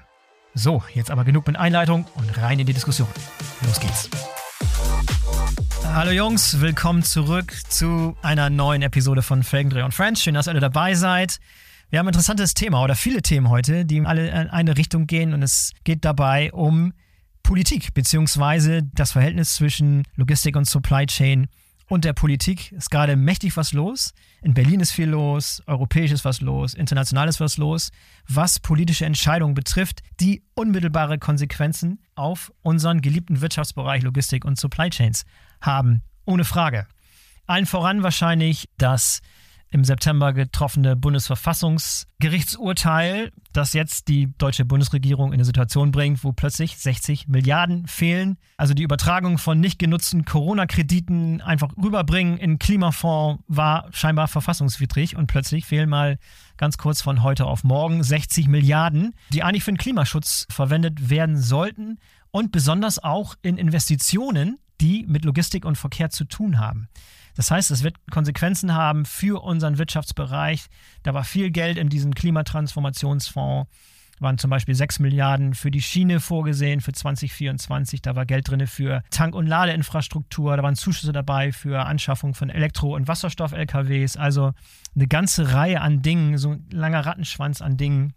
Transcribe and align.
So, 0.53 0.83
jetzt 0.93 1.11
aber 1.11 1.23
genug 1.23 1.47
mit 1.47 1.55
Einleitung 1.57 2.05
und 2.15 2.37
rein 2.37 2.59
in 2.59 2.67
die 2.67 2.73
Diskussion. 2.73 3.07
Los 3.65 3.79
geht's. 3.79 4.09
Hallo 5.85 6.11
Jungs, 6.11 6.59
willkommen 6.59 7.03
zurück 7.03 7.53
zu 7.69 8.17
einer 8.21 8.49
neuen 8.49 8.81
Episode 8.81 9.21
von 9.21 9.43
Felgendreh 9.43 9.83
und 9.83 9.93
Friends. 9.93 10.21
Schön, 10.21 10.33
dass 10.33 10.47
ihr 10.47 10.51
alle 10.51 10.59
dabei 10.59 10.95
seid. 10.95 11.39
Wir 11.89 11.99
haben 11.99 12.05
ein 12.05 12.09
interessantes 12.09 12.53
Thema 12.53 12.83
oder 12.83 12.95
viele 12.95 13.21
Themen 13.21 13.49
heute, 13.49 13.85
die 13.85 14.05
alle 14.05 14.27
in 14.27 14.49
eine 14.49 14.77
Richtung 14.77 15.07
gehen 15.07 15.33
und 15.33 15.41
es 15.41 15.71
geht 15.83 16.05
dabei 16.05 16.51
um 16.51 16.93
Politik 17.43 17.93
beziehungsweise 17.93 18.83
das 18.93 19.11
Verhältnis 19.11 19.55
zwischen 19.55 20.03
Logistik 20.15 20.55
und 20.55 20.65
Supply 20.65 21.05
Chain 21.05 21.47
und 21.89 22.05
der 22.05 22.13
Politik. 22.13 22.71
Ist 22.71 22.91
gerade 22.91 23.15
mächtig 23.15 23.57
was 23.57 23.73
los. 23.73 24.13
In 24.41 24.53
Berlin 24.53 24.79
ist 24.79 24.91
viel 24.91 25.09
los, 25.09 25.61
europäisch 25.65 26.11
ist 26.11 26.23
was 26.23 26.39
los, 26.39 26.73
international 26.73 27.27
ist 27.27 27.39
was 27.39 27.57
los, 27.57 27.89
was 28.27 28.59
politische 28.59 29.05
Entscheidungen 29.05 29.55
betrifft, 29.55 30.01
die 30.19 30.43
unmittelbare 30.53 31.17
Konsequenzen 31.17 31.99
auf 32.15 32.53
unseren 32.61 33.01
geliebten 33.01 33.41
Wirtschaftsbereich 33.41 34.03
Logistik 34.03 34.45
und 34.45 34.57
Supply 34.57 34.89
Chains 34.89 35.25
haben, 35.61 36.03
ohne 36.25 36.45
Frage. 36.45 36.87
Allen 37.47 37.65
voran 37.65 38.03
wahrscheinlich 38.03 38.69
das 38.77 39.21
im 39.71 39.83
September 39.83 40.33
getroffene 40.33 40.95
Bundesverfassungsgerichtsurteil, 40.95 43.31
das 43.53 43.73
jetzt 43.73 44.07
die 44.07 44.33
deutsche 44.37 44.65
Bundesregierung 44.65 45.29
in 45.29 45.35
eine 45.35 45.45
Situation 45.45 45.91
bringt, 45.91 46.23
wo 46.23 46.31
plötzlich 46.31 46.77
60 46.77 47.27
Milliarden 47.27 47.85
fehlen. 47.85 48.37
Also 48.57 48.73
die 48.73 48.83
Übertragung 48.83 49.37
von 49.37 49.59
nicht 49.59 49.77
genutzten 49.77 50.25
Corona-Krediten 50.25 51.41
einfach 51.41 51.69
rüberbringen 51.77 52.37
in 52.37 52.57
Klimafonds 52.57 53.43
war 53.47 53.87
scheinbar 53.91 54.27
verfassungswidrig 54.27 55.15
und 55.15 55.27
plötzlich 55.27 55.65
fehlen 55.65 55.89
mal 55.89 56.17
ganz 56.57 56.77
kurz 56.77 57.01
von 57.01 57.21
heute 57.21 57.45
auf 57.45 57.63
morgen 57.63 58.03
60 58.03 58.47
Milliarden, 58.47 59.13
die 59.31 59.43
eigentlich 59.43 59.63
für 59.63 59.71
den 59.71 59.77
Klimaschutz 59.77 60.47
verwendet 60.49 61.11
werden 61.11 61.37
sollten 61.37 61.99
und 62.31 62.51
besonders 62.51 63.03
auch 63.03 63.35
in 63.41 63.57
Investitionen, 63.57 64.59
die 64.81 65.05
mit 65.07 65.25
Logistik 65.25 65.65
und 65.65 65.77
Verkehr 65.77 66.09
zu 66.09 66.25
tun 66.25 66.59
haben. 66.59 66.89
Das 67.39 67.51
heißt, 67.51 67.71
es 67.71 67.83
wird 67.83 67.95
Konsequenzen 68.11 68.75
haben 68.75 69.05
für 69.05 69.41
unseren 69.41 69.77
Wirtschaftsbereich. 69.77 70.65
Da 71.03 71.13
war 71.13 71.23
viel 71.23 71.51
Geld 71.51 71.77
in 71.77 71.87
diesem 71.87 72.13
Klimatransformationsfonds 72.13 73.69
waren 74.19 74.37
zum 74.37 74.49
Beispiel 74.49 74.75
6 74.75 74.99
Milliarden 74.99 75.53
für 75.53 75.71
die 75.71 75.81
Schiene 75.81 76.19
vorgesehen 76.19 76.81
für 76.81 76.91
2024. 76.91 78.01
Da 78.01 78.17
war 78.17 78.25
Geld 78.25 78.49
drin 78.49 78.67
für 78.67 79.03
Tank- 79.09 79.35
und 79.35 79.47
Ladeinfrastruktur. 79.47 80.57
Da 80.57 80.63
waren 80.63 80.75
Zuschüsse 80.75 81.13
dabei 81.13 81.53
für 81.53 81.85
Anschaffung 81.85 82.33
von 82.33 82.49
Elektro- 82.49 82.93
und 82.93 83.07
Wasserstoff-LKWs. 83.07 84.17
Also 84.17 84.51
eine 84.93 85.07
ganze 85.07 85.53
Reihe 85.53 85.79
an 85.79 86.01
Dingen, 86.01 86.37
so 86.37 86.51
ein 86.51 86.67
langer 86.69 87.05
Rattenschwanz 87.05 87.61
an 87.61 87.77
Dingen, 87.77 88.15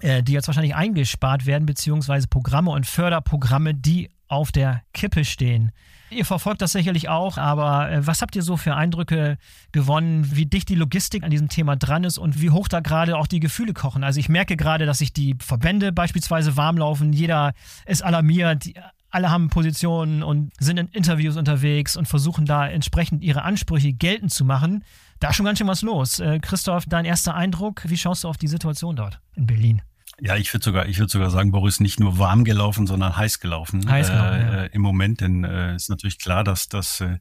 äh, 0.00 0.24
die 0.24 0.32
jetzt 0.32 0.48
wahrscheinlich 0.48 0.74
eingespart 0.74 1.46
werden, 1.46 1.64
beziehungsweise 1.64 2.26
Programme 2.26 2.72
und 2.72 2.86
Förderprogramme, 2.86 3.76
die 3.76 4.10
auf 4.26 4.50
der 4.50 4.82
Kippe 4.92 5.24
stehen. 5.24 5.70
Ihr 6.10 6.24
verfolgt 6.24 6.62
das 6.62 6.72
sicherlich 6.72 7.08
auch, 7.08 7.36
aber 7.36 7.90
äh, 7.90 8.06
was 8.06 8.22
habt 8.22 8.34
ihr 8.34 8.42
so 8.42 8.56
für 8.56 8.74
Eindrücke 8.74 9.36
gewonnen, 9.72 10.34
wie 10.34 10.46
dicht 10.46 10.68
die 10.68 10.74
Logistik 10.74 11.22
an 11.22 11.30
diesem 11.30 11.48
Thema 11.48 11.76
dran 11.76 12.04
ist 12.04 12.18
und 12.18 12.40
wie 12.40 12.50
hoch 12.50 12.68
da 12.68 12.80
gerade 12.80 13.16
auch 13.16 13.26
die 13.26 13.40
Gefühle 13.40 13.74
kochen? 13.74 14.04
Also 14.04 14.18
ich 14.18 14.28
merke 14.28 14.56
gerade, 14.56 14.86
dass 14.86 14.98
sich 14.98 15.12
die 15.12 15.36
Verbände 15.38 15.92
beispielsweise 15.92 16.56
warm 16.56 16.78
laufen, 16.78 17.12
jeder 17.12 17.52
ist 17.84 18.02
alarmiert, 18.02 18.70
alle 19.10 19.30
haben 19.30 19.48
Positionen 19.48 20.22
und 20.22 20.52
sind 20.58 20.78
in 20.78 20.88
Interviews 20.88 21.36
unterwegs 21.36 21.96
und 21.96 22.08
versuchen 22.08 22.46
da 22.46 22.66
entsprechend 22.66 23.22
ihre 23.22 23.42
Ansprüche 23.42 23.92
geltend 23.92 24.32
zu 24.32 24.44
machen. 24.44 24.84
Da 25.20 25.30
ist 25.30 25.36
schon 25.36 25.46
ganz 25.46 25.58
schön 25.58 25.66
was 25.66 25.82
los. 25.82 26.20
Äh, 26.20 26.38
Christoph, 26.40 26.84
dein 26.86 27.04
erster 27.04 27.34
Eindruck, 27.34 27.82
wie 27.86 27.96
schaust 27.96 28.24
du 28.24 28.28
auf 28.28 28.36
die 28.36 28.48
Situation 28.48 28.96
dort 28.96 29.20
in 29.34 29.46
Berlin? 29.46 29.82
Ja, 30.20 30.36
ich 30.36 30.52
würde 30.52 30.64
sogar, 30.64 30.86
ich 30.86 30.98
würde 30.98 31.10
sogar 31.10 31.30
sagen, 31.30 31.52
Boris 31.52 31.80
nicht 31.80 32.00
nur 32.00 32.18
warm 32.18 32.44
gelaufen, 32.44 32.86
sondern 32.86 33.16
heiß 33.16 33.38
gelaufen. 33.40 33.88
Heiß 33.88 34.08
gelaufen 34.08 34.40
äh, 34.40 34.56
ja. 34.56 34.64
Im 34.64 34.82
Moment, 34.82 35.20
denn 35.20 35.44
äh, 35.44 35.76
ist 35.76 35.90
natürlich 35.90 36.18
klar, 36.18 36.42
dass 36.42 36.68
dass 36.68 37.00
äh, 37.00 37.18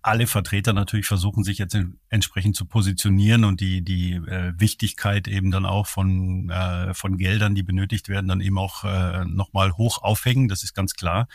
alle 0.00 0.26
Vertreter 0.26 0.72
natürlich 0.72 1.06
versuchen, 1.06 1.44
sich 1.44 1.58
jetzt 1.58 1.76
entsprechend 2.08 2.56
zu 2.56 2.64
positionieren 2.64 3.44
und 3.44 3.60
die 3.60 3.82
die 3.82 4.14
äh, 4.14 4.52
Wichtigkeit 4.56 5.28
eben 5.28 5.50
dann 5.50 5.66
auch 5.66 5.86
von 5.86 6.48
äh, 6.48 6.94
von 6.94 7.18
Geldern, 7.18 7.54
die 7.54 7.62
benötigt 7.62 8.08
werden, 8.08 8.28
dann 8.28 8.40
eben 8.40 8.58
auch 8.58 8.84
äh, 8.84 9.24
nochmal 9.26 9.72
hoch 9.72 10.02
aufhängen. 10.02 10.48
Das 10.48 10.62
ist 10.62 10.74
ganz 10.74 10.94
klar. 10.94 11.28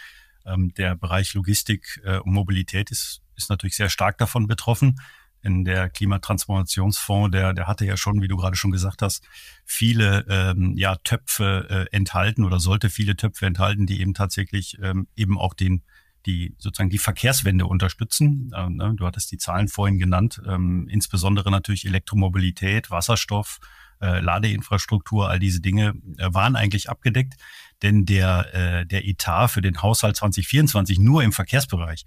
Ähm, 0.45 0.73
der 0.73 0.95
Bereich 0.95 1.35
Logistik 1.35 2.01
äh, 2.03 2.17
und 2.17 2.33
Mobilität 2.33 2.89
ist 2.89 3.21
ist 3.35 3.49
natürlich 3.49 3.75
sehr 3.75 3.89
stark 3.89 4.17
davon 4.17 4.47
betroffen. 4.47 4.99
In 5.43 5.65
der 5.65 5.89
Klimatransformationsfonds, 5.89 7.31
der, 7.31 7.53
der 7.53 7.67
hatte 7.67 7.85
ja 7.85 7.97
schon, 7.97 8.21
wie 8.21 8.27
du 8.27 8.37
gerade 8.37 8.55
schon 8.55 8.71
gesagt 8.71 9.01
hast, 9.01 9.27
viele 9.65 10.25
ähm, 10.29 10.73
ja, 10.75 10.95
Töpfe 10.95 11.87
äh, 11.91 11.95
enthalten 11.95 12.45
oder 12.45 12.59
sollte 12.59 12.89
viele 12.89 13.15
Töpfe 13.15 13.45
enthalten, 13.45 13.85
die 13.85 13.99
eben 14.01 14.13
tatsächlich 14.13 14.77
ähm, 14.81 15.07
eben 15.15 15.37
auch 15.37 15.53
den 15.53 15.83
die 16.25 16.55
sozusagen 16.57 16.89
die 16.89 16.99
Verkehrswende 16.99 17.65
unterstützen. 17.65 18.51
Ähm, 18.55 18.77
ne, 18.77 18.93
du 18.95 19.05
hattest 19.05 19.31
die 19.31 19.37
Zahlen 19.37 19.67
vorhin 19.67 19.99
genannt, 19.99 20.41
ähm, 20.47 20.87
insbesondere 20.89 21.51
natürlich 21.51 21.85
Elektromobilität, 21.85 22.91
Wasserstoff, 22.91 23.59
äh, 24.01 24.19
Ladeinfrastruktur, 24.19 25.29
all 25.29 25.39
diese 25.39 25.61
Dinge 25.61 25.93
äh, 26.17 26.27
waren 26.31 26.55
eigentlich 26.55 26.89
abgedeckt, 26.89 27.35
denn 27.81 28.05
der, 28.05 28.53
äh, 28.53 28.85
der 28.85 29.05
Etat 29.05 29.49
für 29.49 29.61
den 29.61 29.81
Haushalt 29.81 30.15
2024 30.15 30.99
nur 30.99 31.23
im 31.23 31.31
Verkehrsbereich 31.31 32.05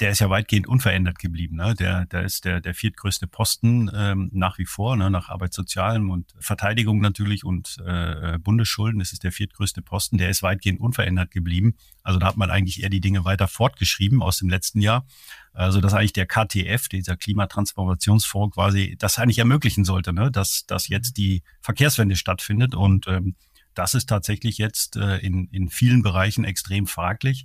der 0.00 0.10
ist 0.10 0.20
ja 0.20 0.30
weitgehend 0.30 0.66
unverändert 0.66 1.18
geblieben. 1.18 1.56
Ne? 1.56 1.74
Der, 1.74 2.06
der 2.06 2.22
ist 2.22 2.46
der, 2.46 2.62
der 2.62 2.72
viertgrößte 2.72 3.26
Posten 3.26 3.90
ähm, 3.94 4.30
nach 4.32 4.56
wie 4.56 4.64
vor, 4.64 4.96
ne? 4.96 5.10
nach 5.10 5.28
Arbeitssozialen 5.28 6.08
und 6.08 6.34
Verteidigung 6.40 7.00
natürlich 7.00 7.44
und 7.44 7.76
äh, 7.84 8.38
Bundesschulden. 8.38 9.00
Das 9.00 9.12
ist 9.12 9.24
der 9.24 9.32
viertgrößte 9.32 9.82
Posten. 9.82 10.16
Der 10.16 10.30
ist 10.30 10.42
weitgehend 10.42 10.80
unverändert 10.80 11.30
geblieben. 11.30 11.76
Also 12.02 12.18
da 12.18 12.28
hat 12.28 12.38
man 12.38 12.50
eigentlich 12.50 12.82
eher 12.82 12.88
die 12.88 13.02
Dinge 13.02 13.26
weiter 13.26 13.46
fortgeschrieben 13.46 14.22
aus 14.22 14.38
dem 14.38 14.48
letzten 14.48 14.80
Jahr. 14.80 15.06
Also 15.52 15.82
dass 15.82 15.92
eigentlich 15.92 16.14
der 16.14 16.26
KTF, 16.26 16.88
dieser 16.88 17.16
Klimatransformationsfonds 17.16 18.54
quasi 18.54 18.96
das 18.98 19.18
eigentlich 19.18 19.38
ermöglichen 19.38 19.84
sollte, 19.84 20.14
ne? 20.14 20.30
dass, 20.30 20.64
dass 20.66 20.88
jetzt 20.88 21.18
die 21.18 21.42
Verkehrswende 21.60 22.16
stattfindet. 22.16 22.74
Und 22.74 23.06
ähm, 23.06 23.36
das 23.74 23.92
ist 23.92 24.08
tatsächlich 24.08 24.56
jetzt 24.56 24.96
äh, 24.96 25.18
in, 25.18 25.48
in 25.48 25.68
vielen 25.68 26.02
Bereichen 26.02 26.44
extrem 26.44 26.86
fraglich 26.86 27.44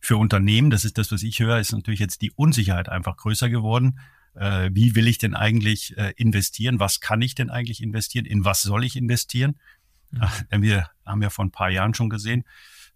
für 0.00 0.16
Unternehmen, 0.16 0.70
das 0.70 0.84
ist 0.84 0.98
das, 0.98 1.10
was 1.10 1.22
ich 1.22 1.40
höre, 1.40 1.58
ist 1.58 1.72
natürlich 1.72 2.00
jetzt 2.00 2.22
die 2.22 2.30
Unsicherheit 2.32 2.88
einfach 2.88 3.16
größer 3.16 3.48
geworden. 3.50 3.98
Äh, 4.34 4.70
wie 4.72 4.94
will 4.94 5.08
ich 5.08 5.18
denn 5.18 5.34
eigentlich 5.34 5.96
äh, 5.96 6.12
investieren? 6.16 6.78
Was 6.78 7.00
kann 7.00 7.22
ich 7.22 7.34
denn 7.34 7.50
eigentlich 7.50 7.82
investieren? 7.82 8.26
In 8.26 8.44
was 8.44 8.62
soll 8.62 8.84
ich 8.84 8.96
investieren? 8.96 9.56
Mhm. 10.10 10.62
Wir 10.62 10.90
haben 11.04 11.22
ja 11.22 11.30
vor 11.30 11.44
ein 11.44 11.50
paar 11.50 11.70
Jahren 11.70 11.94
schon 11.94 12.10
gesehen, 12.10 12.44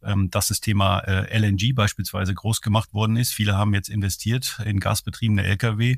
ähm, 0.02 0.31
dass 0.31 0.49
das 0.49 0.61
Thema 0.61 1.00
äh, 1.00 1.37
LNG 1.37 1.75
beispielsweise 1.75 2.35
groß 2.35 2.61
gemacht 2.61 2.93
worden 2.93 3.17
ist. 3.17 3.32
Viele 3.32 3.56
haben 3.56 3.75
jetzt 3.75 3.88
investiert 3.88 4.61
in 4.64 4.81
gasbetriebene 4.81 5.44
Lkw 5.44 5.96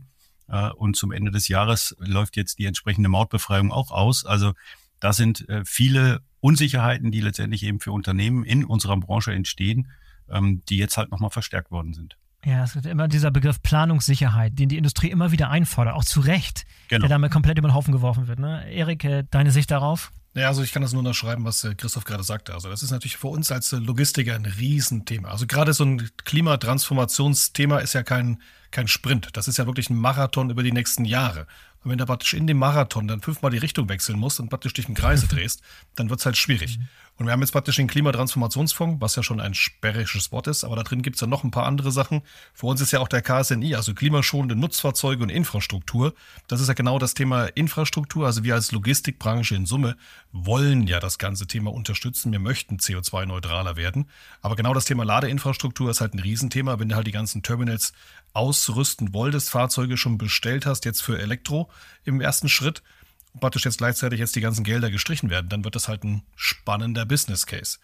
und 0.75 0.96
zum 0.96 1.12
Ende 1.12 1.31
des 1.31 1.48
Jahres 1.48 1.96
läuft 1.98 2.37
jetzt 2.37 2.58
die 2.58 2.66
entsprechende 2.66 3.08
Mautbefreiung 3.08 3.72
auch 3.72 3.90
aus. 3.90 4.26
Also 4.26 4.52
da 5.00 5.14
sind 5.14 5.46
viele 5.64 6.20
Unsicherheiten, 6.40 7.10
die 7.10 7.20
letztendlich 7.20 7.62
eben 7.62 7.81
für 7.81 7.93
Unternehmen 7.93 8.44
in 8.44 8.64
unserer 8.64 8.98
Branche 8.98 9.32
entstehen 9.32 9.88
ähm, 10.32 10.62
die 10.69 10.76
jetzt 10.76 10.96
halt 10.96 11.11
nochmal 11.11 11.31
verstärkt 11.31 11.70
worden 11.70 11.94
sind. 11.94 12.17
Ja, 12.44 12.64
es 12.64 12.75
wird 12.75 12.87
immer 12.87 13.06
dieser 13.06 13.31
Begriff 13.31 13.62
Planungssicherheit, 13.62 14.58
den 14.58 14.69
die 14.69 14.76
Industrie 14.76 15.11
immer 15.11 15.31
wieder 15.31 15.50
einfordert, 15.50 15.94
auch 15.94 16.05
zu 16.05 16.20
Recht, 16.20 16.64
genau. 16.88 17.02
der 17.02 17.08
damit 17.08 17.31
komplett 17.31 17.58
über 17.58 17.69
den 17.69 17.75
Haufen 17.75 17.93
geworfen 17.93 18.26
wird. 18.26 18.40
Ne? 18.40 18.69
Erik, 18.69 19.05
äh, 19.05 19.25
deine 19.31 19.52
Sicht 19.52 19.70
darauf? 19.70 20.11
Ja, 20.34 20.49
also 20.49 20.62
ich 20.62 20.73
kann 20.73 20.82
das 20.82 20.93
nur 20.93 21.00
unterschreiben, 21.00 21.44
was 21.44 21.62
äh, 21.62 21.75
Christoph 21.75 22.05
gerade 22.05 22.25
sagte. 22.25 22.55
Also 22.55 22.69
das 22.69 22.82
ist 22.82 22.90
natürlich 22.90 23.19
für 23.19 23.29
uns 23.29 23.52
als 23.52 23.73
äh, 23.73 23.76
Logistiker 23.76 24.34
ein 24.34 24.46
Riesenthema. 24.46 25.29
Also 25.29 25.46
gerade 25.46 25.73
so 25.73 25.84
ein 25.84 26.11
Klimatransformationsthema 26.25 27.79
ist 27.79 27.93
ja 27.93 28.02
kein, 28.02 28.40
kein 28.70 28.88
Sprint. 28.88 29.29
Das 29.34 29.46
ist 29.46 29.58
ja 29.58 29.67
wirklich 29.67 29.90
ein 29.90 29.96
Marathon 29.96 30.50
über 30.50 30.62
die 30.62 30.73
nächsten 30.73 31.05
Jahre. 31.05 31.46
Und 31.84 31.90
wenn 31.90 31.99
du 31.99 32.06
praktisch 32.06 32.32
in 32.32 32.46
dem 32.46 32.58
Marathon 32.58 33.08
dann 33.08 33.20
fünfmal 33.20 33.50
die 33.50 33.58
Richtung 33.58 33.88
wechseln 33.88 34.19
musst 34.19 34.40
und 34.40 34.49
praktisch 34.49 34.73
dich 34.73 34.88
im 34.88 34.94
Kreise 34.94 35.26
drehst, 35.29 35.62
dann 35.96 36.08
wird 36.11 36.20
es 36.20 36.26
halt 36.26 36.37
schwierig. 36.37 36.79
Mhm. 36.79 36.88
Und 37.19 37.26
wir 37.26 37.32
haben 37.32 37.41
jetzt 37.41 37.53
praktisch 37.53 37.76
den 37.76 37.88
Klimatransformationsfonds, 37.88 39.00
was 39.00 39.17
ja 39.17 39.23
schon 39.23 39.41
ein 39.41 39.55
sperrisches 39.55 40.32
Wort 40.32 40.47
ist, 40.47 40.64
aber 40.64 40.76
da 40.76 40.82
drin 40.82 41.03
gibt 41.03 41.17
es 41.17 41.20
ja 41.20 41.26
noch 41.26 41.44
ein 41.44 41.50
paar 41.50 41.67
andere 41.67 41.93
Sachen. 41.93 42.23
Für 42.55 42.67
uns 42.67 42.81
ist 42.81 42.91
ja 42.91 43.00
auch 43.00 43.09
der 43.09 43.23
KSNI, 43.23 43.75
also 43.75 43.94
klimaschonende 43.94 44.56
Nutzfahrzeuge 44.56 45.23
und 45.23 45.29
Infrastruktur. 45.29 46.14
Das 46.49 46.61
ist 46.61 46.69
ja 46.69 46.75
genau 46.75 46.99
das 46.99 47.14
Thema 47.14 47.44
Infrastruktur. 47.47 48.26
Also 48.26 48.44
wir 48.44 48.55
als 48.55 48.73
Logistikbranche 48.73 49.55
in 49.55 49.67
Summe 49.67 49.97
wollen 50.32 50.87
ja 50.87 51.00
das 51.00 51.19
ganze 51.19 51.47
Thema 51.47 51.73
unterstützen. 51.73 52.32
Wir 52.32 52.38
möchten 52.38 52.79
CO2-neutraler 52.79 53.76
werden. 53.76 54.08
Aber 54.41 54.56
genau 54.56 54.73
das 54.73 54.87
Thema 54.87 55.05
Ladeinfrastruktur 55.05 55.91
ist 55.91 56.00
halt 56.00 56.15
ein 56.15 56.20
Riesenthema. 56.20 56.79
Wenn 56.79 56.88
du 56.88 56.97
halt 56.97 57.06
die 57.06 57.12
ganzen 57.12 57.43
Terminals 57.43 57.93
ausrüsten 58.32 59.12
wolltest, 59.12 59.50
Fahrzeuge 59.50 59.97
schon 59.97 60.19
bestellt 60.19 60.67
hast, 60.67 60.87
jetzt 60.87 61.03
für 61.03 61.20
Elektro 61.20 61.70
im 62.05 62.20
ersten 62.20 62.49
Schritt, 62.49 62.82
praktisch 63.40 63.64
jetzt 63.64 63.79
gleichzeitig 63.79 64.20
jetzt 64.20 64.37
die 64.37 64.40
ganzen 64.40 64.64
Gelder 64.64 64.90
gestrichen 64.90 65.31
werden, 65.31 65.49
dann 65.49 65.64
wird 65.64 65.75
das 65.75 65.88
halt 65.88 66.05
ein 66.05 66.23
spannender 66.37 67.06
Business 67.06 67.46
Case. 67.46 67.79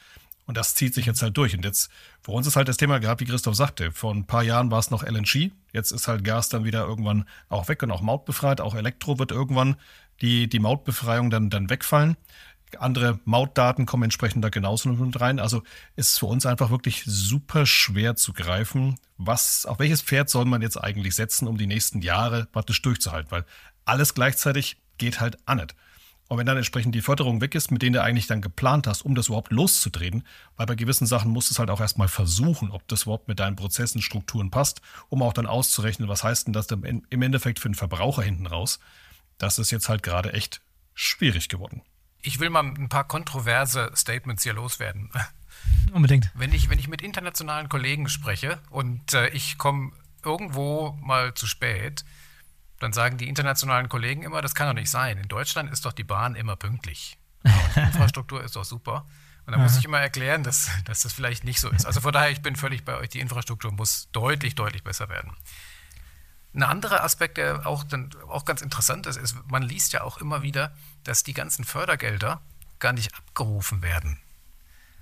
Und 0.48 0.56
das 0.56 0.74
zieht 0.74 0.94
sich 0.94 1.04
jetzt 1.04 1.20
halt 1.20 1.36
durch. 1.36 1.54
Und 1.54 1.64
jetzt, 1.64 1.90
für 2.22 2.32
uns 2.32 2.46
ist 2.46 2.56
halt 2.56 2.68
das 2.68 2.78
Thema 2.78 2.98
gehabt, 3.00 3.20
wie 3.20 3.26
Christoph 3.26 3.54
sagte, 3.54 3.92
vor 3.92 4.14
ein 4.14 4.26
paar 4.26 4.42
Jahren 4.42 4.70
war 4.70 4.78
es 4.78 4.90
noch 4.90 5.02
LNG, 5.02 5.52
jetzt 5.74 5.92
ist 5.92 6.08
halt 6.08 6.24
Gas 6.24 6.48
dann 6.48 6.64
wieder 6.64 6.86
irgendwann 6.86 7.26
auch 7.50 7.68
weg 7.68 7.82
und 7.82 7.90
auch 7.90 8.00
mautbefreit, 8.00 8.62
auch 8.62 8.74
Elektro 8.74 9.18
wird 9.18 9.30
irgendwann 9.30 9.76
die, 10.22 10.48
die 10.48 10.58
Mautbefreiung 10.58 11.28
dann, 11.28 11.50
dann 11.50 11.68
wegfallen. 11.68 12.16
Andere 12.78 13.20
Mautdaten 13.24 13.84
kommen 13.84 14.04
entsprechend 14.04 14.42
da 14.42 14.48
genauso 14.48 14.88
mit 14.88 15.20
rein. 15.20 15.38
Also 15.38 15.62
ist 15.96 16.18
für 16.18 16.26
uns 16.26 16.46
einfach 16.46 16.70
wirklich 16.70 17.02
super 17.04 17.66
schwer 17.66 18.16
zu 18.16 18.32
greifen, 18.32 18.98
was, 19.18 19.66
auf 19.66 19.78
welches 19.78 20.00
Pferd 20.00 20.30
soll 20.30 20.46
man 20.46 20.62
jetzt 20.62 20.76
eigentlich 20.76 21.14
setzen, 21.14 21.46
um 21.46 21.58
die 21.58 21.66
nächsten 21.66 22.00
Jahre 22.00 22.46
praktisch 22.46 22.80
durchzuhalten, 22.80 23.30
weil 23.30 23.44
alles 23.84 24.14
gleichzeitig 24.14 24.78
geht 24.98 25.20
halt 25.20 25.38
an 25.46 25.58
nicht. 25.58 25.74
Und 26.28 26.36
wenn 26.36 26.46
dann 26.46 26.58
entsprechend 26.58 26.94
die 26.94 27.00
Förderung 27.00 27.40
weg 27.40 27.54
ist, 27.54 27.70
mit 27.70 27.80
denen 27.80 27.94
du 27.94 28.02
eigentlich 28.02 28.26
dann 28.26 28.42
geplant 28.42 28.86
hast, 28.86 29.00
um 29.02 29.14
das 29.14 29.28
überhaupt 29.28 29.50
loszudrehen, 29.50 30.24
weil 30.56 30.66
bei 30.66 30.74
gewissen 30.74 31.06
Sachen 31.06 31.30
musst 31.30 31.50
du 31.50 31.54
es 31.54 31.58
halt 31.58 31.70
auch 31.70 31.80
erstmal 31.80 32.08
versuchen, 32.08 32.70
ob 32.70 32.86
das 32.86 33.04
überhaupt 33.04 33.28
mit 33.28 33.40
deinen 33.40 33.56
Prozessen, 33.56 34.02
Strukturen 34.02 34.50
passt, 34.50 34.82
um 35.08 35.22
auch 35.22 35.32
dann 35.32 35.46
auszurechnen, 35.46 36.08
was 36.08 36.24
heißt 36.24 36.46
denn 36.46 36.52
das 36.52 36.66
im 36.68 37.22
Endeffekt 37.22 37.58
für 37.58 37.70
den 37.70 37.74
Verbraucher 37.74 38.22
hinten 38.22 38.46
raus. 38.46 38.78
Das 39.38 39.58
ist 39.58 39.70
jetzt 39.70 39.88
halt 39.88 40.02
gerade 40.02 40.34
echt 40.34 40.60
schwierig 40.94 41.48
geworden. 41.48 41.80
Ich 42.20 42.40
will 42.40 42.50
mal 42.50 42.64
ein 42.64 42.90
paar 42.90 43.08
kontroverse 43.08 43.90
Statements 43.94 44.42
hier 44.42 44.52
loswerden. 44.52 45.10
Unbedingt. 45.92 46.30
Wenn 46.34 46.52
ich, 46.52 46.68
wenn 46.68 46.78
ich 46.78 46.88
mit 46.88 47.00
internationalen 47.00 47.70
Kollegen 47.70 48.08
spreche 48.10 48.58
und 48.68 49.14
äh, 49.14 49.28
ich 49.28 49.56
komme 49.56 49.92
irgendwo 50.22 50.98
mal 51.00 51.32
zu 51.32 51.46
spät, 51.46 52.04
dann 52.78 52.92
sagen 52.92 53.18
die 53.18 53.28
internationalen 53.28 53.88
Kollegen 53.88 54.22
immer, 54.22 54.42
das 54.42 54.54
kann 54.54 54.68
doch 54.68 54.74
nicht 54.74 54.90
sein. 54.90 55.18
In 55.18 55.28
Deutschland 55.28 55.70
ist 55.72 55.84
doch 55.84 55.92
die 55.92 56.04
Bahn 56.04 56.34
immer 56.34 56.56
pünktlich. 56.56 57.18
Die 57.74 57.80
Infrastruktur 57.80 58.42
ist 58.42 58.56
doch 58.56 58.64
super. 58.64 59.06
Und 59.46 59.52
da 59.52 59.58
muss 59.58 59.78
ich 59.78 59.84
immer 59.86 60.00
erklären, 60.00 60.42
dass, 60.42 60.68
dass 60.84 61.02
das 61.02 61.12
vielleicht 61.14 61.44
nicht 61.44 61.58
so 61.58 61.70
ist. 61.70 61.86
Also 61.86 62.02
von 62.02 62.12
daher, 62.12 62.30
ich 62.30 62.42
bin 62.42 62.54
völlig 62.54 62.84
bei 62.84 62.96
euch, 62.98 63.08
die 63.08 63.20
Infrastruktur 63.20 63.72
muss 63.72 64.10
deutlich, 64.12 64.54
deutlich 64.56 64.82
besser 64.84 65.08
werden. 65.08 65.32
Ein 66.52 66.64
anderer 66.64 67.02
Aspekt, 67.02 67.38
der 67.38 67.66
auch, 67.66 67.84
dann, 67.84 68.10
auch 68.28 68.44
ganz 68.44 68.60
interessant 68.60 69.06
ist, 69.06 69.16
ist, 69.16 69.36
man 69.48 69.62
liest 69.62 69.94
ja 69.94 70.02
auch 70.02 70.18
immer 70.18 70.42
wieder, 70.42 70.74
dass 71.04 71.22
die 71.22 71.32
ganzen 71.32 71.64
Fördergelder 71.64 72.42
gar 72.78 72.92
nicht 72.92 73.14
abgerufen 73.14 73.80
werden. 73.80 74.18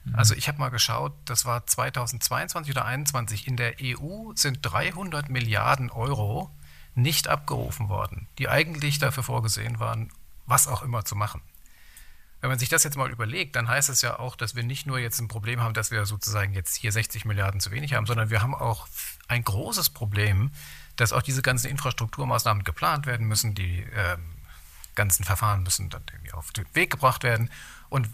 Mhm. 0.04 0.14
Also 0.14 0.34
ich 0.34 0.46
habe 0.46 0.58
mal 0.58 0.68
geschaut, 0.68 1.14
das 1.24 1.44
war 1.44 1.66
2022 1.66 2.70
oder 2.70 2.82
2021, 2.82 3.48
in 3.48 3.56
der 3.56 3.74
EU 3.82 4.32
sind 4.34 4.60
300 4.62 5.28
Milliarden 5.28 5.90
Euro 5.90 6.54
nicht 6.96 7.28
abgerufen 7.28 7.88
worden, 7.88 8.26
die 8.38 8.48
eigentlich 8.48 8.98
dafür 8.98 9.22
vorgesehen 9.22 9.78
waren, 9.78 10.10
was 10.46 10.66
auch 10.66 10.82
immer 10.82 11.04
zu 11.04 11.14
machen. 11.14 11.42
Wenn 12.40 12.50
man 12.50 12.58
sich 12.58 12.68
das 12.68 12.84
jetzt 12.84 12.96
mal 12.96 13.10
überlegt, 13.10 13.56
dann 13.56 13.68
heißt 13.68 13.88
es 13.88 14.02
ja 14.02 14.18
auch, 14.18 14.36
dass 14.36 14.54
wir 14.54 14.62
nicht 14.62 14.86
nur 14.86 14.98
jetzt 14.98 15.20
ein 15.20 15.28
Problem 15.28 15.60
haben, 15.60 15.74
dass 15.74 15.90
wir 15.90 16.06
sozusagen 16.06 16.52
jetzt 16.52 16.76
hier 16.76 16.92
60 16.92 17.24
Milliarden 17.24 17.60
zu 17.60 17.70
wenig 17.70 17.94
haben, 17.94 18.06
sondern 18.06 18.30
wir 18.30 18.42
haben 18.42 18.54
auch 18.54 18.86
ein 19.28 19.42
großes 19.42 19.90
Problem, 19.90 20.50
dass 20.96 21.12
auch 21.12 21.22
diese 21.22 21.42
ganzen 21.42 21.68
Infrastrukturmaßnahmen 21.68 22.64
geplant 22.64 23.06
werden 23.06 23.26
müssen, 23.26 23.54
die 23.54 23.80
äh, 23.80 24.16
ganzen 24.94 25.24
Verfahren 25.24 25.62
müssen 25.62 25.90
dann 25.90 26.02
irgendwie 26.10 26.32
auf 26.32 26.52
den 26.52 26.66
Weg 26.74 26.90
gebracht 26.90 27.22
werden. 27.22 27.50
Und 27.88 28.08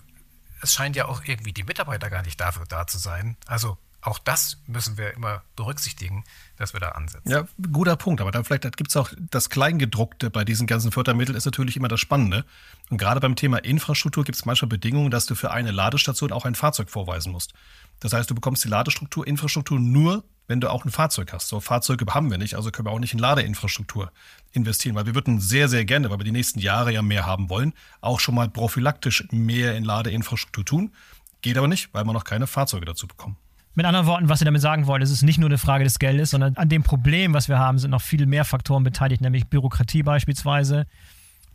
es 0.61 0.75
scheint 0.75 0.97
ja 0.97 1.07
auch 1.07 1.23
irgendwie 1.25 1.53
die 1.53 1.65
Mitarbeiter 1.65 2.11
gar 2.11 2.23
nicht 2.23 2.41
dafür 2.41 2.67
da 2.67 2.87
zu 2.87 2.99
sein. 2.99 3.37
Also 3.47 3.79
auch 4.03 4.19
das 4.19 4.59
müssen 4.67 4.99
wir 4.99 5.15
immer 5.15 5.43
berücksichtigen, 5.55 6.25
dass 6.57 6.73
wir 6.73 6.81
da 6.81 6.91
ansetzen. 6.91 7.31
Ja, 7.31 7.47
guter 7.71 7.97
Punkt. 7.97 8.21
Aber 8.21 8.33
dann 8.33 8.45
vielleicht 8.45 8.77
gibt 8.77 8.91
es 8.91 8.97
auch 8.97 9.13
das 9.31 9.49
Kleingedruckte 9.49 10.29
bei 10.29 10.45
diesen 10.45 10.67
ganzen 10.67 10.91
Fördermitteln, 10.91 11.37
ist 11.37 11.45
natürlich 11.45 11.77
immer 11.77 11.87
das 11.87 12.01
Spannende. 12.01 12.45
Und 12.91 12.99
gerade 12.99 13.21
beim 13.21 13.37
Thema 13.37 13.59
Infrastruktur 13.59 14.25
gibt 14.25 14.37
es 14.37 14.45
manchmal 14.45 14.69
Bedingungen, 14.69 15.13
dass 15.13 15.27
du 15.27 15.37
für 15.37 15.53
eine 15.53 15.71
Ladestation 15.71 16.33
auch 16.33 16.45
ein 16.45 16.57
Fahrzeug 16.57 16.91
vorweisen 16.91 17.31
musst. 17.31 17.55
Das 18.01 18.13
heißt, 18.13 18.29
du 18.29 18.35
bekommst 18.35 18.65
die 18.65 18.69
Ladestruktur, 18.69 19.25
Infrastruktur 19.25 19.79
nur, 19.79 20.25
wenn 20.49 20.61
du 20.61 20.69
auch 20.69 20.85
ein 20.85 20.91
Fahrzeug 20.91 21.33
hast. 21.33 21.47
So 21.47 21.61
Fahrzeuge 21.61 22.05
haben 22.13 22.29
wir 22.29 22.39
nicht, 22.39 22.57
also 22.57 22.73
können 22.73 22.89
wir 22.89 22.93
auch 22.93 22.99
nicht 22.99 23.13
in 23.13 23.21
Ladeinfrastruktur 23.21 24.11
investieren, 24.51 24.97
weil 24.97 25.07
wir 25.07 25.15
würden 25.15 25.41
sehr, 25.41 25.69
sehr 25.69 25.85
gerne, 25.85 26.11
weil 26.11 26.19
wir 26.19 26.25
die 26.25 26.33
nächsten 26.33 26.59
Jahre 26.59 26.93
ja 26.93 27.03
mehr 27.03 27.25
haben 27.25 27.49
wollen, 27.49 27.73
auch 28.01 28.19
schon 28.19 28.35
mal 28.35 28.49
prophylaktisch 28.49 29.29
mehr 29.31 29.77
in 29.77 29.85
Ladeinfrastruktur 29.85 30.65
tun. 30.65 30.93
Geht 31.41 31.57
aber 31.57 31.69
nicht, 31.69 31.95
weil 31.95 32.05
wir 32.05 32.13
noch 32.13 32.25
keine 32.25 32.49
Fahrzeuge 32.49 32.87
dazu 32.87 33.07
bekommen. 33.07 33.37
Mit 33.75 33.87
anderen 33.87 34.07
Worten, 34.07 34.29
was 34.29 34.39
Sie 34.39 34.45
damit 34.45 34.61
sagen 34.61 34.87
wollen, 34.87 35.01
ist 35.01 35.11
es 35.11 35.23
nicht 35.23 35.39
nur 35.39 35.49
eine 35.49 35.57
Frage 35.57 35.85
des 35.85 35.99
Geldes, 35.99 36.31
sondern 36.31 36.57
an 36.57 36.69
dem 36.69 36.83
Problem, 36.83 37.33
was 37.33 37.49
wir 37.49 37.59
haben, 37.59 37.79
sind 37.79 37.91
noch 37.91 38.03
viel 38.03 38.27
mehr 38.27 38.45
Faktoren 38.45 38.85
beteiligt, 38.85 39.23
nämlich 39.23 39.47
Bürokratie 39.47 40.03
beispielsweise, 40.03 40.87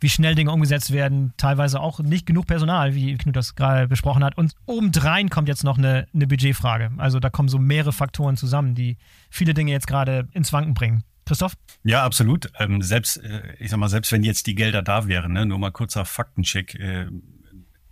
wie 0.00 0.08
schnell 0.08 0.34
Dinge 0.34 0.50
umgesetzt 0.50 0.92
werden, 0.92 1.32
teilweise 1.36 1.80
auch 1.80 2.00
nicht 2.00 2.26
genug 2.26 2.46
Personal, 2.46 2.94
wie 2.96 3.16
Knut 3.16 3.36
das 3.36 3.54
gerade 3.54 3.86
besprochen 3.86 4.24
hat. 4.24 4.36
Und 4.36 4.54
obendrein 4.66 5.28
kommt 5.28 5.46
jetzt 5.46 5.62
noch 5.62 5.78
eine, 5.78 6.08
eine 6.12 6.26
Budgetfrage. 6.26 6.90
Also 6.98 7.20
da 7.20 7.30
kommen 7.30 7.48
so 7.48 7.58
mehrere 7.58 7.92
Faktoren 7.92 8.36
zusammen, 8.36 8.74
die 8.74 8.96
viele 9.30 9.54
Dinge 9.54 9.70
jetzt 9.70 9.86
gerade 9.86 10.28
ins 10.32 10.52
Wanken 10.52 10.74
bringen. 10.74 11.04
Christoph? 11.24 11.54
Ja, 11.84 12.04
absolut. 12.04 12.50
Ähm, 12.58 12.82
selbst, 12.82 13.18
äh, 13.18 13.42
ich 13.58 13.70
sag 13.70 13.78
mal, 13.78 13.88
selbst 13.88 14.10
wenn 14.10 14.24
jetzt 14.24 14.46
die 14.46 14.54
Gelder 14.54 14.82
da 14.82 15.06
wären, 15.06 15.34
ne, 15.34 15.46
nur 15.46 15.58
mal 15.58 15.70
kurzer 15.70 16.04
Faktencheck. 16.04 16.74
Äh, 16.74 17.06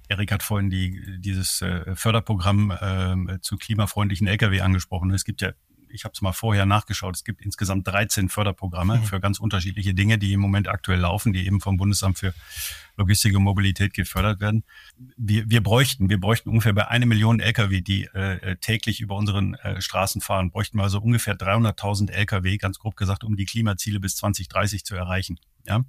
Erik 0.08 0.32
hat 0.32 0.42
vorhin 0.42 0.70
die, 0.70 1.20
dieses 1.20 1.62
äh, 1.62 1.94
Förderprogramm 1.94 2.70
äh, 2.70 3.40
zu 3.40 3.56
klimafreundlichen 3.56 4.26
Lkw 4.26 4.60
angesprochen. 4.60 5.10
Es 5.10 5.24
gibt 5.24 5.42
ja 5.42 5.52
ich 5.88 6.04
habe 6.04 6.12
es 6.14 6.20
mal 6.20 6.32
vorher 6.32 6.66
nachgeschaut, 6.66 7.16
es 7.16 7.24
gibt 7.24 7.42
insgesamt 7.42 7.86
13 7.86 8.28
Förderprogramme 8.28 8.98
mhm. 8.98 9.04
für 9.04 9.20
ganz 9.20 9.38
unterschiedliche 9.38 9.94
Dinge, 9.94 10.18
die 10.18 10.32
im 10.32 10.40
Moment 10.40 10.68
aktuell 10.68 11.00
laufen, 11.00 11.32
die 11.32 11.46
eben 11.46 11.60
vom 11.60 11.76
Bundesamt 11.76 12.18
für 12.18 12.34
Logistik 12.96 13.36
und 13.36 13.42
Mobilität 13.42 13.94
gefördert 13.94 14.40
werden. 14.40 14.64
Wir, 15.16 15.48
wir 15.48 15.62
bräuchten, 15.62 16.08
wir 16.08 16.20
bräuchten 16.20 16.50
ungefähr 16.50 16.72
bei 16.72 16.88
eine 16.88 17.06
Million 17.06 17.40
Lkw, 17.40 17.80
die 17.80 18.04
äh, 18.04 18.56
täglich 18.56 19.00
über 19.00 19.16
unseren 19.16 19.54
äh, 19.54 19.80
Straßen 19.80 20.20
fahren, 20.20 20.50
bräuchten 20.50 20.78
wir 20.78 20.84
also 20.84 21.00
ungefähr 21.00 21.36
300.000 21.36 22.10
Lkw, 22.10 22.56
ganz 22.58 22.78
grob 22.78 22.96
gesagt, 22.96 23.24
um 23.24 23.36
die 23.36 23.44
Klimaziele 23.44 24.00
bis 24.00 24.16
2030 24.16 24.84
zu 24.84 24.94
erreichen. 24.94 25.38
Ja? 25.66 25.84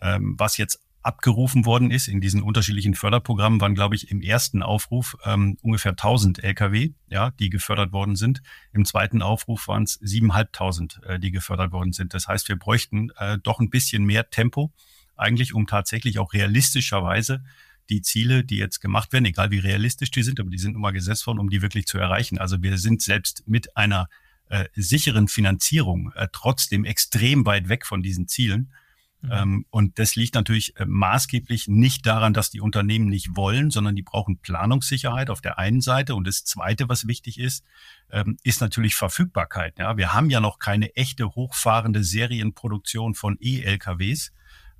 Ähm, 0.00 0.34
was 0.38 0.56
jetzt 0.56 0.81
abgerufen 1.02 1.64
worden 1.64 1.90
ist 1.90 2.08
in 2.08 2.20
diesen 2.20 2.42
unterschiedlichen 2.42 2.94
Förderprogrammen, 2.94 3.60
waren, 3.60 3.74
glaube 3.74 3.94
ich, 3.94 4.10
im 4.10 4.20
ersten 4.20 4.62
Aufruf 4.62 5.16
ähm, 5.24 5.58
ungefähr 5.62 5.92
1000 5.92 6.42
Lkw, 6.42 6.92
ja, 7.08 7.30
die 7.32 7.50
gefördert 7.50 7.92
worden 7.92 8.16
sind. 8.16 8.42
Im 8.72 8.84
zweiten 8.84 9.22
Aufruf 9.22 9.68
waren 9.68 9.82
es 9.82 10.00
7.500, 10.00 11.04
äh, 11.04 11.18
die 11.18 11.30
gefördert 11.30 11.72
worden 11.72 11.92
sind. 11.92 12.14
Das 12.14 12.28
heißt, 12.28 12.48
wir 12.48 12.56
bräuchten 12.56 13.10
äh, 13.16 13.38
doch 13.42 13.60
ein 13.60 13.70
bisschen 13.70 14.04
mehr 14.04 14.30
Tempo, 14.30 14.72
eigentlich, 15.16 15.54
um 15.54 15.66
tatsächlich 15.66 16.18
auch 16.18 16.32
realistischerweise 16.32 17.42
die 17.90 18.02
Ziele, 18.02 18.44
die 18.44 18.56
jetzt 18.56 18.80
gemacht 18.80 19.12
werden, 19.12 19.24
egal 19.24 19.50
wie 19.50 19.58
realistisch 19.58 20.10
die 20.10 20.22
sind, 20.22 20.40
aber 20.40 20.50
die 20.50 20.58
sind 20.58 20.72
nun 20.72 20.82
mal 20.82 20.92
gesetzt 20.92 21.26
worden, 21.26 21.40
um 21.40 21.50
die 21.50 21.62
wirklich 21.62 21.86
zu 21.86 21.98
erreichen. 21.98 22.38
Also 22.38 22.62
wir 22.62 22.78
sind 22.78 23.02
selbst 23.02 23.42
mit 23.46 23.76
einer 23.76 24.08
äh, 24.48 24.66
sicheren 24.74 25.28
Finanzierung 25.28 26.12
äh, 26.14 26.28
trotzdem 26.32 26.84
extrem 26.84 27.44
weit 27.46 27.68
weg 27.68 27.86
von 27.86 28.02
diesen 28.02 28.28
Zielen. 28.28 28.72
Mhm. 29.22 29.30
Ähm, 29.32 29.66
und 29.70 29.98
das 29.98 30.16
liegt 30.16 30.34
natürlich 30.34 30.76
äh, 30.76 30.84
maßgeblich 30.84 31.68
nicht 31.68 32.06
daran, 32.06 32.34
dass 32.34 32.50
die 32.50 32.60
Unternehmen 32.60 33.08
nicht 33.08 33.36
wollen, 33.36 33.70
sondern 33.70 33.96
die 33.96 34.02
brauchen 34.02 34.38
Planungssicherheit 34.38 35.30
auf 35.30 35.40
der 35.40 35.58
einen 35.58 35.80
Seite. 35.80 36.14
Und 36.14 36.26
das 36.26 36.44
Zweite, 36.44 36.88
was 36.88 37.06
wichtig 37.06 37.38
ist, 37.38 37.64
ähm, 38.10 38.36
ist 38.42 38.60
natürlich 38.60 38.94
Verfügbarkeit. 38.94 39.78
Ja, 39.78 39.96
wir 39.96 40.12
haben 40.12 40.28
ja 40.28 40.40
noch 40.40 40.58
keine 40.58 40.94
echte 40.96 41.34
hochfahrende 41.34 42.02
Serienproduktion 42.02 43.14
von 43.14 43.38
E-LKWs. 43.40 44.32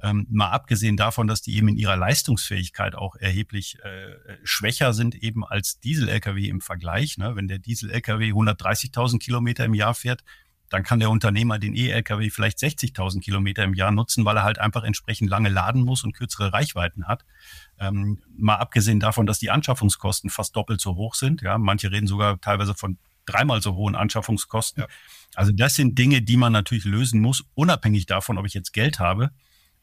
Ähm, 0.03 0.27
mal 0.31 0.51
abgesehen 0.51 0.97
davon, 0.97 1.29
dass 1.29 1.43
die 1.43 1.57
eben 1.57 1.69
in 1.69 1.77
ihrer 1.77 1.97
Leistungsfähigkeit 1.97 2.97
auch 2.97 3.15
erheblich 3.15 3.79
äh, 3.85 4.37
schwächer 4.43 4.93
sind 4.93 5.15
eben 5.15 5.45
als 5.45 5.79
Diesel-Lkw 5.79 6.49
im 6.49 6.61
Vergleich. 6.61 7.19
Ne? 7.19 7.37
Wenn 7.37 7.47
der 7.47 7.61
Diesel-Lkw 7.61 8.33
130.000 8.33 9.21
Kilometer 9.21 9.65
im 9.65 9.75
Jahr 9.75 9.95
fährt, 9.95 10.25
dann 10.73 10.85
kann 10.85 11.01
der 11.01 11.11
Unternehmer 11.11 11.59
den 11.59 11.75
E-Lkw 11.75 12.31
vielleicht 12.31 12.59
60.000 12.59 13.21
Kilometer 13.21 13.63
im 13.63 13.75
Jahr 13.75 13.91
nutzen, 13.91 14.25
weil 14.25 14.39
er 14.39 14.43
halt 14.43 14.59
einfach 14.59 14.85
entsprechend 14.85 15.29
lange 15.29 15.51
laden 15.51 15.83
muss 15.83 16.03
und 16.03 16.13
kürzere 16.15 16.53
Reichweiten 16.53 17.07
hat. 17.07 17.27
Ähm, 17.79 18.23
mal 18.35 18.57
abgesehen 18.57 18.99
davon, 18.99 19.27
dass 19.27 19.39
die 19.39 19.51
Anschaffungskosten 19.51 20.31
fast 20.31 20.57
doppelt 20.57 20.81
so 20.81 20.97
hoch 20.97 21.15
sind. 21.15 21.43
Ja, 21.43 21.59
manche 21.59 21.93
reden 21.93 22.07
sogar 22.07 22.41
teilweise 22.41 22.75
von 22.75 22.97
dreimal 23.27 23.61
so 23.61 23.75
hohen 23.75 23.95
Anschaffungskosten. 23.95 24.85
Ja. 24.85 24.89
Also 25.35 25.53
das 25.53 25.75
sind 25.75 25.99
Dinge, 25.99 26.23
die 26.23 26.39
man 26.39 26.53
natürlich 26.53 26.85
lösen 26.85 27.21
muss, 27.21 27.45
unabhängig 27.53 28.07
davon, 28.07 28.39
ob 28.39 28.47
ich 28.47 28.55
jetzt 28.55 28.73
Geld 28.73 28.99
habe 28.99 29.31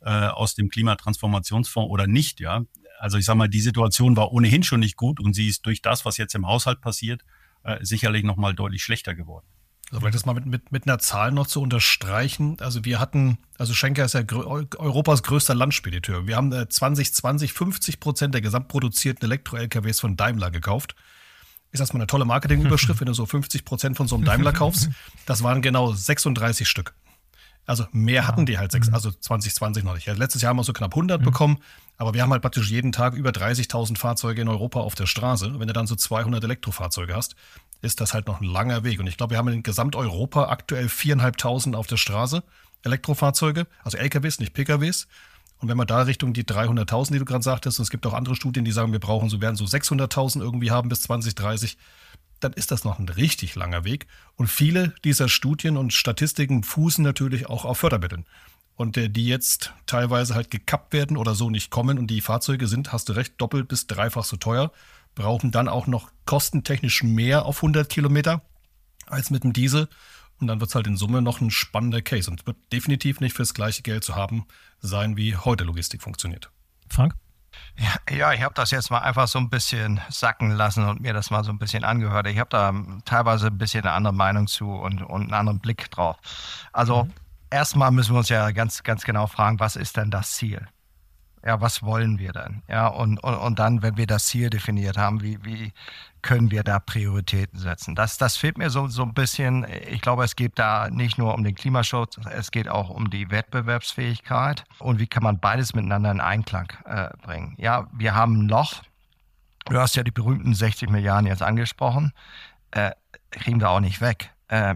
äh, 0.02 0.10
aus 0.10 0.56
dem 0.56 0.70
Klimatransformationsfonds 0.70 1.92
oder 1.92 2.08
nicht. 2.08 2.40
Ja, 2.40 2.64
also 3.00 3.20
ich 3.20 3.26
sage 3.26 3.38
mal, 3.38 3.48
die 3.48 3.62
Situation 3.62 4.18
war 4.18 4.32
ohnehin 4.32 4.64
schon 4.64 4.80
nicht 4.80 4.98
gut 4.98 5.20
und 5.20 5.36
sie 5.36 5.48
ist 5.48 5.68
durch 5.68 5.84
das, 5.84 6.04
was 6.04 6.18
jetzt 6.18 6.34
im 6.34 6.48
Haushalt 6.48 6.82
passiert, 6.82 7.24
äh, 7.64 7.78
sicherlich 7.86 8.24
noch 8.24 8.38
mal 8.38 8.56
deutlich 8.56 8.82
schlechter 8.82 9.14
geworden. 9.14 9.46
Also 9.90 10.02
vielleicht 10.02 10.16
das 10.16 10.26
mal 10.26 10.34
mit, 10.34 10.46
mit, 10.46 10.72
mit 10.72 10.88
einer 10.88 11.00
Zahl 11.00 11.32
noch 11.32 11.48
zu 11.48 11.62
unterstreichen. 11.62 12.58
Also 12.60 12.86
wir 12.86 13.00
hatten, 13.00 13.40
also 13.58 13.74
Schenker 13.74 14.06
ist 14.06 14.14
ja 14.14 14.22
Europas 14.30 15.24
größter 15.24 15.56
Landspediteur. 15.56 16.28
Wir 16.28 16.36
haben 16.36 16.52
2020 16.52 17.54
50 17.54 18.00
Prozent 18.00 18.34
der 18.36 18.42
gesamtproduzierten 18.42 19.28
Elektro-LKWs 19.28 20.00
von 20.00 20.16
Daimler 20.16 20.52
gekauft. 20.52 20.96
Ist 21.72 21.80
erstmal 21.80 22.02
eine 22.02 22.08
tolle 22.08 22.26
Marketingüberschrift, 22.26 23.00
wenn 23.00 23.08
du 23.08 23.14
so 23.14 23.26
50 23.26 23.66
Prozent 23.66 23.98
von 23.98 24.08
so 24.08 24.16
einem 24.16 24.26
Daimler 24.26 24.54
kaufst. 24.54 24.90
Das 25.26 25.44
waren 25.44 25.62
genau 25.62 25.92
36 25.92 26.68
Stück. 26.68 26.94
Also 27.70 27.86
mehr 27.92 28.28
hatten 28.28 28.48
die 28.48 28.58
halt 28.58 28.72
sechs, 28.72 28.88
mhm. 28.88 28.96
also 28.96 29.12
2020 29.12 29.84
noch 29.84 29.94
nicht. 29.94 30.08
letztes 30.08 30.42
Jahr 30.42 30.50
haben 30.50 30.58
wir 30.58 30.64
so 30.64 30.74
knapp 30.74 30.94
100 30.94 31.22
mhm. 31.22 31.26
bekommen, 31.26 31.58
aber 31.98 32.16
wir 32.16 32.24
haben 32.24 32.32
halt 32.32 32.42
praktisch 32.42 32.72
jeden 32.72 32.92
Tag 32.92 33.14
über 33.14 33.30
30.000 33.30 33.96
Fahrzeuge 33.96 34.42
in 34.42 34.48
Europa 34.48 34.80
auf 34.80 34.96
der 34.96 35.06
Straße. 35.06 35.60
Wenn 35.60 35.68
du 35.68 35.74
dann 35.74 35.86
so 35.86 35.96
200 35.96 36.44
Elektrofahrzeuge 36.44 37.16
hast, 37.16 37.36
ist 37.84 38.02
das 38.02 38.16
halt 38.16 38.26
noch 38.26 38.42
ein 38.42 38.48
langer 38.48 38.84
Weg. 38.84 39.00
Und 39.00 39.06
ich 39.06 39.18
glaube, 39.18 39.32
wir 39.32 39.38
haben 39.38 39.48
in 39.50 39.62
Gesamteuropa 39.62 40.46
aktuell 40.46 40.88
4.500 40.88 41.76
auf 41.76 41.86
der 41.86 41.98
Straße 41.98 42.44
Elektrofahrzeuge, 42.84 43.68
also 43.84 43.98
LKWs, 43.98 44.40
nicht 44.40 44.54
PKWs. 44.54 45.08
Und 45.60 45.68
wenn 45.68 45.78
man 45.78 45.86
da 45.86 46.02
Richtung 46.04 46.34
die 46.34 46.46
300.000, 46.46 47.12
die 47.12 47.20
du 47.20 47.26
gerade 47.26 47.44
sagtest, 47.44 47.78
und 47.78 47.84
es 47.84 47.90
gibt 47.90 48.08
auch 48.08 48.14
andere 48.14 48.36
Studien, 48.36 48.66
die 48.66 48.72
sagen, 48.72 48.94
wir 48.94 49.00
brauchen 49.00 49.30
so 49.30 49.42
werden 49.42 49.58
so 49.58 49.66
600.000 49.66 50.40
irgendwie 50.40 50.72
haben 50.72 50.90
bis 50.90 51.02
2030, 51.02 51.78
dann 52.40 52.54
ist 52.54 52.72
das 52.72 52.84
noch 52.84 53.00
ein 53.00 53.10
richtig 53.10 53.56
langer 53.56 53.84
Weg. 53.84 54.08
Und 54.36 54.48
viele 54.48 54.94
dieser 55.04 55.30
Studien 55.30 55.78
und 55.78 55.94
Statistiken 55.94 56.64
fußen 56.64 57.04
natürlich 57.04 57.48
auch 57.48 57.66
auf 57.66 57.80
Fördermitteln. 57.80 58.26
Und 58.76 58.96
äh, 58.98 59.10
die 59.10 59.26
jetzt 59.26 59.74
teilweise 59.86 60.36
halt 60.36 60.52
gekappt 60.52 60.94
werden 60.94 61.18
oder 61.18 61.36
so 61.36 61.50
nicht 61.50 61.70
kommen 61.70 62.00
und 62.00 62.08
die 62.08 62.22
Fahrzeuge 62.22 62.68
sind, 62.68 62.94
hast 62.94 63.10
du 63.10 63.14
recht, 63.14 63.34
doppelt 63.38 63.68
bis 63.68 63.88
dreifach 63.88 64.24
so 64.24 64.38
teuer 64.38 64.72
brauchen 65.16 65.52
dann 65.52 65.68
auch 65.68 65.88
noch 65.88 66.12
kostentechnisch 66.26 67.04
mehr 67.04 67.46
auf 67.46 67.58
100 67.58 67.90
Kilometer 67.90 68.42
als 69.06 69.30
mit 69.30 69.44
dem 69.44 69.54
Diesel. 69.54 69.88
Und 70.40 70.48
dann 70.48 70.62
wird 70.62 70.70
es 70.70 70.76
halt 70.76 70.88
in 70.88 70.96
Summe 70.96 71.22
noch 71.22 71.42
ein 71.42 71.52
spannender 71.52 72.02
Case 72.02 72.32
und 72.32 72.48
wird 72.48 72.56
definitiv 72.72 73.20
nicht 73.20 73.36
fürs 73.36 73.54
gleiche 73.54 73.82
Geld 73.82 74.04
zu 74.06 74.16
haben 74.16 74.46
sein, 74.80 75.18
wie 75.18 75.36
heute 75.36 75.66
Logistik 75.66 76.02
funktioniert. 76.02 76.50
Frank? 76.90 77.16
Ja, 77.80 78.16
ja 78.16 78.34
ich 78.34 78.42
habe 78.42 78.54
das 78.54 78.72
jetzt 78.72 78.92
mal 78.92 79.00
einfach 79.00 79.28
so 79.28 79.40
ein 79.40 79.50
bisschen 79.50 80.02
sacken 80.10 80.52
lassen 80.52 80.88
und 80.88 81.02
mir 81.02 81.14
das 81.14 81.32
mal 81.32 81.44
so 81.44 81.52
ein 81.52 81.60
bisschen 81.60 81.84
angehört. 81.84 82.28
Ich 82.28 82.38
habe 82.38 82.50
da 82.50 82.74
teilweise 83.06 83.48
ein 83.48 83.58
bisschen 83.58 83.84
eine 83.84 83.94
andere 83.94 84.14
Meinung 84.14 84.48
zu 84.48 84.72
und, 84.72 85.02
und 85.02 85.24
einen 85.24 85.34
anderen 85.34 85.60
Blick 85.60 85.90
drauf. 85.92 86.18
Also 86.74 87.06
mhm. 87.06 87.14
erstmal 87.50 87.92
müssen 87.92 88.14
wir 88.14 88.20
uns 88.20 88.30
ja 88.30 88.52
ganz, 88.52 88.84
ganz 88.84 89.04
genau 89.04 89.28
fragen, 89.28 89.60
was 89.60 89.76
ist 89.76 89.98
denn 89.98 90.12
das 90.12 90.32
Ziel? 90.32 90.68
Ja, 91.46 91.62
was 91.62 91.84
wollen 91.84 92.20
wir 92.20 92.34
denn? 92.34 92.64
Ja, 92.68 92.88
und, 92.88 93.18
und, 93.24 93.36
und 93.36 93.60
dann, 93.60 93.82
wenn 93.82 93.96
wir 93.96 94.08
das 94.08 94.26
Ziel 94.26 94.50
definiert 94.50 94.98
haben, 94.98 95.22
wie, 95.22 95.44
wie 95.46 95.74
können 96.22 96.52
wir 96.52 96.64
da 96.64 96.80
Prioritäten 96.80 97.60
setzen? 97.60 97.96
Das, 97.96 98.18
das 98.18 98.38
fehlt 98.38 98.58
mir 98.58 98.70
so, 98.70 98.88
so 98.88 99.04
ein 99.04 99.14
bisschen. 99.14 99.66
Ich 99.90 100.02
glaube, 100.02 100.24
es 100.24 100.36
geht 100.36 100.58
da 100.60 100.90
nicht 100.90 101.18
nur 101.18 101.34
um 101.34 101.44
den 101.44 101.56
Klimaschutz, 101.56 102.18
es 102.32 102.52
geht 102.52 102.68
auch 102.68 102.90
um 102.90 103.10
die 103.10 103.32
Wettbewerbsfähigkeit 103.32 104.64
und 104.80 105.00
wie 105.00 105.08
kann 105.08 105.24
man 105.24 105.40
beides 105.40 105.74
miteinander 105.74 106.12
in 106.12 106.22
Einklang 106.22 106.72
äh, 106.86 107.10
bringen. 107.22 107.56
Ja, 107.58 107.88
wir 107.94 108.16
haben 108.16 108.46
noch, 108.46 108.84
du 109.66 109.80
hast 109.80 109.96
ja 109.96 110.04
die 110.04 110.12
berühmten 110.12 110.54
60 110.54 110.90
Milliarden 110.90 111.28
jetzt 111.28 111.42
angesprochen, 111.42 112.14
äh, 112.72 112.92
kriegen 113.32 113.60
wir 113.60 113.70
auch 113.70 113.80
nicht 113.80 114.02
weg. 114.02 114.32
Äh, 114.48 114.76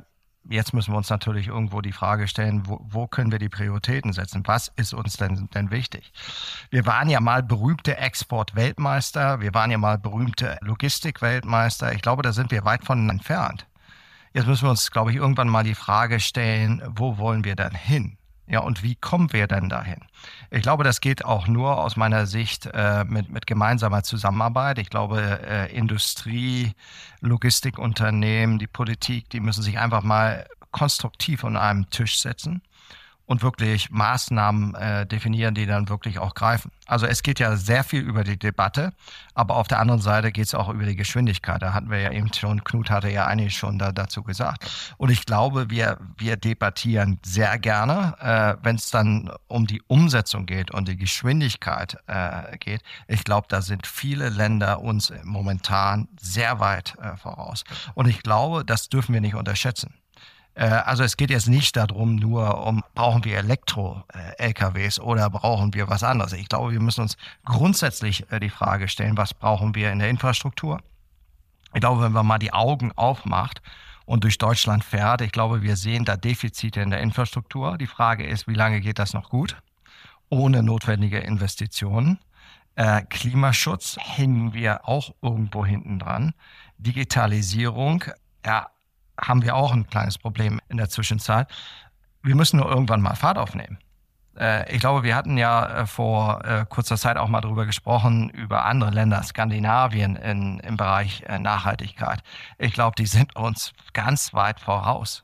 jetzt 0.49 0.73
müssen 0.73 0.93
wir 0.93 0.97
uns 0.97 1.09
natürlich 1.09 1.47
irgendwo 1.47 1.81
die 1.81 1.91
Frage 1.91 2.27
stellen, 2.27 2.67
wo, 2.67 2.79
wo, 2.83 3.07
können 3.07 3.31
wir 3.31 3.39
die 3.39 3.49
Prioritäten 3.49 4.13
setzen? 4.13 4.43
Was 4.45 4.71
ist 4.75 4.93
uns 4.93 5.17
denn, 5.17 5.49
denn 5.53 5.71
wichtig? 5.71 6.11
Wir 6.69 6.85
waren 6.85 7.09
ja 7.09 7.19
mal 7.19 7.43
berühmte 7.43 7.97
Export-Weltmeister, 7.97 9.39
wir 9.39 9.53
waren 9.53 9.71
ja 9.71 9.77
mal 9.77 9.97
berühmte 9.97 10.57
Logistik-Weltmeister. 10.61 11.93
Ich 11.93 12.01
glaube, 12.01 12.23
da 12.23 12.33
sind 12.33 12.51
wir 12.51 12.65
weit 12.65 12.83
von 12.83 13.09
entfernt. 13.09 13.67
Jetzt 14.33 14.47
müssen 14.47 14.65
wir 14.65 14.71
uns, 14.71 14.91
glaube 14.91 15.11
ich, 15.11 15.17
irgendwann 15.17 15.49
mal 15.49 15.63
die 15.63 15.75
Frage 15.75 16.19
stellen, 16.19 16.81
wo 16.87 17.17
wollen 17.17 17.43
wir 17.43 17.55
denn 17.55 17.75
hin? 17.75 18.17
Ja, 18.45 18.59
und 18.59 18.83
wie 18.83 18.95
kommen 18.95 19.31
wir 19.31 19.47
denn 19.47 19.69
dahin? 19.69 20.01
Ich 20.51 20.63
glaube, 20.63 20.83
das 20.83 20.99
geht 20.99 21.23
auch 21.23 21.47
nur 21.47 21.79
aus 21.79 21.95
meiner 21.95 22.25
Sicht 22.25 22.69
äh, 22.73 23.05
mit, 23.05 23.29
mit 23.29 23.47
gemeinsamer 23.47 24.03
Zusammenarbeit. 24.03 24.79
Ich 24.79 24.89
glaube, 24.89 25.39
äh, 25.47 25.73
Industrie, 25.73 26.73
Logistikunternehmen, 27.21 28.59
die 28.59 28.67
Politik, 28.67 29.29
die 29.29 29.39
müssen 29.39 29.63
sich 29.63 29.79
einfach 29.79 30.03
mal 30.03 30.45
konstruktiv 30.71 31.45
an 31.45 31.55
einem 31.55 31.89
Tisch 31.89 32.19
setzen 32.19 32.61
und 33.25 33.41
wirklich 33.41 33.89
Maßnahmen 33.89 34.75
äh, 34.75 35.05
definieren, 35.05 35.55
die 35.55 35.65
dann 35.65 35.87
wirklich 35.87 36.19
auch 36.19 36.33
greifen. 36.33 36.71
Also 36.85 37.05
es 37.05 37.23
geht 37.23 37.39
ja 37.39 37.55
sehr 37.55 37.83
viel 37.83 38.01
über 38.01 38.23
die 38.23 38.37
Debatte, 38.37 38.93
aber 39.33 39.55
auf 39.55 39.67
der 39.67 39.79
anderen 39.79 40.01
Seite 40.01 40.31
geht 40.31 40.45
es 40.45 40.53
auch 40.53 40.67
über 40.69 40.83
die 40.83 40.97
Geschwindigkeit. 40.97 41.61
Da 41.61 41.73
hatten 41.73 41.89
wir 41.89 41.99
ja 41.99 42.11
eben 42.11 42.31
schon, 42.33 42.63
Knut 42.63 42.89
hatte 42.89 43.09
ja 43.09 43.25
eigentlich 43.25 43.55
schon 43.55 43.79
da, 43.79 43.91
dazu 43.91 44.23
gesagt. 44.23 44.69
Und 44.97 45.09
ich 45.09 45.25
glaube, 45.25 45.69
wir, 45.69 45.97
wir 46.17 46.35
debattieren 46.35 47.19
sehr 47.25 47.57
gerne, 47.59 48.15
äh, 48.19 48.63
wenn 48.63 48.75
es 48.75 48.89
dann 48.89 49.31
um 49.47 49.67
die 49.67 49.81
Umsetzung 49.87 50.45
geht 50.45 50.71
und 50.71 50.89
die 50.89 50.97
Geschwindigkeit 50.97 51.97
äh, 52.07 52.57
geht. 52.57 52.81
Ich 53.07 53.23
glaube, 53.23 53.47
da 53.49 53.61
sind 53.61 53.87
viele 53.87 54.29
Länder 54.29 54.81
uns 54.81 55.13
momentan 55.23 56.09
sehr 56.19 56.59
weit 56.59 56.95
äh, 57.01 57.15
voraus. 57.15 57.63
Und 57.93 58.07
ich 58.09 58.21
glaube, 58.21 58.65
das 58.65 58.89
dürfen 58.89 59.13
wir 59.13 59.21
nicht 59.21 59.35
unterschätzen. 59.35 59.93
Äh, 60.55 60.65
also 60.65 61.03
es 61.03 61.17
geht 61.17 61.29
jetzt 61.29 61.47
nicht 61.47 61.75
darum, 61.75 62.15
nur 62.15 62.65
um, 62.65 62.83
brauchen 62.95 63.23
wir 63.23 63.37
Elektro-LKWs 63.37 64.99
oder 64.99 65.29
brauchen 65.29 65.73
wir 65.73 65.87
was 65.89 66.03
anderes. 66.03 66.33
Ich 66.33 66.49
glaube, 66.49 66.71
wir 66.71 66.81
müssen 66.81 67.01
uns 67.01 67.17
grundsätzlich 67.45 68.31
äh, 68.31 68.39
die 68.39 68.49
Frage 68.49 68.87
stellen, 68.87 69.17
was 69.17 69.33
brauchen 69.33 69.75
wir 69.75 69.91
in 69.91 69.99
der 69.99 70.09
Infrastruktur? 70.09 70.81
Ich 71.73 71.81
glaube, 71.81 72.03
wenn 72.03 72.11
man 72.11 72.25
mal 72.25 72.39
die 72.39 72.53
Augen 72.53 72.91
aufmacht 72.95 73.61
und 74.05 74.23
durch 74.23 74.37
Deutschland 74.37 74.83
fährt. 74.83 75.21
Ich 75.21 75.31
glaube, 75.31 75.61
wir 75.61 75.75
sehen 75.75 76.05
da 76.05 76.17
Defizite 76.17 76.81
in 76.81 76.89
der 76.89 76.99
Infrastruktur. 76.99 77.77
Die 77.77 77.87
Frage 77.87 78.25
ist, 78.25 78.47
wie 78.47 78.53
lange 78.53 78.81
geht 78.81 78.99
das 78.99 79.13
noch 79.13 79.29
gut? 79.29 79.57
Ohne 80.29 80.63
notwendige 80.63 81.19
Investitionen. 81.19 82.19
Äh, 82.75 83.03
Klimaschutz 83.03 83.97
hängen 83.99 84.53
wir 84.53 84.87
auch 84.87 85.13
irgendwo 85.21 85.65
hinten 85.65 85.99
dran. 85.99 86.33
Digitalisierung, 86.77 88.03
ja, 88.45 88.67
haben 89.19 89.43
wir 89.43 89.55
auch 89.55 89.71
ein 89.71 89.87
kleines 89.87 90.17
Problem 90.17 90.59
in 90.69 90.77
der 90.77 90.89
Zwischenzeit. 90.89 91.47
Wir 92.21 92.35
müssen 92.35 92.57
nur 92.57 92.69
irgendwann 92.69 93.01
mal 93.01 93.15
Fahrt 93.15 93.37
aufnehmen. 93.37 93.77
Äh, 94.37 94.73
ich 94.73 94.79
glaube, 94.79 95.03
wir 95.03 95.15
hatten 95.15 95.37
ja 95.37 95.81
äh, 95.81 95.85
vor 95.85 96.43
äh, 96.45 96.65
kurzer 96.67 96.97
Zeit 96.97 97.17
auch 97.17 97.27
mal 97.27 97.41
darüber 97.41 97.65
gesprochen, 97.65 98.29
über 98.29 98.65
andere 98.65 98.91
Länder, 98.91 99.21
Skandinavien 99.23 100.15
in, 100.15 100.59
im 100.59 100.77
Bereich 100.77 101.23
Nachhaltigkeit. 101.39 102.21
Ich 102.57 102.73
glaube, 102.73 102.95
die 102.97 103.05
sind 103.05 103.35
uns 103.35 103.73
ganz 103.93 104.33
weit 104.33 104.59
voraus. 104.59 105.23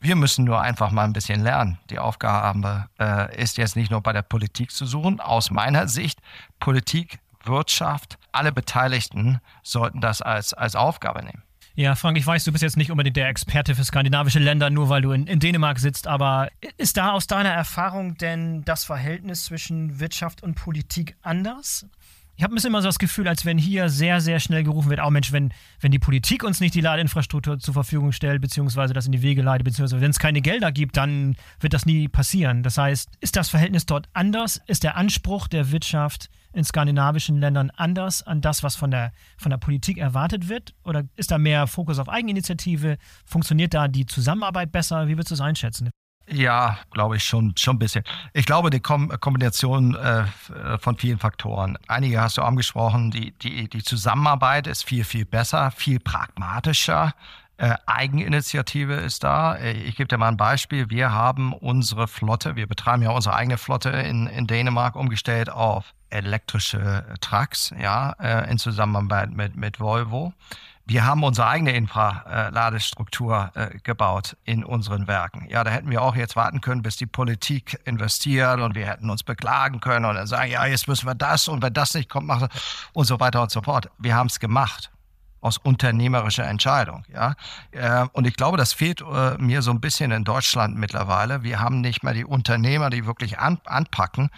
Wir 0.00 0.16
müssen 0.16 0.44
nur 0.44 0.60
einfach 0.60 0.90
mal 0.90 1.04
ein 1.04 1.12
bisschen 1.12 1.42
lernen. 1.42 1.78
Die 1.88 1.98
Aufgabe 1.98 2.86
ist 3.34 3.56
jetzt 3.56 3.76
nicht 3.76 3.90
nur 3.90 4.02
bei 4.02 4.12
der 4.12 4.22
Politik 4.22 4.70
zu 4.70 4.84
suchen. 4.84 5.20
Aus 5.20 5.50
meiner 5.50 5.88
Sicht, 5.88 6.20
Politik, 6.60 7.18
Wirtschaft, 7.42 8.18
alle 8.30 8.52
Beteiligten 8.52 9.40
sollten 9.62 10.00
das 10.02 10.20
als, 10.20 10.52
als 10.52 10.76
Aufgabe 10.76 11.24
nehmen. 11.24 11.42
Ja, 11.78 11.94
Frank, 11.94 12.16
ich 12.16 12.26
weiß, 12.26 12.44
du 12.44 12.52
bist 12.52 12.62
jetzt 12.62 12.78
nicht 12.78 12.90
unbedingt 12.90 13.18
der 13.18 13.28
Experte 13.28 13.74
für 13.74 13.84
skandinavische 13.84 14.38
Länder, 14.38 14.70
nur 14.70 14.88
weil 14.88 15.02
du 15.02 15.12
in, 15.12 15.26
in 15.26 15.40
Dänemark 15.40 15.78
sitzt, 15.78 16.06
aber 16.06 16.48
ist 16.78 16.96
da 16.96 17.12
aus 17.12 17.26
deiner 17.26 17.50
Erfahrung 17.50 18.16
denn 18.16 18.64
das 18.64 18.84
Verhältnis 18.84 19.44
zwischen 19.44 20.00
Wirtschaft 20.00 20.42
und 20.42 20.54
Politik 20.54 21.16
anders? 21.20 21.86
Ich 22.34 22.42
habe 22.42 22.52
ein 22.52 22.54
bisschen 22.54 22.68
immer 22.68 22.80
so 22.80 22.88
das 22.88 22.98
Gefühl, 22.98 23.28
als 23.28 23.44
wenn 23.44 23.58
hier 23.58 23.90
sehr, 23.90 24.22
sehr 24.22 24.40
schnell 24.40 24.62
gerufen 24.62 24.88
wird, 24.88 25.00
oh 25.04 25.10
Mensch, 25.10 25.32
wenn, 25.32 25.52
wenn 25.80 25.90
die 25.90 25.98
Politik 25.98 26.44
uns 26.44 26.60
nicht 26.60 26.74
die 26.74 26.80
Ladeinfrastruktur 26.80 27.58
zur 27.58 27.74
Verfügung 27.74 28.12
stellt, 28.12 28.40
beziehungsweise 28.40 28.94
das 28.94 29.04
in 29.04 29.12
die 29.12 29.20
Wege 29.20 29.42
leitet, 29.42 29.64
beziehungsweise 29.64 30.00
wenn 30.00 30.10
es 30.10 30.18
keine 30.18 30.40
Gelder 30.40 30.72
gibt, 30.72 30.96
dann 30.96 31.36
wird 31.60 31.74
das 31.74 31.84
nie 31.84 32.08
passieren. 32.08 32.62
Das 32.62 32.78
heißt, 32.78 33.10
ist 33.20 33.36
das 33.36 33.50
Verhältnis 33.50 33.84
dort 33.84 34.08
anders? 34.14 34.62
Ist 34.66 34.82
der 34.82 34.96
Anspruch 34.96 35.46
der 35.46 35.72
Wirtschaft 35.72 36.30
in 36.56 36.64
skandinavischen 36.64 37.38
Ländern 37.38 37.70
anders 37.76 38.22
an 38.22 38.40
das, 38.40 38.62
was 38.62 38.76
von 38.76 38.90
der, 38.90 39.12
von 39.36 39.50
der 39.50 39.58
Politik 39.58 39.98
erwartet 39.98 40.48
wird? 40.48 40.74
Oder 40.84 41.04
ist 41.16 41.30
da 41.30 41.38
mehr 41.38 41.66
Fokus 41.66 41.98
auf 41.98 42.08
Eigeninitiative? 42.08 42.96
Funktioniert 43.24 43.74
da 43.74 43.88
die 43.88 44.06
Zusammenarbeit 44.06 44.72
besser? 44.72 45.06
Wie 45.06 45.12
würdest 45.12 45.30
du 45.30 45.34
es 45.34 45.40
einschätzen? 45.40 45.90
Ja, 46.28 46.78
glaube 46.90 47.16
ich 47.16 47.24
schon, 47.24 47.54
schon 47.56 47.76
ein 47.76 47.78
bisschen. 47.78 48.02
Ich 48.32 48.46
glaube, 48.46 48.70
die 48.70 48.80
Kom 48.80 49.08
Kombination 49.20 49.94
äh, 49.94 50.24
von 50.78 50.96
vielen 50.96 51.18
Faktoren. 51.18 51.78
Einige 51.86 52.20
hast 52.20 52.36
du 52.36 52.42
angesprochen, 52.42 53.12
die, 53.12 53.32
die, 53.38 53.68
die 53.68 53.82
Zusammenarbeit 53.82 54.66
ist 54.66 54.84
viel, 54.84 55.04
viel 55.04 55.24
besser, 55.24 55.70
viel 55.70 56.00
pragmatischer. 56.00 57.14
Äh, 57.58 57.74
Eigeninitiative 57.86 58.94
ist 58.94 59.24
da. 59.24 59.54
Äh, 59.54 59.72
ich 59.72 59.96
gebe 59.96 60.08
dir 60.08 60.18
mal 60.18 60.28
ein 60.28 60.36
Beispiel. 60.36 60.90
Wir 60.90 61.12
haben 61.12 61.54
unsere 61.54 62.06
Flotte, 62.06 62.54
wir 62.54 62.66
betreiben 62.66 63.02
ja 63.02 63.10
unsere 63.10 63.34
eigene 63.34 63.56
Flotte 63.56 63.88
in, 63.90 64.26
in 64.26 64.46
Dänemark 64.46 64.94
umgestellt 64.94 65.48
auf 65.50 65.94
elektrische 66.10 67.04
Trucks, 67.20 67.74
ja, 67.80 68.12
äh, 68.20 68.50
in 68.50 68.58
Zusammenarbeit 68.58 69.30
mit, 69.30 69.56
mit 69.56 69.80
Volvo. 69.80 70.34
Wir 70.88 71.04
haben 71.04 71.24
unsere 71.24 71.48
eigene 71.48 71.72
Infraladestruktur 71.72 73.50
äh, 73.54 73.78
gebaut 73.82 74.36
in 74.44 74.62
unseren 74.62 75.08
Werken. 75.08 75.48
Ja, 75.48 75.64
da 75.64 75.70
hätten 75.72 75.90
wir 75.90 76.00
auch 76.00 76.14
jetzt 76.14 76.36
warten 76.36 76.60
können, 76.60 76.82
bis 76.82 76.96
die 76.96 77.06
Politik 77.06 77.80
investiert 77.86 78.60
und 78.60 78.76
wir 78.76 78.86
hätten 78.86 79.10
uns 79.10 79.24
beklagen 79.24 79.80
können 79.80 80.04
und 80.04 80.14
dann 80.14 80.28
sagen, 80.28 80.50
ja, 80.50 80.64
jetzt 80.66 80.86
müssen 80.86 81.08
wir 81.08 81.16
das 81.16 81.48
und 81.48 81.60
wenn 81.60 81.72
das 81.72 81.94
nicht 81.94 82.08
kommt, 82.08 82.28
machen 82.28 82.48
und 82.92 83.06
so 83.06 83.18
weiter 83.18 83.42
und 83.42 83.50
so 83.50 83.62
fort. 83.62 83.90
Wir 83.98 84.14
haben 84.14 84.28
es 84.28 84.38
gemacht 84.38 84.90
aus 85.46 85.58
unternehmerischer 85.58 86.44
Entscheidung. 86.44 87.04
Ja? 87.12 87.34
Äh, 87.70 88.06
und 88.12 88.26
ich 88.26 88.34
glaube, 88.34 88.56
das 88.56 88.72
fehlt 88.72 89.00
äh, 89.00 89.38
mir 89.38 89.62
so 89.62 89.70
ein 89.70 89.80
bisschen 89.80 90.10
in 90.10 90.24
Deutschland 90.24 90.76
mittlerweile. 90.76 91.44
Wir 91.44 91.60
haben 91.60 91.80
nicht 91.80 92.02
mehr 92.02 92.14
die 92.14 92.24
Unternehmer, 92.24 92.90
die 92.90 93.06
wirklich 93.06 93.38
an, 93.38 93.60
anpacken. 93.64 94.30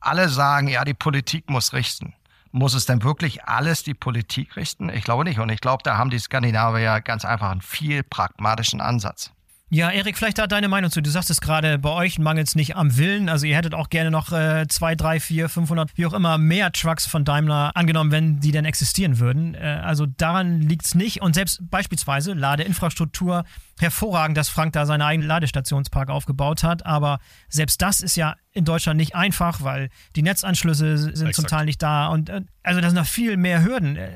Alle 0.00 0.28
sagen, 0.28 0.68
ja, 0.68 0.84
die 0.84 0.94
Politik 0.94 1.50
muss 1.50 1.72
richten. 1.72 2.14
Muss 2.52 2.74
es 2.74 2.86
denn 2.86 3.02
wirklich 3.02 3.44
alles 3.44 3.82
die 3.82 3.94
Politik 3.94 4.56
richten? 4.56 4.88
Ich 4.90 5.02
glaube 5.02 5.24
nicht. 5.24 5.40
Und 5.40 5.50
ich 5.50 5.60
glaube, 5.60 5.82
da 5.82 5.98
haben 5.98 6.08
die 6.08 6.18
Skandinavier 6.18 7.00
ganz 7.00 7.24
einfach 7.24 7.50
einen 7.50 7.60
viel 7.60 8.04
pragmatischen 8.04 8.80
Ansatz. 8.80 9.32
Ja, 9.70 9.90
Erik, 9.90 10.16
vielleicht 10.16 10.38
da 10.38 10.46
deine 10.46 10.68
Meinung 10.68 10.90
zu. 10.90 11.02
Du 11.02 11.10
sagst 11.10 11.28
es 11.28 11.42
gerade, 11.42 11.78
bei 11.78 11.90
euch 11.90 12.18
mangelt 12.18 12.48
es 12.48 12.54
nicht 12.54 12.76
am 12.76 12.96
Willen. 12.96 13.28
Also 13.28 13.44
ihr 13.44 13.54
hättet 13.54 13.74
auch 13.74 13.90
gerne 13.90 14.10
noch 14.10 14.32
äh, 14.32 14.66
2, 14.66 14.94
3, 14.94 15.20
4, 15.20 15.48
500, 15.50 15.90
wie 15.98 16.06
auch 16.06 16.14
immer, 16.14 16.38
mehr 16.38 16.72
Trucks 16.72 17.06
von 17.06 17.26
Daimler 17.26 17.72
angenommen, 17.76 18.10
wenn 18.10 18.40
die 18.40 18.50
denn 18.50 18.64
existieren 18.64 19.18
würden. 19.18 19.54
Äh, 19.54 19.82
also 19.84 20.06
daran 20.06 20.62
liegt 20.62 20.86
es 20.86 20.94
nicht. 20.94 21.20
Und 21.20 21.34
selbst 21.34 21.60
beispielsweise 21.70 22.32
Ladeinfrastruktur, 22.32 23.44
hervorragend, 23.80 24.36
dass 24.36 24.48
Frank 24.48 24.72
da 24.72 24.86
seinen 24.86 25.02
eigenen 25.02 25.28
Ladestationspark 25.28 26.10
aufgebaut 26.10 26.62
hat. 26.62 26.86
Aber 26.86 27.20
selbst 27.48 27.82
das 27.82 28.00
ist 28.00 28.16
ja 28.16 28.36
in 28.52 28.64
Deutschland 28.64 28.98
nicht 28.98 29.14
einfach, 29.14 29.62
weil 29.62 29.90
die 30.16 30.22
Netzanschlüsse 30.22 30.98
sind 30.98 31.12
Exakt. 31.12 31.34
zum 31.34 31.46
Teil 31.46 31.64
nicht 31.64 31.82
da. 31.82 32.08
Und 32.08 32.28
äh, 32.28 32.42
also 32.62 32.80
da 32.80 32.88
sind 32.88 32.98
noch 32.98 33.06
viel 33.06 33.36
mehr 33.36 33.64
Hürden. 33.64 33.96
Äh, 33.96 34.10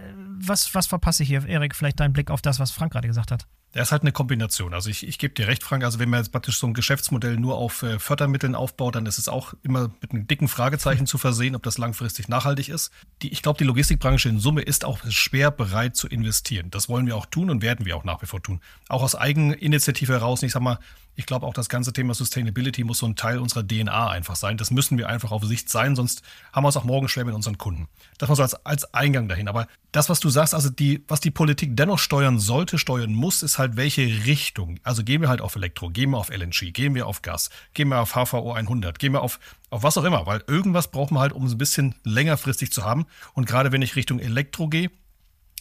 was, 0.44 0.74
was 0.74 0.86
verpasse 0.86 1.22
ich 1.22 1.28
hier, 1.28 1.46
Erik? 1.46 1.74
Vielleicht 1.74 2.00
dein 2.00 2.12
Blick 2.12 2.30
auf 2.30 2.42
das, 2.42 2.58
was 2.58 2.70
Frank 2.70 2.92
gerade 2.92 3.08
gesagt 3.08 3.30
hat. 3.30 3.46
Der 3.74 3.82
ist 3.82 3.92
halt 3.92 4.02
eine 4.02 4.12
Kombination. 4.12 4.74
Also 4.74 4.90
ich, 4.90 5.06
ich 5.06 5.18
gebe 5.18 5.32
dir 5.32 5.48
recht, 5.48 5.62
Frank. 5.62 5.82
Also 5.82 5.98
wenn 5.98 6.10
man 6.10 6.20
jetzt 6.20 6.30
praktisch 6.30 6.58
so 6.58 6.66
ein 6.66 6.74
Geschäftsmodell 6.74 7.38
nur 7.38 7.56
auf 7.56 7.82
äh, 7.82 7.98
Fördermitteln 7.98 8.54
aufbaut, 8.54 8.96
dann 8.96 9.06
ist 9.06 9.18
es 9.18 9.28
auch 9.28 9.54
immer 9.62 9.90
mit 10.02 10.10
einem 10.10 10.26
dicken 10.26 10.48
Fragezeichen 10.48 11.06
zu 11.06 11.16
versehen, 11.16 11.56
ob 11.56 11.62
das 11.62 11.78
langfristig 11.78 12.28
nachhaltig 12.28 12.68
ist. 12.68 12.90
Die, 13.22 13.32
ich 13.32 13.40
glaube, 13.40 13.56
die 13.56 13.64
Logistikbranche 13.64 14.28
in 14.28 14.38
Summe 14.38 14.60
ist 14.60 14.84
auch 14.84 14.98
schwer 15.08 15.50
bereit 15.50 15.96
zu 15.96 16.06
investieren. 16.06 16.70
Das 16.70 16.90
wollen 16.90 17.06
wir 17.06 17.16
auch 17.16 17.24
tun 17.24 17.48
und 17.48 17.62
werden 17.62 17.86
wir 17.86 17.96
auch 17.96 18.04
nach 18.04 18.20
wie 18.20 18.26
vor 18.26 18.42
tun. 18.42 18.60
Auch 18.90 19.02
aus 19.02 19.14
Eigeninitiative 19.54 20.12
heraus. 20.12 20.42
Ich 20.42 20.52
sag 20.52 20.62
mal, 20.62 20.78
ich 21.14 21.26
glaube 21.26 21.46
auch 21.46 21.54
das 21.54 21.68
ganze 21.68 21.92
Thema 21.92 22.14
Sustainability 22.14 22.84
muss 22.84 22.98
so 22.98 23.06
ein 23.06 23.16
Teil 23.16 23.38
unserer 23.38 23.66
DNA 23.66 24.08
einfach 24.08 24.36
sein. 24.36 24.56
Das 24.56 24.70
müssen 24.70 24.96
wir 24.96 25.08
einfach 25.08 25.30
auf 25.30 25.44
Sicht 25.44 25.68
sein, 25.68 25.94
sonst 25.94 26.22
haben 26.52 26.64
wir 26.64 26.68
es 26.68 26.76
auch 26.76 26.84
morgen 26.84 27.08
schwer 27.08 27.24
mit 27.24 27.34
unseren 27.34 27.58
Kunden. 27.58 27.88
Das 28.18 28.28
mal 28.28 28.36
so 28.36 28.42
als, 28.42 28.54
als 28.66 28.94
Eingang 28.94 29.28
dahin. 29.28 29.48
Aber 29.48 29.66
das, 29.92 30.08
was 30.08 30.20
du 30.20 30.30
sagst, 30.30 30.54
also 30.54 30.70
die, 30.70 31.04
was 31.08 31.20
die 31.20 31.30
Politik 31.30 31.76
dennoch 31.76 31.98
steuern 31.98 32.38
sollte, 32.38 32.78
steuern 32.78 33.12
muss, 33.12 33.42
ist 33.42 33.58
halt 33.58 33.76
welche 33.76 34.02
Richtung. 34.24 34.80
Also 34.84 35.04
gehen 35.04 35.20
wir 35.20 35.28
halt 35.28 35.42
auf 35.42 35.54
Elektro, 35.54 35.90
gehen 35.90 36.10
wir 36.10 36.18
auf 36.18 36.30
LNG, 36.30 36.72
gehen 36.72 36.94
wir 36.94 37.06
auf 37.06 37.20
Gas, 37.20 37.50
gehen 37.74 37.88
wir 37.88 38.00
auf 38.00 38.14
HVO 38.14 38.52
100, 38.52 38.98
gehen 38.98 39.12
wir 39.12 39.20
auf, 39.20 39.38
auf 39.68 39.82
was 39.82 39.98
auch 39.98 40.04
immer, 40.04 40.26
weil 40.26 40.42
irgendwas 40.46 40.90
brauchen 40.90 41.14
wir 41.14 41.20
halt, 41.20 41.32
um 41.32 41.44
es 41.44 41.52
ein 41.52 41.58
bisschen 41.58 41.94
längerfristig 42.04 42.72
zu 42.72 42.84
haben. 42.84 43.06
Und 43.34 43.46
gerade 43.46 43.70
wenn 43.72 43.82
ich 43.82 43.96
Richtung 43.96 44.18
Elektro 44.18 44.68
gehe, 44.68 44.90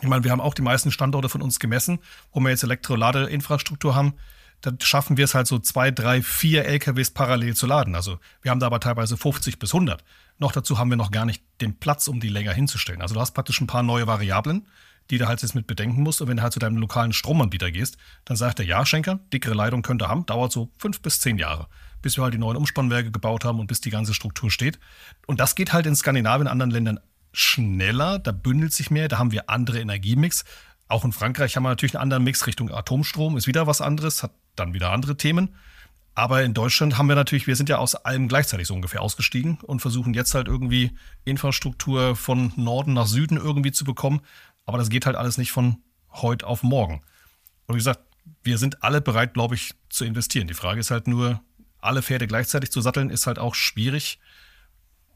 ich 0.01 0.07
meine, 0.07 0.23
wir 0.23 0.31
haben 0.31 0.41
auch 0.41 0.53
die 0.53 0.61
meisten 0.61 0.91
Standorte 0.91 1.29
von 1.29 1.41
uns 1.41 1.59
gemessen, 1.59 1.99
wo 2.31 2.39
wir 2.39 2.49
jetzt 2.49 2.63
Elektroladeinfrastruktur 2.63 3.95
haben 3.95 4.15
dann 4.61 4.79
schaffen 4.79 5.17
wir 5.17 5.25
es 5.25 5.35
halt 5.35 5.47
so 5.47 5.59
zwei, 5.59 5.91
drei, 5.91 6.21
vier 6.21 6.65
LKWs 6.65 7.11
parallel 7.11 7.55
zu 7.55 7.65
laden. 7.65 7.95
Also 7.95 8.19
wir 8.41 8.51
haben 8.51 8.59
da 8.59 8.67
aber 8.67 8.79
teilweise 8.79 9.17
50 9.17 9.59
bis 9.59 9.73
100. 9.73 10.03
Noch 10.37 10.51
dazu 10.51 10.77
haben 10.77 10.89
wir 10.89 10.97
noch 10.97 11.11
gar 11.11 11.25
nicht 11.25 11.43
den 11.59 11.77
Platz, 11.77 12.07
um 12.07 12.19
die 12.19 12.29
länger 12.29 12.53
hinzustellen. 12.53 13.01
Also 13.01 13.15
du 13.15 13.21
hast 13.21 13.31
praktisch 13.31 13.59
ein 13.59 13.67
paar 13.67 13.83
neue 13.83 14.07
Variablen, 14.07 14.67
die 15.09 15.17
du 15.17 15.27
halt 15.27 15.41
jetzt 15.41 15.55
mit 15.55 15.67
bedenken 15.67 16.03
musst. 16.03 16.21
Und 16.21 16.27
wenn 16.27 16.37
du 16.37 16.43
halt 16.43 16.53
zu 16.53 16.59
deinem 16.59 16.77
lokalen 16.77 17.11
Stromanbieter 17.11 17.71
gehst, 17.71 17.97
dann 18.25 18.37
sagt 18.37 18.59
er, 18.59 18.65
ja, 18.65 18.85
Schenker, 18.85 19.19
dickere 19.33 19.55
Leitung 19.55 19.81
könnte 19.81 20.07
haben, 20.07 20.25
dauert 20.25 20.51
so 20.51 20.71
fünf 20.77 21.01
bis 21.01 21.19
zehn 21.19 21.37
Jahre, 21.37 21.67
bis 22.01 22.17
wir 22.17 22.23
halt 22.23 22.33
die 22.33 22.39
neuen 22.39 22.57
Umspannwerke 22.57 23.11
gebaut 23.11 23.43
haben 23.43 23.59
und 23.59 23.67
bis 23.67 23.81
die 23.81 23.89
ganze 23.89 24.13
Struktur 24.13 24.51
steht. 24.51 24.79
Und 25.25 25.39
das 25.39 25.55
geht 25.55 25.73
halt 25.73 25.87
in 25.87 25.95
Skandinavien, 25.95 26.43
in 26.43 26.51
anderen 26.51 26.71
Ländern 26.71 26.99
schneller, 27.31 28.19
da 28.19 28.31
bündelt 28.31 28.73
sich 28.73 28.91
mehr, 28.91 29.07
da 29.07 29.17
haben 29.17 29.31
wir 29.31 29.49
andere 29.49 29.79
Energiemix. 29.79 30.43
Auch 30.87 31.05
in 31.05 31.13
Frankreich 31.13 31.55
haben 31.55 31.63
wir 31.63 31.69
natürlich 31.69 31.95
einen 31.95 32.03
anderen 32.03 32.23
Mix 32.23 32.47
Richtung 32.47 32.71
Atomstrom, 32.71 33.37
ist 33.37 33.47
wieder 33.47 33.67
was 33.67 33.81
anderes, 33.81 34.23
hat 34.23 34.31
dann 34.55 34.73
wieder 34.73 34.91
andere 34.91 35.15
Themen. 35.17 35.55
Aber 36.13 36.43
in 36.43 36.53
Deutschland 36.53 36.97
haben 36.97 37.07
wir 37.07 37.15
natürlich, 37.15 37.47
wir 37.47 37.55
sind 37.55 37.69
ja 37.69 37.77
aus 37.77 37.95
allem 37.95 38.27
gleichzeitig 38.27 38.67
so 38.67 38.73
ungefähr 38.73 39.01
ausgestiegen 39.01 39.59
und 39.61 39.79
versuchen 39.79 40.13
jetzt 40.13 40.35
halt 40.35 40.47
irgendwie 40.47 40.91
Infrastruktur 41.23 42.17
von 42.17 42.51
Norden 42.57 42.93
nach 42.93 43.07
Süden 43.07 43.37
irgendwie 43.37 43.71
zu 43.71 43.85
bekommen. 43.85 44.21
Aber 44.65 44.77
das 44.77 44.89
geht 44.89 45.05
halt 45.05 45.15
alles 45.15 45.37
nicht 45.37 45.51
von 45.51 45.77
heute 46.11 46.45
auf 46.45 46.63
morgen. 46.63 47.01
Und 47.65 47.75
wie 47.75 47.79
gesagt, 47.79 48.01
wir 48.43 48.57
sind 48.57 48.83
alle 48.83 48.99
bereit, 48.99 49.33
glaube 49.33 49.55
ich, 49.55 49.73
zu 49.89 50.03
investieren. 50.03 50.47
Die 50.47 50.53
Frage 50.53 50.81
ist 50.81 50.91
halt 50.91 51.07
nur, 51.07 51.41
alle 51.79 52.01
Pferde 52.01 52.27
gleichzeitig 52.27 52.71
zu 52.71 52.81
satteln, 52.81 53.09
ist 53.09 53.27
halt 53.27 53.39
auch 53.39 53.55
schwierig. 53.55 54.19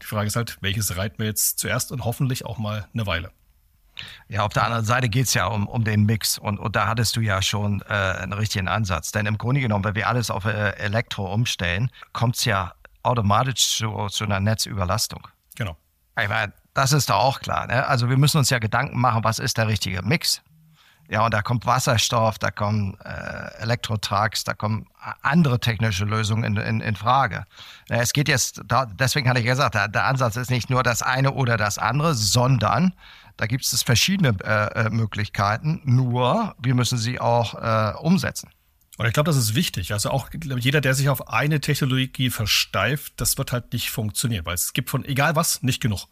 Die 0.02 0.06
Frage 0.06 0.26
ist 0.26 0.36
halt, 0.36 0.58
welches 0.60 0.96
reiten 0.96 1.18
wir 1.18 1.26
jetzt 1.26 1.58
zuerst 1.58 1.92
und 1.92 2.04
hoffentlich 2.04 2.44
auch 2.44 2.58
mal 2.58 2.86
eine 2.92 3.06
Weile. 3.06 3.30
Ja, 4.28 4.44
auf 4.44 4.52
der 4.52 4.64
anderen 4.64 4.84
Seite 4.84 5.08
geht 5.08 5.26
es 5.26 5.34
ja 5.34 5.46
um, 5.46 5.66
um 5.66 5.84
den 5.84 6.04
Mix 6.04 6.36
und, 6.38 6.58
und 6.58 6.76
da 6.76 6.86
hattest 6.86 7.16
du 7.16 7.20
ja 7.20 7.40
schon 7.40 7.82
äh, 7.88 7.94
einen 7.94 8.34
richtigen 8.34 8.68
Ansatz. 8.68 9.10
Denn 9.12 9.26
im 9.26 9.38
Grunde 9.38 9.60
genommen, 9.60 9.84
wenn 9.84 9.94
wir 9.94 10.08
alles 10.08 10.30
auf 10.30 10.44
äh, 10.44 10.70
Elektro 10.76 11.32
umstellen, 11.32 11.90
kommt 12.12 12.36
es 12.36 12.44
ja 12.44 12.74
automatisch 13.02 13.78
zu, 13.78 14.08
zu 14.08 14.24
einer 14.24 14.40
Netzüberlastung. 14.40 15.26
Genau. 15.54 15.76
Ich 16.20 16.28
meine, 16.28 16.52
das 16.74 16.92
ist 16.92 17.08
doch 17.08 17.16
auch 17.16 17.40
klar. 17.40 17.66
Ne? 17.68 17.86
Also 17.86 18.10
wir 18.10 18.16
müssen 18.16 18.38
uns 18.38 18.50
ja 18.50 18.58
Gedanken 18.58 19.00
machen, 19.00 19.24
was 19.24 19.38
ist 19.38 19.56
der 19.56 19.68
richtige 19.68 20.02
Mix? 20.02 20.42
Ja, 21.08 21.24
und 21.24 21.32
da 21.32 21.42
kommt 21.42 21.66
Wasserstoff, 21.66 22.38
da 22.38 22.50
kommen 22.50 22.96
äh, 23.04 23.62
Elektrotrucks, 23.62 24.44
da 24.44 24.54
kommen 24.54 24.86
andere 25.22 25.60
technische 25.60 26.04
Lösungen 26.04 26.44
in, 26.44 26.56
in, 26.56 26.80
in 26.80 26.96
Frage. 26.96 27.44
Es 27.88 28.12
geht 28.12 28.28
jetzt, 28.28 28.62
da, 28.66 28.86
deswegen 28.86 29.28
hatte 29.28 29.40
ich 29.40 29.46
gesagt, 29.46 29.74
der, 29.74 29.88
der 29.88 30.04
Ansatz 30.04 30.36
ist 30.36 30.50
nicht 30.50 30.68
nur 30.68 30.82
das 30.82 31.02
eine 31.02 31.32
oder 31.32 31.56
das 31.56 31.78
andere, 31.78 32.14
sondern 32.14 32.92
da 33.36 33.46
gibt 33.46 33.64
es 33.64 33.82
verschiedene 33.82 34.36
äh, 34.42 34.86
äh, 34.86 34.90
Möglichkeiten, 34.90 35.80
nur 35.84 36.54
wir 36.58 36.74
müssen 36.74 36.98
sie 36.98 37.20
auch 37.20 37.54
äh, 37.54 37.96
umsetzen. 37.98 38.50
Und 38.98 39.06
ich 39.06 39.12
glaube, 39.12 39.28
das 39.28 39.36
ist 39.36 39.54
wichtig. 39.54 39.92
Also 39.92 40.10
auch 40.10 40.30
jeder, 40.32 40.80
der 40.80 40.94
sich 40.94 41.10
auf 41.10 41.28
eine 41.28 41.60
Technologie 41.60 42.30
versteift, 42.30 43.12
das 43.18 43.36
wird 43.36 43.52
halt 43.52 43.72
nicht 43.74 43.90
funktionieren, 43.90 44.46
weil 44.46 44.54
es 44.54 44.72
gibt 44.72 44.88
von 44.88 45.04
egal 45.04 45.36
was 45.36 45.62
nicht 45.62 45.82
genug. 45.82 46.06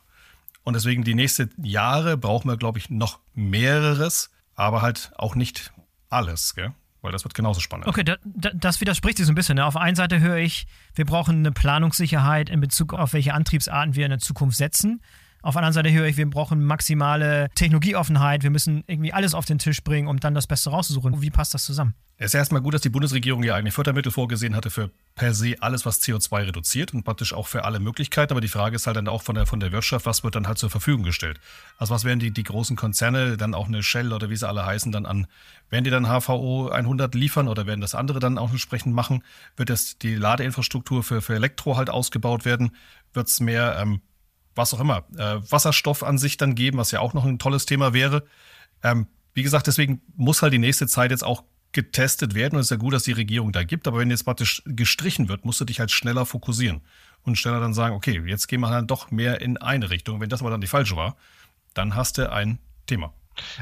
Und 0.65 0.75
deswegen 0.75 1.03
die 1.03 1.15
nächsten 1.15 1.51
Jahre 1.63 2.17
brauchen 2.19 2.51
wir, 2.51 2.59
glaube 2.59 2.79
ich, 2.79 2.91
noch 2.91 3.21
mehreres, 3.35 4.31
aber 4.55 4.83
halt 4.83 5.13
auch 5.17 5.35
nicht 5.35 5.73
alles, 6.09 6.55
gell? 6.55 6.73
weil 7.05 7.13
das 7.13 7.23
wird 7.23 7.35
genauso 7.35 7.61
spannend. 7.61 7.87
Okay, 7.87 8.03
da, 8.03 8.17
da, 8.25 8.51
das 8.55 8.81
widerspricht 8.81 9.19
sich 9.19 9.27
so 9.27 9.33
ein 9.33 9.35
bisschen. 9.35 9.57
Ne? 9.57 9.67
Auf 9.67 9.75
der 9.75 9.83
einen 9.83 9.95
Seite 9.95 10.21
höre 10.21 10.39
ich, 10.39 10.67
wir 10.95 11.05
brauchen 11.05 11.37
eine 11.37 11.53
Planungssicherheit 11.53 12.49
in 12.49 12.61
Bezug 12.61 12.95
auf 12.95 13.13
welche 13.13 13.35
Antriebsarten 13.35 13.95
wir 13.95 14.07
in 14.07 14.11
der 14.11 14.21
Zukunft 14.21 14.57
setzen. 14.57 15.03
Auf 15.43 15.53
der 15.53 15.59
anderen 15.63 15.75
Seite 15.75 15.93
höre 15.93 16.07
ich, 16.07 16.17
wir 16.17 16.29
brauchen 16.29 16.65
maximale 16.65 17.51
Technologieoffenheit, 17.55 18.43
wir 18.43 18.51
müssen 18.51 18.83
irgendwie 18.87 19.13
alles 19.13 19.35
auf 19.35 19.45
den 19.45 19.59
Tisch 19.59 19.85
bringen, 19.85 20.09
um 20.09 20.19
dann 20.19 20.35
das 20.35 20.47
Beste 20.47 20.71
rauszusuchen. 20.71 21.21
Wie 21.21 21.31
passt 21.31 21.53
das 21.53 21.65
zusammen? 21.65 21.95
Es 22.17 22.27
ist 22.27 22.35
erstmal 22.35 22.63
gut, 22.63 22.75
dass 22.75 22.81
die 22.81 22.91
Bundesregierung 22.91 23.43
ja 23.43 23.57
eigentlich 23.57 23.75
Fördermittel 23.75 24.13
vorgesehen 24.13 24.55
hatte 24.55 24.71
für 24.71 24.91
per 25.17 25.35
se 25.35 25.57
alles, 25.61 25.85
was 25.85 26.01
CO2 26.01 26.47
reduziert 26.47 26.95
und 26.95 27.03
praktisch 27.03 27.33
auch 27.33 27.49
für 27.49 27.65
alle 27.65 27.81
Möglichkeiten. 27.81 28.33
Aber 28.33 28.41
die 28.41 28.49
Frage 28.49 28.77
ist 28.77 28.87
halt 28.87 28.97
dann 28.97 29.09
auch 29.09 29.23
von 29.23 29.35
der, 29.35 29.47
von 29.47 29.59
der 29.59 29.73
Wirtschaft, 29.73 30.07
was 30.07 30.23
wird 30.23 30.37
dann 30.37 30.47
halt 30.47 30.59
zur 30.59 30.71
Verfügung 30.71 31.03
gestellt? 31.03 31.41
Also 31.77 31.93
was 31.93 32.05
werden 32.05 32.21
die, 32.21 32.31
die 32.31 32.45
großen 32.45 32.77
Konzerne, 32.77 33.37
dann 33.37 33.53
auch 33.53 33.67
eine 33.67 33.83
Shell 33.83 34.13
oder 34.13 34.31
wie 34.31 34.37
sie 34.37 34.47
alle 34.47 34.65
heißen, 34.65 34.93
dann 34.93 35.07
an, 35.07 35.27
werden 35.71 35.85
die 35.85 35.91
dann 35.91 36.07
HVO 36.07 36.69
100 36.69 37.17
liefern 37.17 37.49
oder 37.49 37.67
werden 37.67 37.81
das 37.81 37.97
andere 37.97 38.21
dann 38.21 38.39
auch 38.39 38.51
entsprechend 38.53 38.95
machen? 38.95 39.25
Wird 39.57 39.71
das 39.71 39.99
die 39.99 40.15
Ladeinfrastruktur 40.15 41.03
für, 41.03 41.21
für 41.21 41.35
Elektro 41.35 41.77
halt 41.77 41.91
ausgebaut 41.91 42.45
werden? 42.45 42.77
Wird 43.13 43.27
es 43.27 43.41
mehr 43.41 43.77
ähm, 43.79 44.03
was 44.55 44.73
auch 44.73 44.81
immer, 44.81 45.05
äh, 45.17 45.41
Wasserstoff 45.51 46.05
an 46.05 46.19
sich 46.19 46.37
dann 46.37 46.55
geben, 46.55 46.79
was 46.79 46.91
ja 46.93 47.01
auch 47.01 47.13
noch 47.13 47.25
ein 47.25 47.41
tolles 47.41 47.67
Thema 47.67 47.93
wäre. 47.93 48.25
Ähm, 48.85 49.09
wie 49.33 49.43
gesagt, 49.43 49.67
deswegen 49.67 50.01
muss 50.15 50.43
halt 50.43 50.53
die 50.53 50.59
nächste 50.59 50.87
Zeit 50.87 51.11
jetzt 51.11 51.25
auch 51.25 51.43
getestet 51.75 52.35
werden 52.35 52.55
und 52.55 52.61
es 52.61 52.67
ist 52.67 52.71
ja 52.71 52.77
gut, 52.79 52.95
dass 52.95 53.03
die 53.03 53.13
Regierung 53.13 53.53
da 53.53 53.65
gibt, 53.65 53.87
aber 53.87 53.99
wenn 53.99 54.11
jetzt 54.11 54.25
praktisch 54.25 54.63
gestrichen 54.65 55.29
wird, 55.29 55.45
musst 55.45 55.61
du 55.61 55.65
dich 55.65 55.81
halt 55.81 55.91
schneller 55.91 56.25
fokussieren 56.25 56.81
und 57.23 57.37
schneller 57.37 57.61
dann 57.61 57.75
sagen, 57.75 57.95
okay, 57.95 58.23
jetzt 58.27 58.47
gehen 58.47 58.61
wir 58.61 58.71
dann 58.71 58.87
doch 58.87 59.11
mehr 59.11 59.41
in 59.41 59.57
eine 59.59 59.91
Richtung. 59.91 60.21
Wenn 60.21 60.31
das 60.31 60.41
aber 60.41 60.51
dann 60.51 60.61
die 60.61 60.67
falsche 60.67 60.97
war, 60.97 61.17
dann 61.75 61.95
hast 61.95 62.19
du 62.19 62.31
ein 62.33 62.59
Thema. 62.87 63.13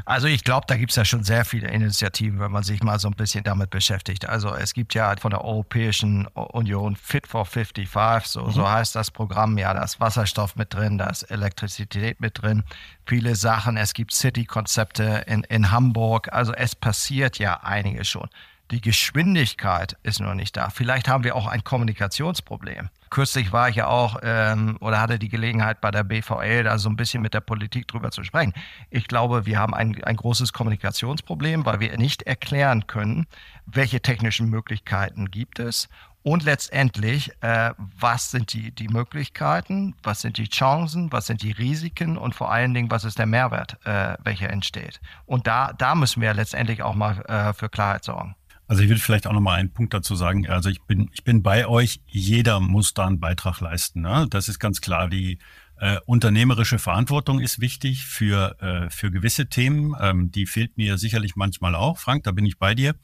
Also 0.05 0.27
ich 0.27 0.45
glaube, 0.45 0.67
da 0.67 0.77
gibt 0.77 0.91
es 0.91 0.97
ja 0.97 1.05
schon 1.05 1.25
sehr 1.25 1.45
viele 1.45 1.69
Initiativen, 1.69 2.41
wenn 2.41 2.51
man 2.51 2.63
sich 2.63 2.83
mal 2.83 2.99
so 2.99 3.09
ein 3.09 3.15
bisschen 3.15 3.45
damit 3.45 3.71
beschäftigt. 3.71 4.29
Also 4.29 4.55
es 4.55 4.75
gibt 4.75 4.95
ja 4.95 5.15
von 5.17 5.31
der 5.31 5.45
Europäischen 5.45 6.27
Union 6.29 6.97
Fit 6.97 7.27
for 7.27 7.47
55, 7.47 8.31
so, 8.31 8.45
mhm. 8.45 8.53
so 8.53 8.69
heißt 8.69 8.95
das 8.95 9.11
Programm, 9.11 9.59
ja, 9.59 9.75
da 9.75 9.83
ist 9.83 10.01
Wasserstoff 10.01 10.57
mit 10.57 10.75
drin, 10.75 10.99
da 10.99 11.07
ist 11.07 11.25
Elektrizität 11.25 12.21
mit 12.21 12.43
drin, 12.43 12.65
viele 13.07 13.35
Sachen. 13.35 13.77
Es 13.77 13.95
gibt 13.95 14.13
City-Konzepte 14.13 15.25
in, 15.27 15.45
in 15.45 15.71
Hamburg. 15.71 16.33
Also 16.33 16.53
es 16.53 16.75
passiert 16.75 17.39
ja 17.39 17.61
einiges 17.63 18.09
schon. 18.09 18.29
Die 18.73 18.81
Geschwindigkeit 18.81 19.99
ist 20.03 20.21
noch 20.21 20.33
nicht 20.33 20.57
da. 20.57 20.71
Vielleicht 20.71 21.07
haben 21.07 21.25
wir 21.25 21.37
auch 21.37 21.47
ein 21.47 21.63
Kommunikationsproblem. 21.63 22.89
Kürzlich 23.11 23.53
war 23.53 23.69
ich 23.69 23.77
ja 23.77 23.89
auch 23.89 24.17
ähm, 24.23 24.79
oder 24.81 24.99
hatte 24.99 25.19
die 25.19 25.29
Gelegenheit 25.29 25.83
bei 25.83 25.91
der 25.91 26.05
BVL 26.05 26.65
da 26.65 26.79
so 26.79 26.89
ein 26.89 26.97
bisschen 26.97 27.21
mit 27.21 27.35
der 27.35 27.43
Politik 27.43 27.87
drüber 27.87 28.11
zu 28.11 28.25
sprechen. 28.25 28.55
Ich 28.89 29.09
glaube, 29.09 29.45
wir 29.45 29.59
haben 29.59 29.75
ein, 29.75 30.03
ein 30.05 30.17
großes 30.17 30.55
Kommunikationsproblem, 30.55 31.67
weil 31.67 31.81
wir 31.81 31.99
nicht 31.99 32.23
erklären 32.23 32.87
können, 32.87 33.27
welche 33.67 34.01
technischen 34.01 34.49
Möglichkeiten 34.49 35.31
gibt 35.31 35.59
es 35.59 35.91
und 36.23 36.45
letztendlich, 36.45 37.31
äh, 37.43 37.73
was 37.77 38.31
sind 38.31 38.53
die, 38.53 38.71
die 38.71 38.89
Möglichkeiten, 38.89 39.95
was 40.03 40.21
sind 40.23 40.39
die 40.39 40.49
Chancen, 40.49 41.13
was 41.13 41.27
sind 41.27 41.43
die 41.43 41.53
Risiken 41.53 42.17
und 42.17 42.35
vor 42.35 42.51
allen 42.51 42.73
Dingen, 42.73 42.91
was 42.91 43.05
ist 43.05 43.19
der 43.19 43.27
Mehrwert, 43.27 43.77
äh, 43.85 44.17
welcher 44.23 44.49
entsteht. 44.49 45.01
Und 45.27 45.47
da, 45.47 45.73
da 45.73 45.95
müssen 45.95 46.23
wir 46.23 46.33
letztendlich 46.33 46.83
auch 46.83 46.95
mal 46.95 47.21
äh, 47.27 47.53
für 47.53 47.69
Klarheit 47.69 48.05
sorgen. 48.05 48.35
Also 48.73 48.85
ich 48.85 48.89
will 48.89 48.97
vielleicht 48.97 49.27
auch 49.27 49.35
noch 49.35 49.43
mal 49.43 49.57
einen 49.57 49.71
Punkt 49.71 49.93
dazu 49.93 50.17
sagen. 50.17 50.49
Also 50.49 50.71
ich 50.71 50.81
bin, 50.85 51.11
ich 51.13 51.25
bin 51.25 51.43
bei 51.43 51.67
euch. 51.67 52.01
Jeder 52.07 52.59
muss 52.59 52.95
da 52.95 53.07
einen 53.07 53.21
Beitrag 53.21 53.61
leisten. 53.61 54.01
Ne? 54.01 54.27
Das 54.31 54.49
ist 54.49 54.59
ganz 54.59 54.81
klar. 54.81 55.11
Die 55.11 55.37
äh, 55.77 55.99
unternehmerische 56.07 56.79
Verantwortung 56.79 57.41
ist 57.41 57.61
wichtig 57.61 58.07
für, 58.07 58.59
äh, 58.63 58.89
für 58.89 59.11
gewisse 59.11 59.51
Themen. 59.51 59.95
Ähm, 60.01 60.31
die 60.31 60.47
fehlt 60.47 60.79
mir 60.79 60.97
sicherlich 60.97 61.37
manchmal 61.37 61.75
auch. 61.75 61.99
Frank, 61.99 62.25
da 62.25 62.33
bin 62.33 62.47
ich 62.47 62.59
bei 62.59 62.75
dir. 62.75 62.95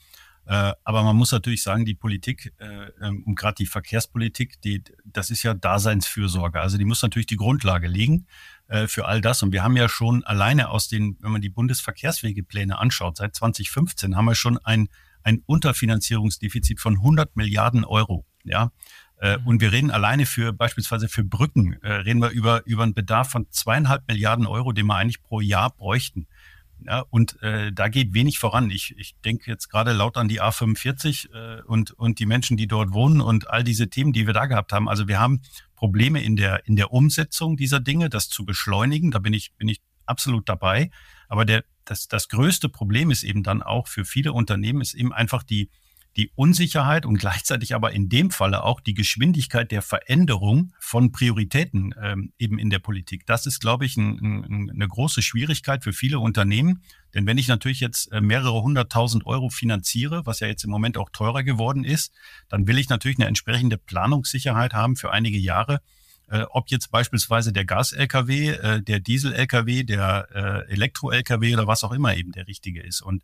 Äh, 0.47 0.73
aber 0.85 1.03
man 1.03 1.15
muss 1.17 1.33
natürlich 1.33 1.63
sagen, 1.63 1.85
die 1.85 1.95
Politik 1.95 2.55
äh, 2.57 2.87
ähm, 3.03 3.23
und 3.27 3.35
gerade 3.35 3.57
die 3.57 3.67
Verkehrspolitik, 3.67 4.63
die, 4.63 4.83
das 5.05 5.29
ist 5.29 5.43
ja 5.43 5.53
Daseinsfürsorge. 5.53 6.63
Also 6.63 6.79
die 6.79 6.87
muss 6.87 7.03
natürlich 7.03 7.27
die 7.27 7.37
Grundlage 7.37 7.89
legen 7.89 8.27
äh, 8.69 8.87
für 8.87 9.05
all 9.05 9.21
das. 9.21 9.43
Und 9.43 9.53
wir 9.53 9.63
haben 9.63 9.77
ja 9.77 9.91
schon 9.91 10.25
alleine 10.25 10.71
aus 10.71 10.89
den, 10.89 11.19
wenn 11.21 11.33
man 11.33 11.43
die 11.43 11.51
Bundesverkehrswegepläne 11.51 12.79
anschaut, 12.79 13.19
seit 13.19 13.35
2015 13.35 14.17
haben 14.17 14.25
wir 14.25 14.35
schon 14.35 14.57
ein 14.57 14.89
ein 15.29 15.43
Unterfinanzierungsdefizit 15.47 16.81
von 16.81 16.95
100 16.95 17.37
Milliarden 17.37 17.85
Euro. 17.85 18.25
Ja, 18.45 18.73
äh, 19.21 19.37
mhm. 19.37 19.47
und 19.47 19.61
wir 19.61 19.73
reden 19.73 19.91
alleine 19.91 20.27
für 20.27 20.53
beispielsweise 20.53 21.09
für 21.09 21.25
Brücken, 21.25 21.75
äh, 21.83 21.93
reden 21.93 22.23
wir 22.23 22.31
über, 22.31 22.65
über 22.67 22.83
einen 22.83 22.95
Bedarf 22.95 23.31
von 23.31 23.47
zweieinhalb 23.51 24.09
Milliarden 24.09 24.47
Euro, 24.47 24.73
den 24.73 24.87
wir 24.87 24.97
eigentlich 24.97 25.23
pro 25.23 25.41
Jahr 25.41 25.71
bräuchten. 25.71 26.27
Ja, 26.87 27.05
und 27.11 27.43
äh, 27.43 27.73
da 27.73 27.89
geht 27.89 28.15
wenig 28.15 28.39
voran. 28.39 28.71
Ich, 28.71 28.95
ich 28.97 29.17
denke 29.25 29.51
jetzt 29.51 29.69
gerade 29.69 29.93
laut 29.93 30.17
an 30.17 30.29
die 30.29 30.41
A45 30.41 31.33
äh, 31.33 31.63
und, 31.63 31.91
und 31.91 32.21
die 32.21 32.27
Menschen, 32.27 32.57
die 32.57 32.69
dort 32.69 32.93
wohnen 32.93 33.21
und 33.21 33.51
all 33.51 33.65
diese 33.65 33.91
Themen, 33.91 34.13
die 34.13 34.29
wir 34.29 34.35
da 34.35 34.47
gehabt 34.47 34.73
haben. 34.73 34.89
Also 34.89 35.09
wir 35.09 35.19
haben 35.19 35.43
Probleme 35.75 36.23
in 36.23 36.37
der, 36.37 36.67
in 36.67 36.77
der 36.77 36.93
Umsetzung 36.93 37.57
dieser 37.57 37.81
Dinge, 37.81 38.09
das 38.09 38.29
zu 38.29 38.47
beschleunigen. 38.47 39.11
Da 39.11 39.19
bin 39.19 39.33
ich, 39.33 39.53
bin 39.57 39.69
ich 39.69 39.81
absolut 40.07 40.49
dabei. 40.49 40.91
Aber 41.29 41.45
der, 41.45 41.65
das, 41.91 42.09
das 42.09 42.29
größte 42.29 42.69
Problem 42.69 43.11
ist 43.11 43.23
eben 43.23 43.43
dann 43.43 43.63
auch 43.63 43.89
für 43.89 44.05
viele 44.05 44.33
Unternehmen 44.33 44.81
ist 44.81 44.95
eben 44.95 45.13
einfach 45.13 45.43
die, 45.43 45.71
die 46.17 46.31
Unsicherheit 46.35 47.07
und 47.07 47.19
gleichzeitig 47.19 47.75
aber 47.75 47.93
in 47.93 48.09
dem 48.09 48.31
Falle 48.31 48.65
auch 48.65 48.81
die 48.81 48.95
Geschwindigkeit 48.95 49.71
der 49.71 49.83
Veränderung 49.83 50.73
von 50.81 51.13
Prioritäten 51.13 51.95
ähm, 52.03 52.33
eben 52.39 52.59
in 52.59 52.71
der 52.71 52.81
Politik. 52.81 53.25
Das 53.27 53.47
ist, 53.47 53.61
glaube 53.61 53.87
ich, 53.87 53.97
ein, 53.97 54.19
ein, 54.19 54.71
eine 54.71 54.89
große 54.89 55.23
Schwierigkeit 55.23 55.85
für 55.85 55.93
viele 55.93 56.19
Unternehmen. 56.19 56.83
Denn 57.15 57.27
wenn 57.27 57.39
ich 57.39 57.49
natürlich 57.49 57.81
jetzt 57.81 58.11
äh, 58.13 58.21
mehrere 58.21 58.63
hunderttausend 58.63 59.27
Euro 59.27 59.49
finanziere, 59.49 60.27
was 60.27 60.41
ja 60.41 60.49
jetzt 60.49 60.65
im 60.65 60.71
Moment 60.71 60.99
auch 60.99 61.11
teurer 61.11 61.45
geworden 61.45 61.85
ist, 61.85 62.13
dann 62.49 62.67
will 62.67 62.79
ich 62.79 62.89
natürlich 62.89 63.19
eine 63.19 63.29
entsprechende 63.29 63.79
Planungssicherheit 63.79 64.75
haben 64.75 64.97
für 64.97 65.13
einige 65.13 65.39
Jahre 65.39 65.81
äh, 66.31 66.43
ob 66.51 66.69
jetzt 66.71 66.91
beispielsweise 66.91 67.53
der 67.53 67.65
Gas-Lkw, 67.65 68.49
äh, 68.49 68.83
der 68.83 69.01
Diesel-Lkw, 69.01 69.85
der 69.85 70.29
äh, 70.69 70.73
Elektro-Lkw 70.73 71.55
oder 71.55 71.67
was 71.67 71.85
auch 71.85 71.93
immer 71.93 72.15
eben 72.17 72.33
der 72.33 72.47
richtige 72.47 72.83
ist. 72.83 73.01
Und 73.01 73.23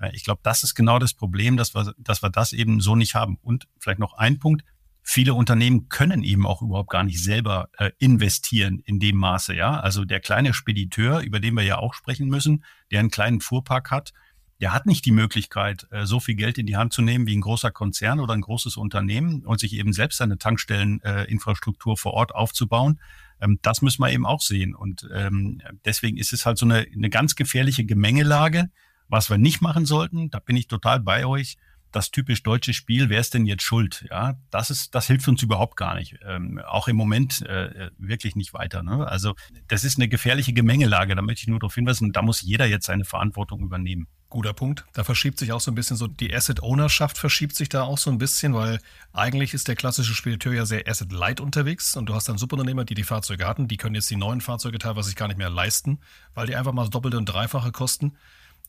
äh, 0.00 0.10
ich 0.14 0.24
glaube, 0.24 0.40
das 0.42 0.62
ist 0.62 0.74
genau 0.74 0.98
das 0.98 1.14
Problem, 1.14 1.56
dass 1.56 1.74
wir, 1.74 1.94
dass 1.98 2.22
wir 2.22 2.30
das 2.30 2.52
eben 2.52 2.80
so 2.80 2.96
nicht 2.96 3.14
haben. 3.14 3.38
Und 3.42 3.68
vielleicht 3.78 3.98
noch 3.98 4.14
ein 4.14 4.38
Punkt. 4.38 4.64
Viele 5.02 5.34
Unternehmen 5.34 5.88
können 5.88 6.24
eben 6.24 6.46
auch 6.46 6.62
überhaupt 6.62 6.90
gar 6.90 7.04
nicht 7.04 7.22
selber 7.22 7.68
äh, 7.78 7.92
investieren 7.98 8.80
in 8.80 8.98
dem 8.98 9.16
Maße, 9.16 9.54
ja. 9.54 9.78
Also 9.78 10.04
der 10.04 10.18
kleine 10.18 10.52
Spediteur, 10.52 11.20
über 11.20 11.38
den 11.38 11.54
wir 11.54 11.62
ja 11.62 11.78
auch 11.78 11.94
sprechen 11.94 12.28
müssen, 12.28 12.64
der 12.90 13.00
einen 13.00 13.10
kleinen 13.10 13.40
Fuhrpark 13.40 13.90
hat, 13.92 14.12
der 14.60 14.72
hat 14.72 14.86
nicht 14.86 15.04
die 15.04 15.12
Möglichkeit, 15.12 15.86
äh, 15.90 16.06
so 16.06 16.20
viel 16.20 16.34
Geld 16.34 16.58
in 16.58 16.66
die 16.66 16.76
Hand 16.76 16.92
zu 16.92 17.02
nehmen 17.02 17.26
wie 17.26 17.36
ein 17.36 17.42
großer 17.42 17.70
Konzern 17.70 18.20
oder 18.20 18.32
ein 18.32 18.40
großes 18.40 18.76
Unternehmen 18.76 19.44
und 19.44 19.60
sich 19.60 19.74
eben 19.74 19.92
selbst 19.92 20.20
eine 20.22 20.38
Tankstelleninfrastruktur 20.38 21.96
vor 21.96 22.14
Ort 22.14 22.34
aufzubauen. 22.34 23.00
Ähm, 23.40 23.58
das 23.62 23.82
müssen 23.82 24.02
wir 24.02 24.10
eben 24.10 24.26
auch 24.26 24.40
sehen. 24.40 24.74
Und 24.74 25.08
ähm, 25.12 25.60
deswegen 25.84 26.16
ist 26.16 26.32
es 26.32 26.46
halt 26.46 26.58
so 26.58 26.66
eine, 26.66 26.86
eine 26.92 27.10
ganz 27.10 27.34
gefährliche 27.34 27.84
Gemengelage. 27.84 28.70
Was 29.08 29.30
wir 29.30 29.38
nicht 29.38 29.60
machen 29.60 29.86
sollten, 29.86 30.30
da 30.30 30.40
bin 30.40 30.56
ich 30.56 30.66
total 30.66 30.98
bei 30.98 31.26
euch, 31.26 31.58
das 31.96 32.10
typisch 32.10 32.42
deutsche 32.42 32.74
Spiel, 32.74 33.08
wer 33.08 33.20
ist 33.20 33.32
denn 33.32 33.46
jetzt 33.46 33.62
schuld? 33.62 34.04
Ja, 34.10 34.38
das 34.50 34.70
ist, 34.70 34.94
das 34.94 35.06
hilft 35.06 35.26
uns 35.28 35.42
überhaupt 35.42 35.76
gar 35.76 35.94
nicht. 35.94 36.16
Ähm, 36.26 36.60
auch 36.66 36.88
im 36.88 36.96
Moment 36.96 37.40
äh, 37.46 37.90
wirklich 37.96 38.36
nicht 38.36 38.52
weiter. 38.52 38.82
Ne? 38.82 39.08
Also 39.08 39.34
das 39.68 39.82
ist 39.82 39.96
eine 39.96 40.06
gefährliche 40.06 40.52
Gemengelage. 40.52 41.16
Da 41.16 41.22
möchte 41.22 41.42
ich 41.42 41.48
nur 41.48 41.58
darauf 41.58 41.74
hinweisen, 41.74 42.12
da 42.12 42.20
muss 42.20 42.42
jeder 42.42 42.66
jetzt 42.66 42.86
seine 42.86 43.06
Verantwortung 43.06 43.60
übernehmen. 43.60 44.08
Guter 44.28 44.52
Punkt. 44.52 44.84
Da 44.92 45.04
verschiebt 45.04 45.38
sich 45.38 45.52
auch 45.52 45.60
so 45.60 45.70
ein 45.70 45.74
bisschen 45.74 45.96
so, 45.96 46.06
die 46.06 46.34
Asset-Ownerschaft 46.34 47.16
verschiebt 47.16 47.56
sich 47.56 47.70
da 47.70 47.84
auch 47.84 47.96
so 47.96 48.10
ein 48.10 48.18
bisschen, 48.18 48.52
weil 48.52 48.78
eigentlich 49.14 49.54
ist 49.54 49.68
der 49.68 49.76
klassische 49.76 50.14
Spediteur 50.14 50.52
ja 50.52 50.66
sehr 50.66 50.86
Asset-Light 50.86 51.40
unterwegs 51.40 51.96
und 51.96 52.06
du 52.06 52.14
hast 52.14 52.28
dann 52.28 52.36
Subunternehmer, 52.36 52.84
die 52.84 52.94
die 52.94 53.04
Fahrzeuge 53.04 53.46
hatten, 53.46 53.68
die 53.68 53.78
können 53.78 53.94
jetzt 53.94 54.10
die 54.10 54.16
neuen 54.16 54.42
Fahrzeuge 54.42 54.78
teilweise 54.78 55.06
sich 55.06 55.16
gar 55.16 55.28
nicht 55.28 55.38
mehr 55.38 55.48
leisten, 55.48 56.00
weil 56.34 56.46
die 56.46 56.56
einfach 56.56 56.72
mal 56.72 56.82
das 56.82 56.90
doppelte 56.90 57.16
und 57.16 57.24
dreifache 57.26 57.72
kosten 57.72 58.16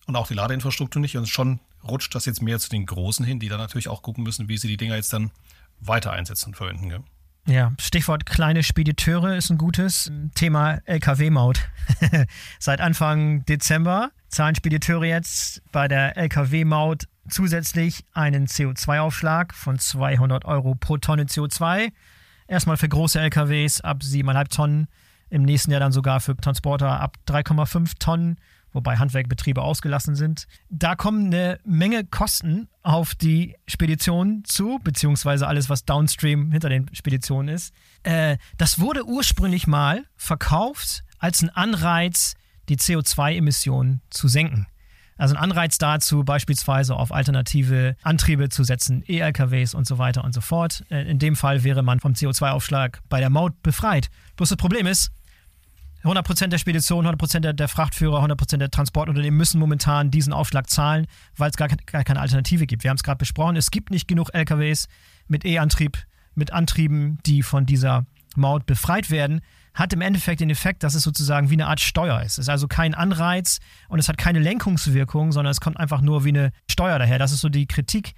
und 0.08 0.16
auch 0.16 0.28
die 0.28 0.34
Ladeinfrastruktur 0.34 1.02
nicht. 1.02 1.18
Und 1.18 1.28
schon 1.28 1.60
rutscht 1.88 2.16
das 2.16 2.26
jetzt 2.26 2.42
mehr 2.42 2.60
zu 2.60 2.70
den 2.70 2.86
Großen 2.86 3.26
hin, 3.26 3.40
die 3.40 3.50
dann 3.50 3.60
natürlich 3.60 3.88
auch 3.88 4.02
gucken 4.02 4.24
müssen, 4.24 4.50
wie 4.50 4.58
sie 4.58 4.68
die 4.68 4.78
Dinger 4.78 4.96
jetzt 4.96 5.14
dann 5.14 5.32
weiter 5.80 6.12
einsetzen 6.12 6.50
und 6.50 6.56
verwenden. 6.56 6.90
Gell? 6.90 7.04
Ja, 7.48 7.72
Stichwort 7.80 8.26
kleine 8.26 8.64
Spediteure 8.64 9.36
ist 9.38 9.50
ein 9.50 9.58
gutes 9.58 10.12
Thema 10.36 10.80
LKW-Maut. 10.86 11.70
Seit 12.60 12.82
Anfang 12.82 13.46
Dezember 13.46 14.12
zahlen 14.28 14.56
Spediteure 14.56 15.06
jetzt 15.06 15.62
bei 15.72 15.88
der 15.88 16.18
Lkw-Maut 16.18 17.08
zusätzlich 17.30 18.04
einen 18.14 18.48
CO2-Aufschlag 18.48 19.54
von 19.54 19.80
200 19.80 20.46
Euro 20.46 20.76
pro 20.76 20.98
Tonne 20.98 21.24
CO2. 21.24 21.92
Erstmal 22.48 22.78
für 22.78 22.90
große 22.90 23.20
LKWs 23.20 23.82
ab 23.82 24.02
7,5 24.02 24.48
Tonnen, 24.50 24.88
im 25.30 25.44
nächsten 25.44 25.72
Jahr 25.72 25.80
dann 25.80 25.92
sogar 25.92 26.20
für 26.20 26.36
Transporter 26.36 27.00
ab 27.00 27.18
3,5 27.28 27.94
Tonnen, 28.00 28.40
wobei 28.74 28.98
Handwerkbetriebe 28.98 29.62
ausgelassen 29.62 30.16
sind. 30.16 30.48
Da 30.70 30.96
kommen 30.96 31.28
eine 31.28 31.60
Menge 31.66 32.06
Kosten 32.06 32.68
auf 32.84 33.16
die 33.16 33.56
Spedition 33.68 34.44
zu, 34.46 34.80
beziehungsweise 34.84 35.48
alles, 35.48 35.70
was 35.70 35.86
downstream 35.86 36.52
hinter 36.52 36.70
den 36.70 36.94
Speditionen 36.94 37.54
ist. 37.54 37.74
Äh, 38.04 38.38
das 38.58 38.80
wurde 38.80 39.06
ursprünglich 39.06 39.68
mal 39.68 40.06
verkauft 40.16 41.04
als 41.20 41.42
ein 41.42 41.50
Anreiz, 41.50 42.36
die 42.70 42.78
CO2-Emissionen 42.78 44.02
zu 44.10 44.28
senken. 44.28 44.68
Also 45.18 45.36
ein 45.36 45.42
Anreiz 45.42 45.78
dazu, 45.80 46.24
beispielsweise 46.24 46.96
auf 46.96 47.12
alternative 47.12 47.96
Antriebe 48.04 48.50
zu 48.50 48.64
setzen, 48.64 49.04
E-LKWs 49.08 49.74
und 49.74 49.88
so 49.88 49.98
weiter 49.98 50.24
und 50.24 50.34
so 50.34 50.42
fort. 50.42 50.84
Äh, 50.90 51.10
in 51.10 51.20
dem 51.20 51.36
Fall 51.36 51.64
wäre 51.64 51.82
man 51.82 52.00
vom 52.00 52.14
CO2-Aufschlag 52.14 53.00
bei 53.10 53.20
der 53.20 53.30
Maut 53.30 53.62
befreit. 53.64 54.10
Bloß 54.36 54.50
das 54.50 54.58
Problem 54.58 54.86
ist, 54.86 55.12
100% 56.04 56.48
der 56.48 56.58
Speditionen, 56.58 57.14
100% 57.14 57.40
der, 57.40 57.54
der 57.54 57.68
Frachtführer, 57.68 58.24
100% 58.24 58.58
der 58.58 58.72
Transportunternehmen 58.72 59.38
müssen 59.38 59.60
momentan 59.60 60.12
diesen 60.12 60.34
Aufschlag 60.34 60.70
zahlen, 60.70 61.08
weil 61.36 61.50
es 61.50 61.58
gar, 61.58 61.68
gar 61.68 62.04
keine 62.04 62.20
Alternative 62.20 62.66
gibt. 62.66 62.84
Wir 62.84 62.90
haben 62.90 62.98
es 62.98 63.04
gerade 63.04 63.18
besprochen, 63.18 63.56
es 63.56 63.72
gibt 63.72 63.92
nicht 63.92 64.08
genug 64.08 64.34
LKWs 64.34 64.88
mit 65.28 65.46
E-Antrieb, 65.46 65.98
mit 66.36 66.54
Antrieben, 66.54 67.20
die 67.26 67.44
von 67.44 67.66
dieser 67.66 68.06
Maut 68.36 68.66
befreit 68.66 69.10
werden 69.10 69.42
hat 69.78 69.94
im 69.94 70.02
Endeffekt 70.02 70.42
den 70.42 70.50
Effekt, 70.50 70.84
dass 70.84 70.96
es 70.96 71.04
sozusagen 71.04 71.50
wie 71.50 71.54
eine 71.54 71.68
Art 71.68 71.80
Steuer 71.80 72.22
ist. 72.22 72.34
Es 72.34 72.46
ist 72.46 72.50
also 72.50 72.68
kein 72.68 72.96
Anreiz 72.96 73.60
und 73.90 74.00
es 74.00 74.10
hat 74.10 74.18
keine 74.18 74.40
Lenkungswirkung, 74.40 75.32
sondern 75.32 75.52
es 75.52 75.62
kommt 75.62 75.78
einfach 75.78 76.02
nur 76.02 76.26
wie 76.26 76.30
eine 76.30 76.52
Steuer 76.70 76.98
daher. 76.98 77.20
Das 77.20 77.32
ist 77.32 77.42
so 77.42 77.50
die 77.50 77.68
Kritik, 77.68 78.14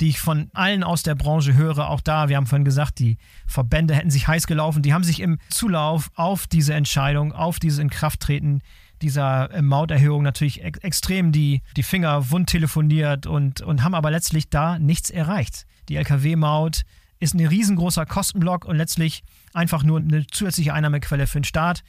die 0.00 0.08
ich 0.08 0.20
von 0.20 0.50
allen 0.52 0.84
aus 0.84 1.02
der 1.02 1.14
Branche 1.14 1.54
höre. 1.54 1.88
Auch 1.90 2.00
da, 2.00 2.28
wir 2.28 2.36
haben 2.36 2.46
vorhin 2.46 2.64
gesagt, 2.64 2.98
die 2.98 3.18
Verbände 3.46 3.94
hätten 3.94 4.10
sich 4.10 4.28
heiß 4.28 4.46
gelaufen. 4.46 4.82
Die 4.82 4.94
haben 4.94 5.04
sich 5.04 5.20
im 5.20 5.38
Zulauf 5.50 6.10
auf 6.14 6.46
diese 6.46 6.74
Entscheidung, 6.74 7.32
auf 7.32 7.58
dieses 7.58 7.78
Inkrafttreten 7.78 8.62
dieser 9.02 9.52
äh, 9.52 9.62
Mauterhöhung 9.62 10.22
natürlich 10.22 10.62
ex 10.64 10.78
extrem 10.80 11.32
die, 11.32 11.62
die 11.76 11.82
Finger 11.82 12.30
wund 12.30 12.48
telefoniert 12.48 13.26
und, 13.26 13.60
und 13.60 13.84
haben 13.84 13.94
aber 13.94 14.10
letztlich 14.10 14.50
da 14.50 14.78
nichts 14.78 15.10
erreicht. 15.10 15.66
Die 15.88 15.96
Lkw-Maut 15.96 16.82
ist 17.20 17.34
ein 17.34 17.46
riesengroßer 17.46 18.06
Kostenblock 18.06 18.64
und 18.64 18.76
letztlich 18.76 19.22
einfach 19.52 19.82
nur 19.82 20.00
eine 20.00 20.26
zusätzliche 20.26 20.74
Einnahmequelle 20.74 21.26
für 21.26 21.40
den 21.40 21.44
Staat. 21.44 21.82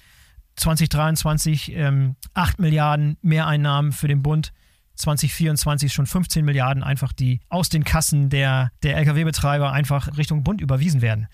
2023 0.55 1.73
ähm, 1.75 2.15
8 2.33 2.59
Milliarden 2.59 3.17
Mehreinnahmen 3.21 3.91
für 3.91 4.07
den 4.07 4.21
Bund. 4.21 4.51
2024 4.99 5.93
schon 5.93 6.05
15 6.05 6.45
Milliarden 6.45 6.83
einfach, 6.83 7.13
die 7.13 7.39
aus 7.49 7.69
den 7.69 7.83
Kassen 7.83 8.29
der, 8.29 8.71
der 8.83 8.97
Lkw-Betreiber 8.97 9.71
einfach 9.71 10.17
Richtung 10.17 10.43
Bund 10.43 10.61
überwiesen 10.61 11.01
werden. 11.01 11.27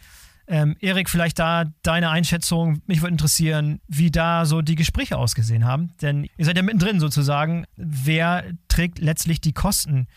Ähm, 0.48 0.76
Erik, 0.80 1.10
vielleicht 1.10 1.40
da 1.40 1.66
deine 1.82 2.12
Einschätzung. 2.12 2.82
Mich 2.86 3.02
würde 3.02 3.14
interessieren, 3.14 3.82
wie 3.88 4.12
da 4.12 4.46
so 4.46 4.62
die 4.62 4.76
Gespräche 4.76 5.18
ausgesehen 5.18 5.66
haben. 5.66 5.92
Denn 6.02 6.28
ihr 6.38 6.46
seid 6.46 6.56
ja 6.56 6.64
mittendrin 6.64 7.00
sozusagen. 7.00 7.66
Wer 7.76 8.44
trägt 8.68 9.00
letztlich 9.00 9.42
die 9.42 9.54
Kosten? 9.54 10.08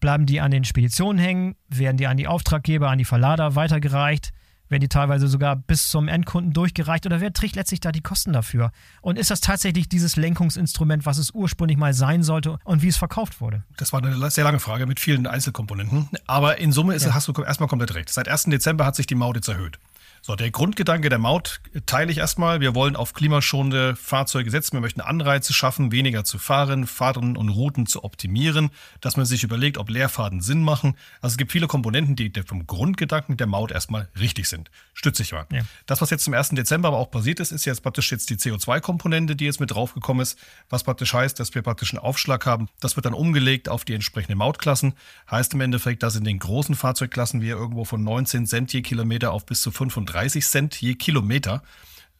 Bleiben 0.00 0.24
die 0.24 0.40
an 0.40 0.50
den 0.50 0.64
Speditionen 0.64 1.22
hängen? 1.22 1.56
Werden 1.68 1.98
die 1.98 2.06
an 2.06 2.16
die 2.16 2.26
Auftraggeber, 2.26 2.88
an 2.88 2.98
die 2.98 3.04
Verlader 3.04 3.56
weitergereicht? 3.56 4.32
Werden 4.68 4.80
die 4.80 4.88
teilweise 4.88 5.28
sogar 5.28 5.56
bis 5.56 5.90
zum 5.90 6.08
Endkunden 6.08 6.52
durchgereicht 6.52 7.04
oder 7.06 7.20
wer 7.20 7.32
trägt 7.32 7.56
letztlich 7.56 7.80
da 7.80 7.92
die 7.92 8.00
Kosten 8.00 8.32
dafür? 8.32 8.72
Und 9.02 9.18
ist 9.18 9.30
das 9.30 9.40
tatsächlich 9.40 9.88
dieses 9.88 10.16
Lenkungsinstrument, 10.16 11.04
was 11.04 11.18
es 11.18 11.32
ursprünglich 11.32 11.76
mal 11.76 11.92
sein 11.92 12.22
sollte 12.22 12.58
und 12.64 12.82
wie 12.82 12.88
es 12.88 12.96
verkauft 12.96 13.40
wurde? 13.40 13.64
Das 13.76 13.92
war 13.92 14.02
eine 14.02 14.30
sehr 14.30 14.44
lange 14.44 14.60
Frage 14.60 14.86
mit 14.86 15.00
vielen 15.00 15.26
Einzelkomponenten. 15.26 16.08
Aber 16.26 16.58
in 16.58 16.72
Summe 16.72 16.94
ist, 16.94 17.04
ja. 17.04 17.14
hast 17.14 17.28
du 17.28 17.32
erstmal 17.42 17.68
komplett 17.68 17.94
recht. 17.94 18.08
Seit 18.08 18.28
1. 18.28 18.44
Dezember 18.44 18.86
hat 18.86 18.96
sich 18.96 19.06
die 19.06 19.14
Maut 19.14 19.36
jetzt 19.36 19.48
erhöht. 19.48 19.78
So, 20.26 20.36
der 20.36 20.50
Grundgedanke 20.50 21.10
der 21.10 21.18
Maut 21.18 21.60
teile 21.84 22.10
ich 22.10 22.16
erstmal. 22.16 22.62
Wir 22.62 22.74
wollen 22.74 22.96
auf 22.96 23.12
klimaschonende 23.12 23.94
Fahrzeuge 23.94 24.50
setzen. 24.50 24.72
Wir 24.72 24.80
möchten 24.80 25.02
Anreize 25.02 25.52
schaffen, 25.52 25.92
weniger 25.92 26.24
zu 26.24 26.38
fahren, 26.38 26.86
Fahrten 26.86 27.36
und 27.36 27.50
Routen 27.50 27.84
zu 27.84 28.04
optimieren, 28.04 28.70
dass 29.02 29.18
man 29.18 29.26
sich 29.26 29.44
überlegt, 29.44 29.76
ob 29.76 29.90
Leerfahrten 29.90 30.40
Sinn 30.40 30.62
machen. 30.62 30.96
Also 31.20 31.34
es 31.34 31.36
gibt 31.36 31.52
viele 31.52 31.66
Komponenten, 31.66 32.16
die 32.16 32.32
vom 32.46 32.66
Grundgedanken 32.66 33.36
der 33.36 33.46
Maut 33.46 33.70
erstmal 33.70 34.08
richtig 34.18 34.48
sind. 34.48 34.70
Stütze 34.94 35.22
ich 35.22 35.32
mal. 35.32 35.44
Ja. 35.52 35.60
Das, 35.84 36.00
was 36.00 36.08
jetzt 36.08 36.24
zum 36.24 36.32
1. 36.32 36.48
Dezember 36.52 36.88
aber 36.88 36.96
auch 37.00 37.10
passiert 37.10 37.38
ist, 37.38 37.52
ist 37.52 37.66
jetzt 37.66 37.82
praktisch 37.82 38.10
jetzt 38.10 38.30
die 38.30 38.36
CO2-Komponente, 38.36 39.36
die 39.36 39.44
jetzt 39.44 39.60
mit 39.60 39.72
draufgekommen 39.72 40.22
ist, 40.22 40.38
was 40.70 40.84
praktisch 40.84 41.12
heißt, 41.12 41.38
dass 41.38 41.54
wir 41.54 41.60
praktisch 41.60 41.92
einen 41.92 42.02
Aufschlag 42.02 42.46
haben. 42.46 42.70
Das 42.80 42.96
wird 42.96 43.04
dann 43.04 43.12
umgelegt 43.12 43.68
auf 43.68 43.84
die 43.84 43.92
entsprechenden 43.92 44.38
Mautklassen. 44.38 44.94
Heißt 45.30 45.52
im 45.52 45.60
Endeffekt, 45.60 46.02
dass 46.02 46.16
in 46.16 46.24
den 46.24 46.38
großen 46.38 46.76
Fahrzeugklassen 46.76 47.42
wir 47.42 47.56
irgendwo 47.56 47.84
von 47.84 48.02
19 48.02 48.46
Cent 48.46 48.72
je 48.72 48.80
Kilometer 48.80 49.30
auf 49.30 49.44
bis 49.44 49.60
zu 49.60 49.70
35 49.70 50.13
30 50.14 50.46
Cent 50.46 50.80
je 50.80 50.94
Kilometer 50.94 51.62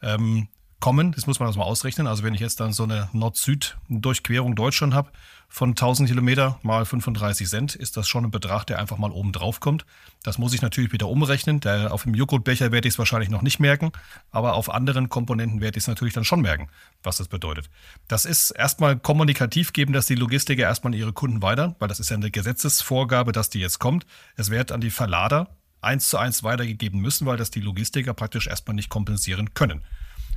ähm, 0.02 0.48
kommen. 0.84 1.12
Das 1.12 1.26
muss 1.26 1.38
man 1.40 1.48
das 1.48 1.56
mal 1.56 1.64
ausrechnen. 1.64 2.06
Also 2.06 2.24
wenn 2.24 2.34
ich 2.34 2.40
jetzt 2.40 2.60
dann 2.60 2.74
so 2.74 2.82
eine 2.82 3.08
Nord-Süd-Durchquerung 3.12 4.54
Deutschland 4.54 4.92
habe 4.92 5.10
von 5.48 5.70
1000 5.70 6.10
Kilometer 6.10 6.58
mal 6.62 6.84
35 6.84 7.48
Cent, 7.48 7.74
ist 7.74 7.96
das 7.96 8.06
schon 8.06 8.24
ein 8.24 8.30
Betrag, 8.30 8.66
der 8.66 8.80
einfach 8.80 8.98
mal 8.98 9.10
oben 9.10 9.32
drauf 9.32 9.60
kommt. 9.60 9.86
Das 10.22 10.36
muss 10.36 10.52
ich 10.52 10.60
natürlich 10.60 10.92
wieder 10.92 11.08
umrechnen. 11.08 11.60
Der, 11.60 11.90
auf 11.90 12.02
dem 12.02 12.14
Joghurtbecher 12.14 12.70
werde 12.72 12.86
ich 12.86 12.94
es 12.94 12.98
wahrscheinlich 12.98 13.30
noch 13.30 13.40
nicht 13.40 13.60
merken, 13.60 13.92
aber 14.30 14.54
auf 14.54 14.68
anderen 14.68 15.08
Komponenten 15.08 15.62
werde 15.62 15.78
ich 15.78 15.84
es 15.84 15.88
natürlich 15.88 16.12
dann 16.12 16.24
schon 16.24 16.42
merken, 16.42 16.68
was 17.02 17.16
das 17.16 17.28
bedeutet. 17.28 17.70
Das 18.08 18.26
ist 18.26 18.50
erstmal 18.50 18.98
kommunikativ, 18.98 19.72
geben 19.72 19.94
das 19.94 20.04
die 20.04 20.16
Logistiker 20.16 20.64
erstmal 20.64 20.94
ihre 20.94 21.14
Kunden 21.14 21.40
weiter, 21.40 21.76
weil 21.78 21.88
das 21.88 22.00
ist 22.00 22.10
ja 22.10 22.16
eine 22.16 22.30
Gesetzesvorgabe, 22.30 23.32
dass 23.32 23.48
die 23.48 23.60
jetzt 23.60 23.78
kommt. 23.78 24.04
Es 24.36 24.50
wird 24.50 24.70
an 24.70 24.82
die 24.82 24.90
Verlader 24.90 25.56
eins 25.84 26.08
zu 26.08 26.18
eins 26.18 26.42
weitergegeben 26.42 27.00
müssen, 27.00 27.26
weil 27.26 27.36
das 27.36 27.50
die 27.50 27.60
Logistiker 27.60 28.14
praktisch 28.14 28.46
erstmal 28.46 28.74
nicht 28.74 28.88
kompensieren 28.88 29.54
können. 29.54 29.82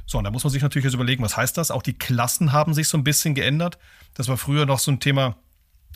So, 0.06 0.18
und 0.18 0.24
da 0.24 0.32
muss 0.32 0.44
man 0.44 0.52
sich 0.52 0.62
natürlich 0.62 0.86
jetzt 0.86 0.94
überlegen, 0.94 1.24
was 1.24 1.36
heißt 1.36 1.58
das? 1.58 1.72
Auch 1.72 1.82
die 1.82 1.98
Klassen 1.98 2.54
haben 2.54 2.74
sich 2.74 2.88
so 2.88 2.98
ein 2.98 3.04
bisschen 3.04 3.36
geändert. 3.36 3.78
Das 4.14 4.28
war 4.30 4.38
früher 4.38 4.66
noch 4.66 4.80
so 4.80 4.92
ein 4.92 5.00
Thema, 5.00 5.36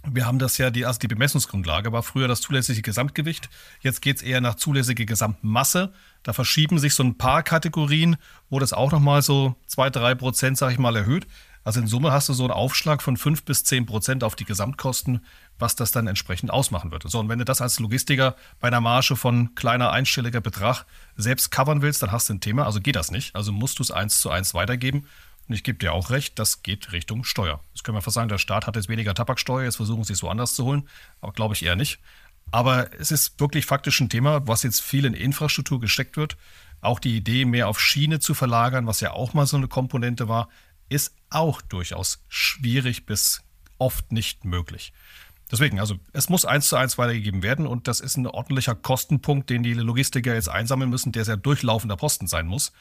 wir 0.04 0.26
haben 0.26 0.40
das 0.40 0.58
ja, 0.58 0.72
die, 0.72 0.86
also 0.86 1.00
die 1.00 1.08
Bemessungsgrundlage 1.08 1.92
war 1.92 2.02
früher 2.02 2.28
das 2.28 2.42
zulässige 2.42 2.82
Gesamtgewicht. 2.82 3.50
Jetzt 3.82 4.02
geht 4.02 4.18
es 4.18 4.24
eher 4.24 4.42
nach 4.42 4.56
zulässige 4.56 5.06
Gesamtmasse. 5.06 5.94
Da 6.24 6.34
verschieben 6.34 6.80
sich 6.80 6.96
so 6.96 7.04
ein 7.04 7.18
paar 7.18 7.44
Kategorien, 7.44 8.18
wo 8.50 8.60
das 8.60 8.74
auch 8.74 8.92
nochmal 8.92 9.22
so 9.22 9.56
zwei, 9.68 9.90
drei 9.90 10.16
Prozent, 10.16 10.58
sag 10.58 10.72
ich 10.72 10.80
mal, 10.80 10.96
erhöht. 10.96 11.28
Also 11.64 11.80
in 11.80 11.88
Summe 11.88 12.12
hast 12.12 12.28
du 12.28 12.34
so 12.34 12.44
einen 12.44 12.52
Aufschlag 12.52 13.02
von 13.02 13.18
fünf 13.18 13.44
bis 13.44 13.64
zehn 13.64 13.86
Prozent 13.86 14.24
auf 14.24 14.36
die 14.36 14.46
Gesamtkosten, 14.46 15.24
was 15.60 15.76
das 15.76 15.92
dann 15.92 16.08
entsprechend 16.08 16.52
ausmachen 16.52 16.92
würde. 16.92 17.08
So, 17.08 17.20
und 17.20 17.30
wenn 17.30 17.40
du 17.40 17.46
das 17.46 17.62
als 17.62 17.80
Logistiker 17.80 18.36
bei 18.60 18.68
einer 18.68 18.82
Marge 18.82 19.16
von 19.16 19.54
kleiner 19.54 19.92
einstelliger 19.92 20.42
Betrag 20.42 20.86
selbst 21.16 21.52
covern 21.52 21.82
willst, 21.82 22.02
dann 22.02 22.12
hast 22.12 22.30
du 22.30 22.34
ein 22.34 22.42
Thema. 22.42 22.66
Also 22.66 22.82
geht 22.82 22.96
das 22.96 23.12
nicht. 23.12 23.36
Also 23.36 23.52
musst 23.52 23.80
du 23.80 23.84
es 23.84 23.92
eins 23.92 24.22
zu 24.22 24.32
eins 24.32 24.54
weitergeben. 24.54 25.06
Und 25.48 25.56
ich 25.56 25.64
gebe 25.64 25.78
dir 25.78 25.94
auch 25.94 26.10
recht, 26.10 26.40
das 26.40 26.64
geht 26.64 26.92
Richtung 26.92 27.24
Steuer. 27.24 27.60
Das 27.74 27.84
können 27.84 27.98
wir 27.98 28.02
fast 28.02 28.16
sagen, 28.16 28.30
der 28.30 28.38
Staat 28.38 28.68
hat 28.68 28.76
jetzt 28.76 28.90
weniger 28.90 29.14
Tabaksteuer, 29.14 29.66
jetzt 29.66 29.76
versuchen 29.76 30.04
sie 30.04 30.14
es 30.14 30.24
woanders 30.24 30.56
zu 30.56 30.64
holen, 30.64 30.88
aber 31.20 31.34
glaube 31.34 31.56
ich 31.56 31.64
eher 31.64 31.76
nicht. 31.76 32.00
Aber 32.52 32.90
es 33.00 33.12
ist 33.12 33.40
wirklich 33.40 33.66
faktisch 33.66 34.00
ein 34.02 34.10
Thema, 34.10 34.48
was 34.48 34.64
jetzt 34.64 34.82
viel 34.82 35.06
in 35.06 35.14
Infrastruktur 35.14 35.80
gesteckt 35.80 36.18
wird. 36.18 36.38
Auch 36.82 37.00
die 37.00 37.16
Idee, 37.16 37.46
mehr 37.46 37.68
auf 37.68 37.80
Schiene 37.80 38.20
zu 38.20 38.34
verlagern, 38.34 38.88
was 38.88 39.00
ja 39.00 39.12
auch 39.12 39.34
mal 39.34 39.46
so 39.46 39.58
eine 39.58 39.68
Komponente 39.68 40.28
war, 40.28 40.50
ist 40.92 41.16
auch 41.30 41.62
durchaus 41.62 42.24
schwierig 42.28 43.06
bis 43.06 43.42
oft 43.78 44.12
nicht 44.12 44.46
möglich. 44.46 44.94
Deswegen, 45.50 45.80
also 45.80 45.98
es 46.14 46.30
muss 46.30 46.46
eins 46.46 46.70
zu 46.70 46.76
eins 46.76 46.98
weitergegeben 46.98 47.44
werden 47.44 47.66
und 47.66 47.88
das 47.88 48.00
ist 48.00 48.18
ein 48.18 48.28
ordentlicher 48.28 48.76
Kostenpunkt, 48.76 49.50
den 49.50 49.64
die 49.64 49.74
Logistiker 49.74 50.34
jetzt 50.34 50.50
einsammeln 50.50 50.90
müssen, 50.90 51.12
der 51.12 51.26
sehr 51.26 51.38
durchlaufender 51.38 51.98
Posten 51.98 52.28
sein 52.28 52.48
muss, 52.48 52.72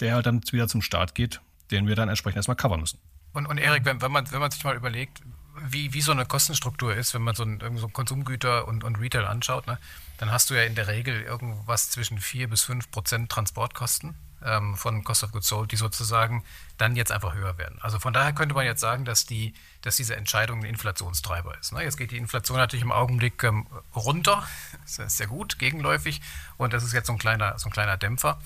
der 0.00 0.14
halt 0.14 0.26
dann 0.26 0.42
wieder 0.50 0.68
zum 0.68 0.82
Start 0.82 1.14
geht, 1.14 1.40
den 1.70 1.86
wir 1.86 1.94
dann 1.94 2.08
entsprechend 2.08 2.36
erstmal 2.36 2.56
covern 2.56 2.80
müssen. 2.80 2.98
Und, 3.32 3.46
und 3.46 3.58
Erik, 3.58 3.84
wenn, 3.84 4.00
wenn, 4.02 4.12
man, 4.12 4.30
wenn 4.30 4.40
man 4.40 4.50
sich 4.50 4.64
mal 4.64 4.76
überlegt, 4.76 5.20
wie, 5.60 5.92
wie 5.92 6.00
so 6.00 6.12
eine 6.12 6.24
Kostenstruktur 6.24 6.94
ist, 6.94 7.14
wenn 7.14 7.22
man 7.22 7.34
so, 7.34 7.44
ein, 7.44 7.60
so 7.76 7.88
Konsumgüter 7.88 8.68
und, 8.68 8.84
und 8.84 8.96
Retail 8.96 9.26
anschaut, 9.26 9.66
ne, 9.66 9.78
dann 10.18 10.30
hast 10.30 10.50
du 10.50 10.54
ja 10.54 10.62
in 10.62 10.74
der 10.74 10.86
Regel 10.86 11.22
irgendwas 11.22 11.90
zwischen 11.90 12.18
4 12.18 12.48
bis 12.48 12.62
5 12.62 12.90
Prozent 12.90 13.30
Transportkosten 13.30 14.14
ähm, 14.44 14.76
von 14.76 15.04
Cost 15.04 15.24
of 15.24 15.32
Goods 15.32 15.48
Sold, 15.48 15.72
die 15.72 15.76
sozusagen 15.76 16.44
dann 16.76 16.96
jetzt 16.96 17.12
einfach 17.12 17.34
höher 17.34 17.58
werden. 17.58 17.78
Also 17.80 17.98
von 17.98 18.12
daher 18.12 18.32
könnte 18.32 18.54
man 18.54 18.64
jetzt 18.64 18.80
sagen, 18.80 19.04
dass, 19.04 19.26
die, 19.26 19.54
dass 19.82 19.96
diese 19.96 20.16
Entscheidung 20.16 20.60
ein 20.60 20.64
Inflationstreiber 20.64 21.58
ist. 21.58 21.72
Ne? 21.72 21.82
Jetzt 21.82 21.96
geht 21.96 22.10
die 22.10 22.16
Inflation 22.16 22.56
natürlich 22.56 22.84
im 22.84 22.92
Augenblick 22.92 23.42
ähm, 23.44 23.66
runter, 23.94 24.46
das 24.82 24.98
ist 24.98 25.16
sehr 25.16 25.26
gut, 25.26 25.58
gegenläufig 25.58 26.20
und 26.56 26.72
das 26.72 26.84
ist 26.84 26.92
jetzt 26.92 27.06
so 27.06 27.12
ein 27.12 27.18
kleiner, 27.18 27.58
so 27.58 27.68
ein 27.68 27.72
kleiner 27.72 27.96
Dämpfer. 27.96 28.38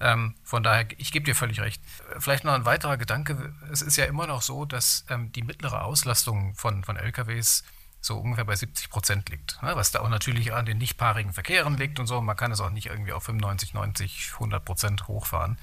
Ähm, 0.00 0.34
von 0.42 0.62
daher, 0.62 0.86
ich 0.98 1.12
gebe 1.12 1.24
dir 1.24 1.34
völlig 1.34 1.60
recht. 1.60 1.80
Vielleicht 2.18 2.44
noch 2.44 2.52
ein 2.52 2.64
weiterer 2.64 2.96
Gedanke. 2.96 3.54
Es 3.70 3.80
ist 3.80 3.96
ja 3.96 4.06
immer 4.06 4.26
noch 4.26 4.42
so, 4.42 4.64
dass 4.64 5.04
ähm, 5.08 5.30
die 5.32 5.42
mittlere 5.42 5.84
Auslastung 5.84 6.54
von, 6.56 6.84
von 6.84 6.96
LKWs 6.96 7.62
so 8.04 8.18
ungefähr 8.18 8.44
bei 8.44 8.56
70 8.56 8.90
Prozent 8.90 9.28
liegt. 9.30 9.62
Ne? 9.62 9.74
Was 9.76 9.90
da 9.90 10.00
auch 10.00 10.08
natürlich 10.08 10.52
an 10.52 10.66
den 10.66 10.78
nichtpaarigen 10.78 11.32
Verkehren 11.32 11.76
liegt 11.76 11.98
und 11.98 12.06
so. 12.06 12.20
Man 12.20 12.36
kann 12.36 12.52
es 12.52 12.60
auch 12.60 12.70
nicht 12.70 12.86
irgendwie 12.86 13.12
auf 13.12 13.24
95, 13.24 13.74
90, 13.74 14.30
100 14.34 14.64
Prozent 14.64 15.08
hochfahren. 15.08 15.58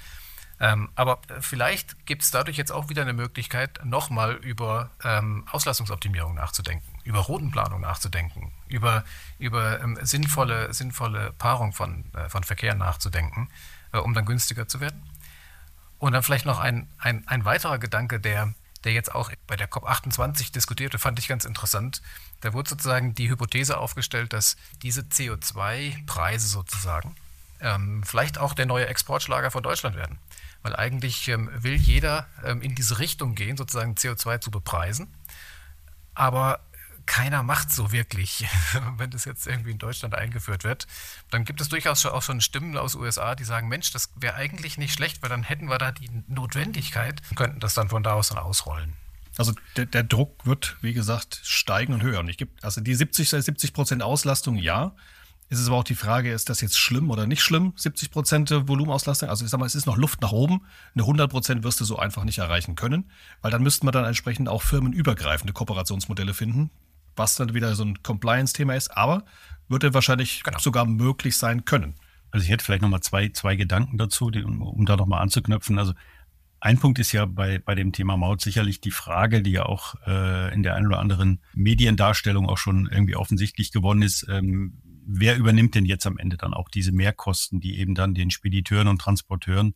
Ähm, 0.60 0.90
aber 0.94 1.18
vielleicht 1.40 2.06
gibt 2.06 2.22
es 2.22 2.30
dadurch 2.30 2.56
jetzt 2.56 2.70
auch 2.70 2.88
wieder 2.88 3.02
eine 3.02 3.12
Möglichkeit, 3.12 3.80
nochmal 3.84 4.34
über 4.34 4.90
ähm, 5.02 5.44
Auslastungsoptimierung 5.50 6.34
nachzudenken, 6.34 6.86
über 7.04 7.18
Routenplanung 7.18 7.80
nachzudenken, 7.80 8.52
über, 8.68 9.04
über 9.38 9.80
ähm, 9.80 9.98
sinnvolle, 10.02 10.72
sinnvolle 10.72 11.32
Paarung 11.32 11.72
von, 11.72 12.04
äh, 12.14 12.28
von 12.28 12.44
Verkehr 12.44 12.76
nachzudenken, 12.76 13.48
äh, 13.92 13.98
um 13.98 14.14
dann 14.14 14.24
günstiger 14.24 14.68
zu 14.68 14.80
werden. 14.80 15.02
Und 15.98 16.12
dann 16.12 16.22
vielleicht 16.22 16.46
noch 16.46 16.60
ein, 16.60 16.88
ein, 16.98 17.26
ein 17.26 17.44
weiterer 17.44 17.78
Gedanke, 17.78 18.20
der, 18.20 18.54
der 18.84 18.92
jetzt 18.92 19.14
auch 19.14 19.30
bei 19.46 19.56
der 19.56 19.70
COP28 19.70 20.52
diskutierte, 20.52 20.98
fand 20.98 21.18
ich 21.18 21.28
ganz 21.28 21.44
interessant. 21.44 22.02
Da 22.40 22.52
wurde 22.52 22.70
sozusagen 22.70 23.14
die 23.14 23.30
Hypothese 23.30 23.78
aufgestellt, 23.78 24.32
dass 24.32 24.56
diese 24.82 25.02
CO2-Preise 25.02 26.48
sozusagen 26.48 27.14
ähm, 27.60 28.02
vielleicht 28.04 28.38
auch 28.38 28.54
der 28.54 28.66
neue 28.66 28.86
Exportschlager 28.86 29.50
von 29.50 29.62
Deutschland 29.62 29.96
werden. 29.96 30.18
Weil 30.62 30.76
eigentlich 30.76 31.28
ähm, 31.28 31.50
will 31.54 31.74
jeder 31.74 32.26
ähm, 32.44 32.62
in 32.62 32.74
diese 32.74 32.98
Richtung 32.98 33.34
gehen, 33.34 33.56
sozusagen 33.56 33.94
CO2 33.94 34.40
zu 34.40 34.50
bepreisen. 34.50 35.12
Aber 36.14 36.60
keiner 37.06 37.42
macht 37.42 37.70
so 37.70 37.92
wirklich, 37.92 38.46
wenn 38.96 39.10
das 39.10 39.24
jetzt 39.24 39.46
irgendwie 39.46 39.70
in 39.72 39.78
Deutschland 39.78 40.14
eingeführt 40.14 40.64
wird. 40.64 40.86
Dann 41.30 41.44
gibt 41.44 41.60
es 41.60 41.68
durchaus 41.68 42.04
auch 42.06 42.22
schon 42.22 42.40
Stimmen 42.40 42.76
aus 42.76 42.94
USA, 42.94 43.34
die 43.34 43.44
sagen, 43.44 43.68
Mensch, 43.68 43.92
das 43.92 44.10
wäre 44.16 44.34
eigentlich 44.34 44.78
nicht 44.78 44.92
schlecht, 44.92 45.22
weil 45.22 45.30
dann 45.30 45.42
hätten 45.42 45.68
wir 45.68 45.78
da 45.78 45.92
die 45.92 46.10
Notwendigkeit, 46.28 47.20
könnten 47.34 47.60
das 47.60 47.74
dann 47.74 47.88
von 47.88 48.02
da 48.02 48.14
aus 48.14 48.28
dann 48.28 48.38
ausrollen. 48.38 48.94
Also 49.38 49.52
der, 49.76 49.86
der 49.86 50.02
Druck 50.02 50.44
wird, 50.44 50.76
wie 50.82 50.92
gesagt, 50.92 51.40
steigen 51.42 51.94
und 51.94 52.02
höher. 52.02 52.20
Und 52.20 52.28
ich 52.28 52.36
gibt 52.36 52.62
also 52.64 52.80
die 52.80 52.94
70, 52.94 53.30
70 53.30 53.72
Prozent 53.72 54.02
Auslastung, 54.02 54.56
ja. 54.56 54.94
Es 55.48 55.58
ist 55.58 55.68
aber 55.68 55.76
auch 55.76 55.84
die 55.84 55.94
Frage, 55.94 56.32
ist 56.32 56.48
das 56.48 56.62
jetzt 56.62 56.78
schlimm 56.78 57.10
oder 57.10 57.26
nicht 57.26 57.42
schlimm? 57.42 57.74
70 57.76 58.10
Prozent 58.10 58.50
Volumenauslastung. 58.50 59.28
Also 59.28 59.44
ich 59.44 59.50
sag 59.50 59.60
mal, 59.60 59.66
es 59.66 59.74
ist 59.74 59.86
noch 59.86 59.98
Luft 59.98 60.22
nach 60.22 60.32
oben. 60.32 60.64
Eine 60.94 61.02
100 61.02 61.30
Prozent 61.30 61.62
wirst 61.62 61.80
du 61.80 61.84
so 61.84 61.98
einfach 61.98 62.24
nicht 62.24 62.38
erreichen 62.38 62.74
können, 62.74 63.10
weil 63.42 63.50
dann 63.50 63.62
müssten 63.62 63.86
wir 63.86 63.92
dann 63.92 64.06
entsprechend 64.06 64.48
auch 64.48 64.62
firmenübergreifende 64.62 65.52
Kooperationsmodelle 65.52 66.32
finden, 66.32 66.70
was 67.16 67.36
dann 67.36 67.54
wieder 67.54 67.74
so 67.74 67.84
ein 67.84 68.02
Compliance-Thema 68.02 68.74
ist. 68.74 68.96
Aber 68.96 69.24
würde 69.68 69.94
wahrscheinlich 69.94 70.42
genau. 70.42 70.58
sogar 70.58 70.86
möglich 70.86 71.36
sein 71.36 71.64
können. 71.64 71.94
Also 72.30 72.44
ich 72.44 72.50
hätte 72.50 72.64
vielleicht 72.64 72.82
nochmal 72.82 73.02
zwei, 73.02 73.28
zwei 73.28 73.56
Gedanken 73.56 73.98
dazu, 73.98 74.30
die, 74.30 74.42
um, 74.42 74.62
um 74.62 74.86
da 74.86 74.96
nochmal 74.96 75.22
anzuknöpfen. 75.22 75.78
Also 75.78 75.92
ein 76.60 76.78
Punkt 76.78 76.98
ist 76.98 77.12
ja 77.12 77.26
bei, 77.26 77.58
bei 77.58 77.74
dem 77.74 77.92
Thema 77.92 78.16
Maut 78.16 78.40
sicherlich 78.40 78.80
die 78.80 78.90
Frage, 78.92 79.42
die 79.42 79.50
ja 79.50 79.66
auch 79.66 79.96
äh, 80.06 80.54
in 80.54 80.62
der 80.62 80.76
einen 80.76 80.86
oder 80.86 81.00
anderen 81.00 81.40
Mediendarstellung 81.54 82.48
auch 82.48 82.58
schon 82.58 82.88
irgendwie 82.90 83.16
offensichtlich 83.16 83.72
geworden 83.72 84.02
ist. 84.02 84.26
Ähm, 84.30 84.80
wer 85.04 85.36
übernimmt 85.36 85.74
denn 85.74 85.84
jetzt 85.84 86.06
am 86.06 86.18
Ende 86.18 86.36
dann 86.36 86.54
auch 86.54 86.68
diese 86.68 86.92
Mehrkosten, 86.92 87.60
die 87.60 87.78
eben 87.78 87.94
dann 87.94 88.14
den 88.14 88.30
Spediteuren 88.30 88.88
und 88.88 89.00
Transporteuren 89.00 89.74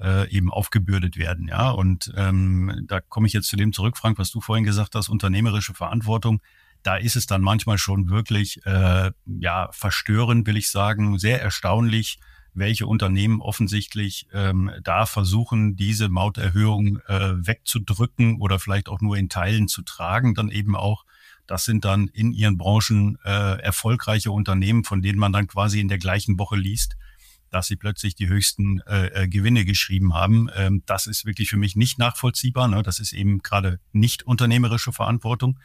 äh, 0.00 0.28
eben 0.30 0.50
aufgebürdet 0.50 1.18
werden, 1.18 1.48
ja. 1.48 1.70
Und 1.70 2.12
ähm, 2.16 2.86
da 2.88 3.00
komme 3.00 3.26
ich 3.26 3.34
jetzt 3.34 3.48
zu 3.48 3.56
dem 3.56 3.72
zurück, 3.74 3.98
Frank, 3.98 4.18
was 4.18 4.30
du 4.30 4.40
vorhin 4.40 4.64
gesagt 4.64 4.94
hast, 4.94 5.10
unternehmerische 5.10 5.74
Verantwortung. 5.74 6.40
Da 6.82 6.96
ist 6.96 7.16
es 7.16 7.26
dann 7.26 7.42
manchmal 7.42 7.78
schon 7.78 8.10
wirklich 8.10 8.64
äh, 8.66 9.12
ja 9.26 9.68
verstörend, 9.72 10.46
will 10.46 10.56
ich 10.56 10.70
sagen, 10.70 11.18
sehr 11.18 11.40
erstaunlich, 11.40 12.18
welche 12.54 12.86
Unternehmen 12.86 13.40
offensichtlich 13.40 14.26
ähm, 14.32 14.70
da 14.82 15.06
versuchen, 15.06 15.76
diese 15.76 16.08
Mauterhöhung 16.08 16.98
äh, 17.06 17.34
wegzudrücken 17.46 18.40
oder 18.40 18.58
vielleicht 18.58 18.88
auch 18.88 19.00
nur 19.00 19.16
in 19.16 19.28
Teilen 19.28 19.68
zu 19.68 19.82
tragen, 19.82 20.34
dann 20.34 20.50
eben 20.50 20.76
auch 20.76 21.04
das 21.46 21.64
sind 21.64 21.84
dann 21.84 22.08
in 22.08 22.32
ihren 22.32 22.56
Branchen 22.56 23.18
äh, 23.24 23.60
erfolgreiche 23.60 24.30
Unternehmen, 24.30 24.84
von 24.84 25.02
denen 25.02 25.18
man 25.18 25.32
dann 25.32 25.48
quasi 25.48 25.80
in 25.80 25.88
der 25.88 25.98
gleichen 25.98 26.38
Woche 26.38 26.56
liest, 26.56 26.96
dass 27.50 27.66
sie 27.66 27.76
plötzlich 27.76 28.14
die 28.14 28.28
höchsten 28.28 28.80
äh, 28.86 29.06
äh, 29.08 29.28
Gewinne 29.28 29.64
geschrieben 29.64 30.14
haben. 30.14 30.48
Ähm, 30.54 30.82
das 30.86 31.06
ist 31.06 31.26
wirklich 31.26 31.50
für 31.50 31.56
mich 31.56 31.76
nicht 31.76 31.98
nachvollziehbar. 31.98 32.68
Ne? 32.68 32.82
Das 32.82 33.00
ist 33.00 33.12
eben 33.12 33.40
gerade 33.40 33.80
nicht 33.92 34.22
unternehmerische 34.22 34.92
Verantwortung. 34.92 35.58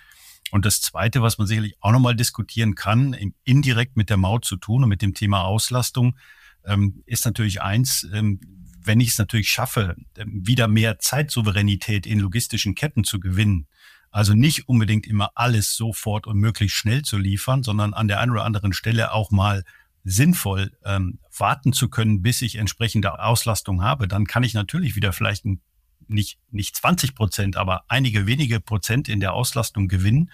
Und 0.52 0.66
das 0.66 0.82
Zweite, 0.82 1.22
was 1.22 1.38
man 1.38 1.48
sicherlich 1.48 1.76
auch 1.82 1.92
nochmal 1.92 2.16
diskutieren 2.16 2.76
kann, 2.76 3.16
indirekt 3.44 3.98
mit 3.98 4.10
der 4.10 4.18
Maut 4.18 4.46
zu 4.46 4.56
tun 4.56 4.84
und 4.84 4.90
mit 4.90 5.02
dem 5.02 5.14
Thema 5.14 5.44
Auslastung, 5.44 6.18
ähm, 6.66 7.04
ist 7.06 7.26
natürlich 7.26 7.62
eins, 7.62 8.08
ähm, 8.14 8.40
wenn 8.84 9.00
ich 9.00 9.10
es 9.10 9.18
natürlich 9.18 9.50
schaffe, 9.50 9.96
ähm, 10.18 10.42
wieder 10.46 10.68
mehr 10.68 11.00
Zeitsouveränität 11.00 12.06
in 12.06 12.20
logistischen 12.20 12.76
Ketten 12.76 13.04
zu 13.04 13.20
gewinnen, 13.20 13.68
also 14.10 14.34
nicht 14.34 14.68
unbedingt 14.68 15.06
immer 15.06 15.32
alles 15.36 15.76
sofort 15.76 16.28
und 16.28 16.38
möglichst 16.38 16.78
schnell 16.78 17.04
zu 17.04 17.18
liefern, 17.18 17.64
sondern 17.64 17.94
an 17.94 18.08
der 18.08 18.20
einen 18.20 18.32
oder 18.32 18.46
anderen 18.46 18.74
Stelle 18.74 19.12
auch 19.12 19.32
mal 19.32 19.64
sinnvoll 20.04 20.72
ähm, 20.86 21.20
warten 21.38 21.74
zu 21.74 21.90
können, 21.90 22.22
bis 22.22 22.42
ich 22.42 22.56
entsprechende 22.56 23.20
Auslastung 23.20 23.84
habe, 23.84 24.08
dann 24.08 24.26
kann 24.26 24.44
ich 24.44 24.54
natürlich 24.54 24.96
wieder 24.96 25.12
vielleicht 25.12 25.46
ein, 25.46 25.62
nicht, 26.10 26.40
nicht 26.52 26.76
20 26.76 27.16
Prozent, 27.16 27.58
aber 27.58 27.84
einige 27.88 28.28
wenige 28.28 28.60
Prozent 28.60 29.08
in 29.10 29.20
der 29.20 29.34
Auslastung 29.34 29.88
gewinnen. 29.88 30.32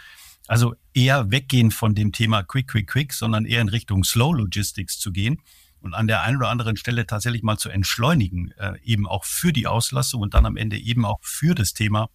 Also 0.47 0.75
eher 0.93 1.31
weggehen 1.31 1.71
von 1.71 1.95
dem 1.95 2.11
Thema 2.11 2.43
Quick, 2.43 2.67
Quick, 2.67 2.87
Quick, 2.87 3.13
sondern 3.13 3.45
eher 3.45 3.61
in 3.61 3.69
Richtung 3.69 4.03
Slow 4.03 4.35
Logistics 4.37 4.99
zu 4.99 5.11
gehen 5.11 5.41
und 5.83 5.93
an 5.93 6.07
der 6.07 6.21
einen 6.21 6.37
oder 6.37 6.49
anderen 6.49 6.77
Stelle 6.77 7.05
tatsächlich 7.05 7.43
mal 7.43 7.57
zu 7.57 7.69
entschleunigen, 7.69 8.51
äh, 8.57 8.79
eben 8.83 9.05
auch 9.05 9.25
für 9.25 9.51
die 9.51 9.67
Auslastung 9.67 10.21
und 10.21 10.33
dann 10.33 10.45
am 10.45 10.57
Ende 10.57 10.77
eben 10.77 11.05
auch 11.05 11.19
für 11.21 11.55
das 11.55 11.73
Thema 11.73 12.09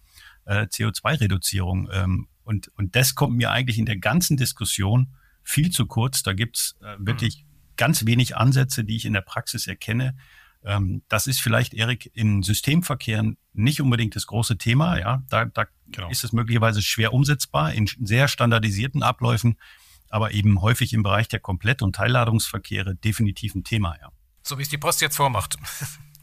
äh, 0.46 0.62
CO2-Reduzierung. 0.62 1.88
Ähm, 1.92 2.28
und, 2.44 2.68
und 2.76 2.96
das 2.96 3.14
kommt 3.14 3.36
mir 3.36 3.50
eigentlich 3.50 3.78
in 3.78 3.84
der 3.84 3.98
ganzen 3.98 4.38
Diskussion 4.38 5.14
viel 5.42 5.70
zu 5.70 5.86
kurz. 5.86 6.22
Da 6.22 6.32
gibt's 6.32 6.76
äh, 6.80 6.96
wirklich 6.98 7.44
ganz 7.76 8.06
wenig 8.06 8.36
Ansätze, 8.36 8.84
die 8.84 8.96
ich 8.96 9.04
in 9.04 9.12
der 9.12 9.20
Praxis 9.20 9.66
erkenne. 9.66 10.16
Ähm, 10.64 11.02
das 11.08 11.26
ist 11.26 11.40
vielleicht, 11.40 11.74
Erik, 11.74 12.10
in 12.14 12.42
Systemverkehren 12.42 13.36
nicht 13.52 13.80
unbedingt 13.80 14.16
das 14.16 14.26
große 14.26 14.58
Thema. 14.58 14.98
Ja, 14.98 15.22
da, 15.28 15.44
da 15.46 15.66
genau. 15.86 16.08
ist 16.10 16.24
es 16.24 16.32
möglicherweise 16.32 16.82
schwer 16.82 17.12
umsetzbar 17.12 17.72
in 17.72 17.88
sehr 18.00 18.28
standardisierten 18.28 19.02
Abläufen, 19.02 19.58
aber 20.08 20.32
eben 20.32 20.60
häufig 20.60 20.92
im 20.92 21.02
Bereich 21.02 21.28
der 21.28 21.40
Komplett- 21.40 21.82
und 21.82 21.96
Teilladungsverkehre 21.96 22.94
definitiv 22.96 23.54
ein 23.54 23.64
Thema. 23.64 23.96
Ja. 24.00 24.10
So 24.42 24.58
wie 24.58 24.62
es 24.62 24.68
die 24.68 24.78
Post 24.78 25.00
jetzt 25.00 25.16
vormacht. 25.16 25.56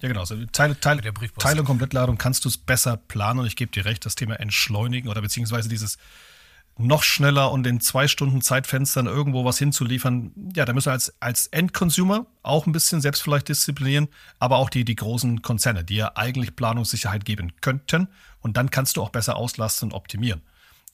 Ja, 0.01 0.09
genau. 0.09 0.19
Also 0.19 0.35
Teil, 0.47 0.75
Teil, 0.75 0.99
Teil 1.39 1.59
und 1.59 1.65
Komplettladung 1.65 2.17
kannst 2.17 2.43
du 2.43 2.49
es 2.49 2.57
besser 2.57 2.97
planen 2.97 3.39
und 3.39 3.45
ich 3.45 3.55
gebe 3.55 3.71
dir 3.71 3.85
recht, 3.85 4.05
das 4.05 4.15
Thema 4.15 4.39
Entschleunigen 4.39 5.09
oder 5.09 5.21
beziehungsweise 5.21 5.69
dieses 5.69 5.97
noch 6.77 7.03
schneller 7.03 7.51
und 7.51 7.65
in 7.65 7.79
zwei 7.79 8.07
Stunden 8.07 8.41
Zeitfenstern 8.41 9.05
irgendwo 9.05 9.45
was 9.45 9.57
hinzuliefern, 9.57 10.31
ja, 10.55 10.65
da 10.65 10.73
müssen 10.73 10.87
wir 10.87 10.93
als, 10.93 11.13
als 11.21 11.47
Endconsumer 11.47 12.25
auch 12.43 12.67
ein 12.67 12.73
bisschen 12.73 12.99
selbst 13.01 13.21
vielleicht 13.21 13.47
disziplinieren, 13.47 14.09
aber 14.39 14.57
auch 14.57 14.69
die, 14.69 14.83
die 14.83 14.95
großen 14.95 15.41
Konzerne, 15.41 15.83
die 15.83 15.95
ja 15.95 16.11
eigentlich 16.15 16.55
Planungssicherheit 16.55 17.23
geben 17.23 17.53
könnten 17.61 18.09
und 18.41 18.57
dann 18.57 18.71
kannst 18.71 18.97
du 18.97 19.01
auch 19.01 19.09
besser 19.09 19.37
auslasten 19.37 19.89
und 19.89 19.95
optimieren. 19.95 20.41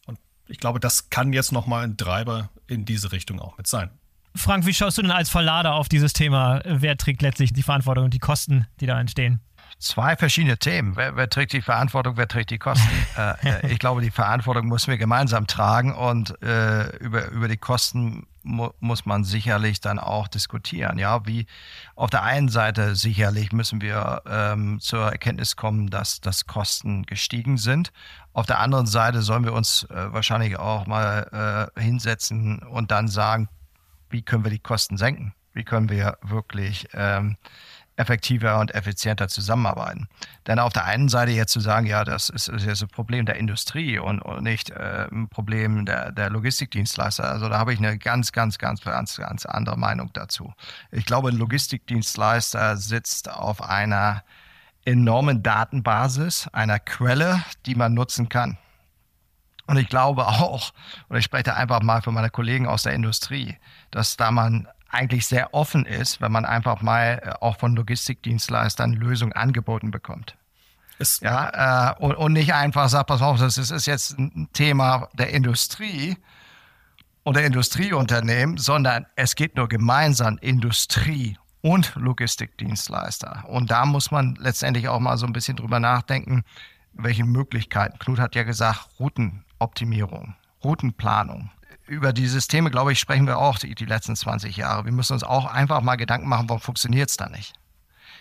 Und 0.06 0.20
ich 0.48 0.60
glaube, 0.60 0.80
das 0.80 1.10
kann 1.10 1.34
jetzt 1.34 1.52
nochmal 1.52 1.84
ein 1.84 1.98
Treiber 1.98 2.50
in 2.68 2.86
diese 2.86 3.12
Richtung 3.12 3.40
auch 3.40 3.58
mit 3.58 3.66
sein. 3.66 3.90
Frank, 4.36 4.66
wie 4.66 4.74
schaust 4.74 4.98
du 4.98 5.02
denn 5.02 5.12
als 5.12 5.30
Verlader 5.30 5.74
auf 5.74 5.90
dieses 5.90 6.14
Thema? 6.14 6.62
Wer 6.64 6.96
trägt 6.96 7.22
letztlich 7.22 7.54
die 7.54 7.64
Verantwortung 7.64 8.06
und 8.06 8.14
die 8.14 8.20
Kosten, 8.20 8.68
die 8.80 8.86
da 8.86 9.00
entstehen? 9.00 9.42
Zwei 9.82 10.16
verschiedene 10.16 10.60
Themen. 10.60 10.96
Wer, 10.96 11.16
wer 11.16 11.28
trägt 11.28 11.54
die 11.54 11.62
Verantwortung, 11.64 12.16
wer 12.16 12.28
trägt 12.28 12.52
die 12.52 12.60
Kosten? 12.60 12.88
äh, 13.18 13.50
äh, 13.50 13.74
ich 13.74 13.80
glaube, 13.80 14.02
die 14.02 14.12
Verantwortung 14.12 14.68
müssen 14.68 14.92
wir 14.92 15.00
gemeinsam 15.00 15.48
tragen 15.48 15.96
und 15.96 16.40
äh, 16.44 16.96
über, 16.98 17.30
über 17.30 17.48
die 17.48 17.58
Kosten 17.58 18.28
mu 18.44 18.70
muss 18.80 19.08
man 19.08 19.24
sicherlich 19.24 19.82
dann 19.82 19.98
auch 19.98 20.28
diskutieren. 20.28 21.00
Ja, 21.00 21.26
wie 21.26 21.48
auf 21.96 22.12
der 22.12 22.22
einen 22.22 22.50
Seite 22.50 22.96
sicherlich 22.96 23.54
müssen 23.54 23.82
wir 23.82 24.22
ähm, 24.28 24.80
zur 24.80 25.12
Erkenntnis 25.12 25.56
kommen, 25.56 25.90
dass, 25.90 26.22
dass 26.22 26.46
Kosten 26.46 27.08
gestiegen 27.08 27.58
sind. 27.58 27.92
Auf 28.34 28.46
der 28.46 28.60
anderen 28.60 28.86
Seite 28.86 29.24
sollen 29.24 29.46
wir 29.46 29.54
uns 29.54 29.88
äh, 29.90 30.14
wahrscheinlich 30.14 30.60
auch 30.60 30.86
mal 30.86 31.72
äh, 31.76 31.82
hinsetzen 31.82 32.60
und 32.60 32.92
dann 32.92 33.08
sagen, 33.08 33.50
wie 34.12 34.22
können 34.22 34.44
wir 34.44 34.52
die 34.52 34.60
Kosten 34.60 34.98
senken? 34.98 35.34
Wie 35.54 35.64
können 35.64 35.90
wir 35.90 36.20
wirklich 36.22 36.88
ähm, 36.94 37.38
effektiver 37.98 38.60
und 38.60 38.74
effizienter 38.74 39.28
zusammenarbeiten. 39.28 40.08
Denn 40.48 40.60
auf 40.60 40.74
der 40.74 40.86
einen 40.86 41.10
Seite 41.10 41.32
jetzt 41.32 41.52
zu 41.52 41.60
sagen, 41.60 41.86
ja, 41.86 42.04
das 42.04 42.30
ist, 42.30 42.48
ist 42.48 42.66
jetzt 42.66 42.82
ein 42.82 42.90
Problem 42.90 43.26
der 43.26 43.36
Industrie 43.36 44.00
und, 44.00 44.22
und 44.22 44.44
nicht 44.44 44.72
äh, 44.72 45.08
ein 45.12 45.28
Problem 45.28 45.86
der, 45.86 46.12
der 46.12 46.30
Logistikdienstleister. 46.30 47.30
Also 47.30 47.50
da 47.50 47.60
habe 47.60 47.74
ich 47.74 47.80
eine 47.80 47.98
ganz, 47.98 48.32
ganz, 48.32 48.58
ganz, 48.58 48.82
ganz, 48.82 49.18
ganz 49.18 49.46
andere 49.46 49.78
Meinung 49.78 50.12
dazu. 50.14 50.54
Ich 50.92 51.06
glaube, 51.06 51.30
ein 51.30 51.38
Logistikdienstleister 51.38 52.78
sitzt 52.78 53.30
auf 53.30 53.62
einer 53.62 54.24
enormen 54.86 55.44
Datenbasis, 55.44 56.48
einer 56.54 56.80
Quelle, 56.80 57.44
die 57.66 57.76
man 57.76 57.94
nutzen 57.94 58.30
kann. 58.30 58.58
Und 59.68 59.78
ich 59.78 59.88
glaube 59.88 60.28
auch, 60.28 60.74
und 61.08 61.18
ich 61.18 61.24
spreche 61.24 61.56
einfach 61.56 61.82
mal 61.82 62.02
für 62.02 62.12
meine 62.12 62.30
Kollegen 62.30 62.68
aus 62.68 62.84
der 62.84 62.94
Industrie, 62.94 63.58
dass 63.92 64.18
da 64.18 64.32
man 64.32 64.68
eigentlich 64.92 65.26
sehr 65.26 65.54
offen 65.54 65.86
ist, 65.86 66.22
wenn 66.22 66.32
man 66.32 66.46
einfach 66.46 66.82
mal 66.82 67.22
äh, 67.24 67.32
auch 67.44 67.58
von 67.58 67.76
Logistikdienstleistern 67.76 68.94
Lösungen 68.94 69.34
angeboten 69.34 69.92
bekommt. 69.92 70.36
Ist 71.00 71.22
ja, 71.22 71.94
äh, 71.94 72.04
und, 72.04 72.16
und 72.16 72.34
nicht 72.34 72.54
einfach 72.54 72.90
sagt, 72.90 73.08
pass 73.08 73.22
auf, 73.22 73.40
das 73.40 73.58
ist, 73.58 73.72
ist 73.72 73.88
jetzt 73.88 74.20
ein 74.20 74.50
Thema 74.54 75.10
der 75.14 75.32
Industrie 75.32 76.18
oder 77.24 77.44
Industrieunternehmen, 77.44 78.58
sondern 78.58 79.06
es 79.16 79.36
geht 79.36 79.56
nur 79.56 79.68
gemeinsam 79.68 80.38
Industrie 80.42 81.38
und 81.62 81.94
Logistikdienstleister. 81.96 83.46
Und 83.48 83.72
da 83.72 83.86
muss 83.86 84.12
man 84.12 84.36
letztendlich 84.36 84.90
auch 84.90 85.00
mal 85.00 85.18
so 85.18 85.26
ein 85.26 85.34
bisschen 85.34 85.56
drüber 85.56 85.80
nachdenken, 85.80 86.44
welche 86.94 87.24
Möglichkeiten. 87.24 88.00
Knut 88.00 88.20
hat 88.20 88.36
ja 88.36 88.44
gesagt, 88.44 88.90
Routenoptimierung, 89.00 90.36
Routenplanung. 90.64 91.52
Über 91.92 92.14
die 92.14 92.28
Systeme, 92.28 92.72
glaube 92.72 92.94
ich, 92.94 93.00
sprechen 93.00 93.28
wir 93.28 93.38
auch 93.38 93.60
die, 93.60 93.76
die 93.76 93.84
letzten 93.84 94.16
20 94.16 94.56
Jahre. 94.56 94.86
Wir 94.86 94.94
müssen 94.94 95.12
uns 95.12 95.26
auch 95.26 95.44
einfach 95.44 95.82
mal 95.82 95.98
Gedanken 95.98 96.30
machen, 96.30 96.48
warum 96.48 96.62
funktioniert 96.62 97.10
es 97.10 97.18
da 97.18 97.28
nicht. 97.28 97.52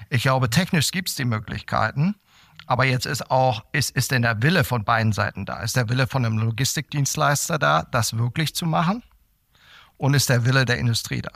Ich 0.09 0.23
glaube, 0.23 0.51
technisch 0.51 0.91
gibt 0.91 1.09
es 1.09 1.15
die 1.15 1.25
Möglichkeiten. 1.25 2.17
Aber 2.67 2.85
jetzt 2.85 3.07
ist 3.07 3.31
auch, 3.31 3.65
ist, 3.71 3.95
ist 3.95 4.11
denn 4.11 4.23
der 4.23 4.43
Wille 4.43 4.65
von 4.65 4.83
beiden 4.83 5.13
Seiten 5.13 5.47
da? 5.47 5.61
Ist 5.61 5.77
der 5.77 5.89
Wille 5.89 6.09
von 6.09 6.27
einem 6.27 6.39
Logistikdienstleister 6.39 7.61
da, 7.61 7.85
das 7.85 8.19
wirklich 8.19 8.57
zu 8.57 8.67
machen? 8.67 9.05
Und 9.99 10.15
ist 10.15 10.31
der 10.31 10.45
Wille 10.45 10.65
der 10.65 10.79
Industrie 10.79 11.23
da? 11.23 11.31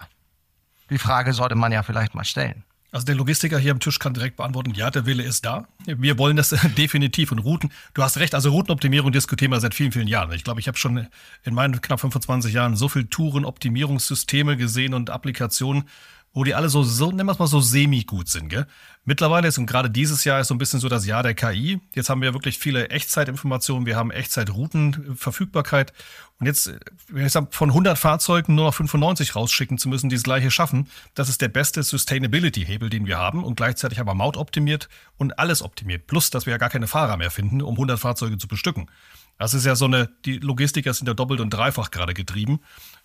Die 0.91 0.99
Frage 0.99 1.35
sollte 1.35 1.55
man 1.55 1.70
ja 1.70 1.85
vielleicht 1.85 2.16
mal 2.16 2.24
stellen. 2.24 2.64
Also 2.95 3.07
der 3.07 3.16
Logistiker 3.16 3.59
hier 3.59 3.72
am 3.72 3.80
Tisch 3.80 3.99
kann 3.99 4.14
direkt 4.14 4.36
beantworten, 4.36 4.72
ja, 4.72 4.88
der 4.88 5.05
Wille 5.05 5.24
ist 5.24 5.45
da. 5.45 5.66
Wir 5.84 6.16
wollen 6.16 6.36
das 6.36 6.51
definitiv. 6.78 7.32
Und 7.32 7.40
Routen, 7.40 7.72
du 7.92 8.05
hast 8.05 8.18
recht, 8.18 8.36
also 8.36 8.51
Routenoptimierung 8.51 9.11
diskutieren 9.11 9.51
wir 9.51 9.59
seit 9.59 9.74
vielen, 9.74 9.90
vielen 9.90 10.07
Jahren. 10.07 10.30
Ich 10.30 10.45
glaube, 10.45 10.61
ich 10.61 10.68
habe 10.68 10.78
schon 10.78 11.09
in 11.42 11.55
meinen 11.55 11.80
knapp 11.80 11.99
25 11.99 12.55
Jahren 12.55 12.76
so 12.76 12.88
viele 12.88 13.11
Tourenoptimierungssysteme 13.11 14.57
gesehen 14.57 14.95
und 14.95 15.11
Applikationen, 15.11 15.88
wo 16.35 16.43
die 16.43 16.55
alle 16.55 16.68
so, 16.68 16.82
so 16.82 17.11
nennen 17.11 17.26
wir 17.26 17.32
es 17.32 17.39
mal 17.39 17.47
so 17.47 17.61
semi-gut 17.61 18.28
sind. 18.28 18.49
Gell? 18.49 18.66
Mittlerweile 19.05 19.47
ist 19.47 19.57
und 19.57 19.66
gerade 19.66 19.89
dieses 19.89 20.24
Jahr 20.24 20.41
ist 20.41 20.49
so 20.49 20.55
ein 20.55 20.59
bisschen 20.59 20.80
so 20.80 20.89
das 20.89 21.07
Jahr 21.07 21.22
der 21.22 21.35
KI. 21.35 21.80
Jetzt 21.95 22.11
haben 22.11 22.20
wir 22.22 22.35
wirklich 22.35 22.59
viele 22.59 22.89
Echtzeitinformationen, 22.89 23.87
wir 23.87 23.97
haben 23.97 24.11
Echtzeitrouten-Verfügbarkeit. 24.11 25.93
Und 26.41 26.47
jetzt, 26.47 26.74
wenn 27.09 27.24
ich 27.24 27.32
sage, 27.32 27.47
von 27.51 27.70
100 27.70 27.97
Fahrzeugen 27.97 28.57
nur 28.57 28.66
noch 28.66 28.74
95 28.74 29.37
rausschicken 29.37 29.78
zu 29.78 29.89
müssen, 29.89 30.09
die 30.09 30.16
das 30.16 30.24
gleiche 30.24 30.51
schaffen, 30.51 30.91
das 31.14 31.28
ist 31.28 31.41
der 31.41 31.49
beste 31.49 31.85
Sustainability-Hebel, 31.85 32.91
den 32.91 33.07
wir 33.07 33.16
haben 33.16 33.45
und 33.45 33.55
gleichzeitig 33.55 34.01
aber 34.01 34.14
Maut 34.14 34.37
optimiert 34.37 34.89
und 35.16 35.39
alles 35.39 35.62
optimiert. 35.62 36.09
Plus, 36.09 36.30
dass 36.30 36.47
wir 36.47 36.51
ja 36.51 36.59
gar 36.59 36.70
keine 36.70 36.89
Fahrer 36.89 37.16
mehr 37.16 37.30
finden, 37.30 37.62
um 37.62 37.74
100 37.74 38.01
Fahrzeuge 38.01 38.39
zu 38.39 38.49
bestücken. 38.49 38.91
Das 39.39 39.55
ist 39.55 39.64
ja 39.64 39.76
so 39.76 39.85
eine, 39.85 40.11
die 40.24 40.39
Logistiker 40.39 40.93
sind 40.95 41.07
ja 41.07 41.14
doppelt 41.14 41.41
und 41.41 41.51
dreifach 41.51 41.93
gerade 41.93 42.14
getrieben. 42.14 42.61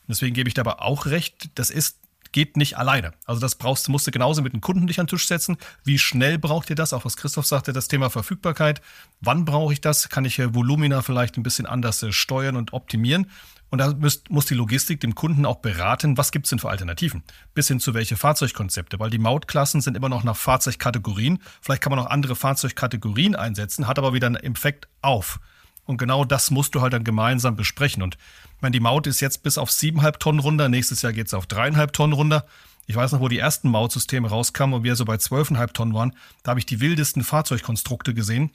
Deswegen 0.08 0.34
gebe 0.34 0.48
ich 0.48 0.56
dabei 0.56 0.80
auch 0.80 1.06
recht, 1.06 1.52
das 1.56 1.70
ist 1.70 2.00
geht 2.32 2.58
nicht 2.58 2.78
alleine. 2.78 3.14
Also 3.26 3.42
das 3.42 3.56
brauchst, 3.56 3.90
musst 3.90 4.08
du 4.08 4.12
genauso 4.12 4.42
mit 4.42 4.54
dem 4.54 4.62
Kunden 4.62 4.88
dich 4.88 5.00
an 5.00 5.06
den 5.06 5.12
Tisch 5.12 5.28
setzen. 5.28 5.58
Wie 5.84 6.00
schnell 6.00 6.38
braucht 6.38 6.70
ihr 6.70 6.76
das? 6.76 6.94
Auch 6.94 7.06
was 7.06 7.18
Christoph 7.18 7.46
sagte, 7.46 7.74
das 7.74 7.88
Thema 7.88 8.10
Verfügbarkeit. 8.10 8.82
Wann 9.22 9.46
brauche 9.46 9.74
ich 9.74 9.82
das? 9.82 10.10
Kann 10.10 10.26
ich 10.26 10.40
Volumina 10.54 11.02
vielleicht 11.02 11.38
ein 11.38 11.44
bisschen 11.44 11.66
anders 11.66 12.04
äh, 12.04 12.12
steuern 12.12 12.56
und 12.56 12.74
optimieren? 12.74 13.28
Und 13.70 13.78
da 13.78 13.94
müsst, 13.94 14.32
muss 14.32 14.48
die 14.48 14.56
Logistik 14.56 15.00
dem 15.00 15.14
Kunden 15.14 15.46
auch 15.46 15.58
beraten, 15.58 16.18
was 16.18 16.32
gibt 16.32 16.48
es 16.48 16.50
denn 16.50 16.60
für 16.60 16.70
Alternativen? 16.70 17.24
Bis 17.54 17.68
hin 17.68 17.80
zu 17.80 17.94
welche 17.94 18.18
Fahrzeugkonzepte, 18.18 19.00
weil 19.00 19.12
die 19.12 19.20
Mautklassen 19.20 19.82
sind 19.82 19.96
immer 19.96 20.10
noch 20.10 20.24
nach 20.24 20.36
Fahrzeugkategorien. 20.36 21.40
Vielleicht 21.62 21.84
kann 21.84 21.92
man 21.92 22.00
auch 22.00 22.10
andere 22.10 22.36
Fahrzeugkategorien 22.36 23.36
einsetzen, 23.36 23.88
hat 23.88 24.00
aber 24.00 24.14
wieder 24.14 24.28
einen 24.28 24.38
Effekt 24.38 24.88
auf. 25.02 25.40
Und 25.86 25.98
genau 25.98 26.26
das 26.26 26.52
musst 26.52 26.76
du 26.76 26.82
halt 26.82 26.94
dann 26.94 27.04
gemeinsam 27.04 27.56
besprechen. 27.56 28.04
Und 28.04 28.18
ich 28.60 28.62
meine, 28.62 28.74
die 28.74 28.82
Maut 28.82 29.08
ist 29.08 29.22
jetzt 29.22 29.42
bis 29.42 29.58
auf 29.58 29.70
7,5 29.70 30.20
Tonnen 30.20 30.40
runter. 30.42 30.68
Nächstes 30.68 31.02
Jahr 31.02 31.14
geht 31.14 31.28
es 31.28 31.34
auf 31.34 31.46
3,5 31.46 31.92
Tonnen 31.94 32.12
runter. 32.12 32.46
Ich 32.88 32.96
weiß 32.98 33.14
noch, 33.14 33.22
wo 33.22 33.30
die 33.30 33.40
ersten 33.40 33.70
Mautsysteme 33.70 34.28
rauskamen 34.28 34.76
und 34.76 34.84
wir 34.84 34.98
so 34.98 35.06
bei 35.06 35.16
12,5 35.16 35.72
Tonnen 35.72 35.94
waren. 35.94 36.14
Da 36.44 36.50
habe 36.50 36.60
ich 36.60 36.66
die 36.66 36.82
wildesten 36.82 37.24
Fahrzeugkonstrukte 37.24 38.14
gesehen. 38.14 38.52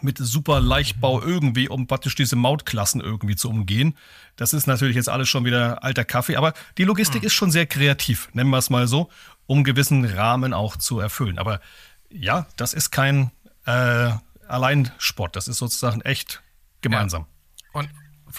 Mit 0.00 0.18
super 0.18 0.60
Leichtbau 0.60 1.22
irgendwie, 1.22 1.68
um 1.68 1.86
praktisch 1.86 2.16
diese 2.16 2.34
Mautklassen 2.34 3.00
irgendwie 3.00 3.36
zu 3.36 3.48
umgehen. 3.48 3.96
Das 4.34 4.52
ist 4.52 4.66
natürlich 4.66 4.96
jetzt 4.96 5.08
alles 5.08 5.28
schon 5.28 5.44
wieder 5.44 5.84
alter 5.84 6.04
Kaffee, 6.04 6.34
aber 6.34 6.52
die 6.76 6.84
Logistik 6.84 7.22
mhm. 7.22 7.26
ist 7.28 7.34
schon 7.34 7.52
sehr 7.52 7.66
kreativ, 7.66 8.28
nennen 8.32 8.50
wir 8.50 8.58
es 8.58 8.68
mal 8.68 8.88
so, 8.88 9.10
um 9.46 9.62
gewissen 9.62 10.04
Rahmen 10.04 10.54
auch 10.54 10.76
zu 10.76 10.98
erfüllen. 10.98 11.38
Aber 11.38 11.60
ja, 12.10 12.48
das 12.56 12.74
ist 12.74 12.90
kein 12.90 13.30
äh, 13.64 14.10
Alleinsport, 14.48 15.36
das 15.36 15.46
ist 15.46 15.58
sozusagen 15.58 16.00
echt 16.00 16.42
gemeinsam. 16.80 17.26
Ja. 17.72 17.80
Und 17.80 17.90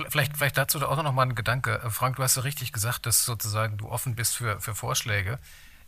Vielleicht, 0.09 0.37
vielleicht 0.37 0.57
dazu 0.57 0.85
auch 0.87 1.01
noch 1.01 1.13
mal 1.13 1.23
ein 1.23 1.35
Gedanke. 1.35 1.81
Äh, 1.83 1.89
Frank, 1.89 2.17
du 2.17 2.23
hast 2.23 2.35
ja 2.35 2.43
richtig 2.43 2.71
gesagt, 2.71 3.05
dass 3.05 3.25
sozusagen 3.25 3.77
du 3.77 3.89
offen 3.89 4.15
bist 4.15 4.35
für, 4.35 4.61
für 4.61 4.75
Vorschläge. 4.75 5.39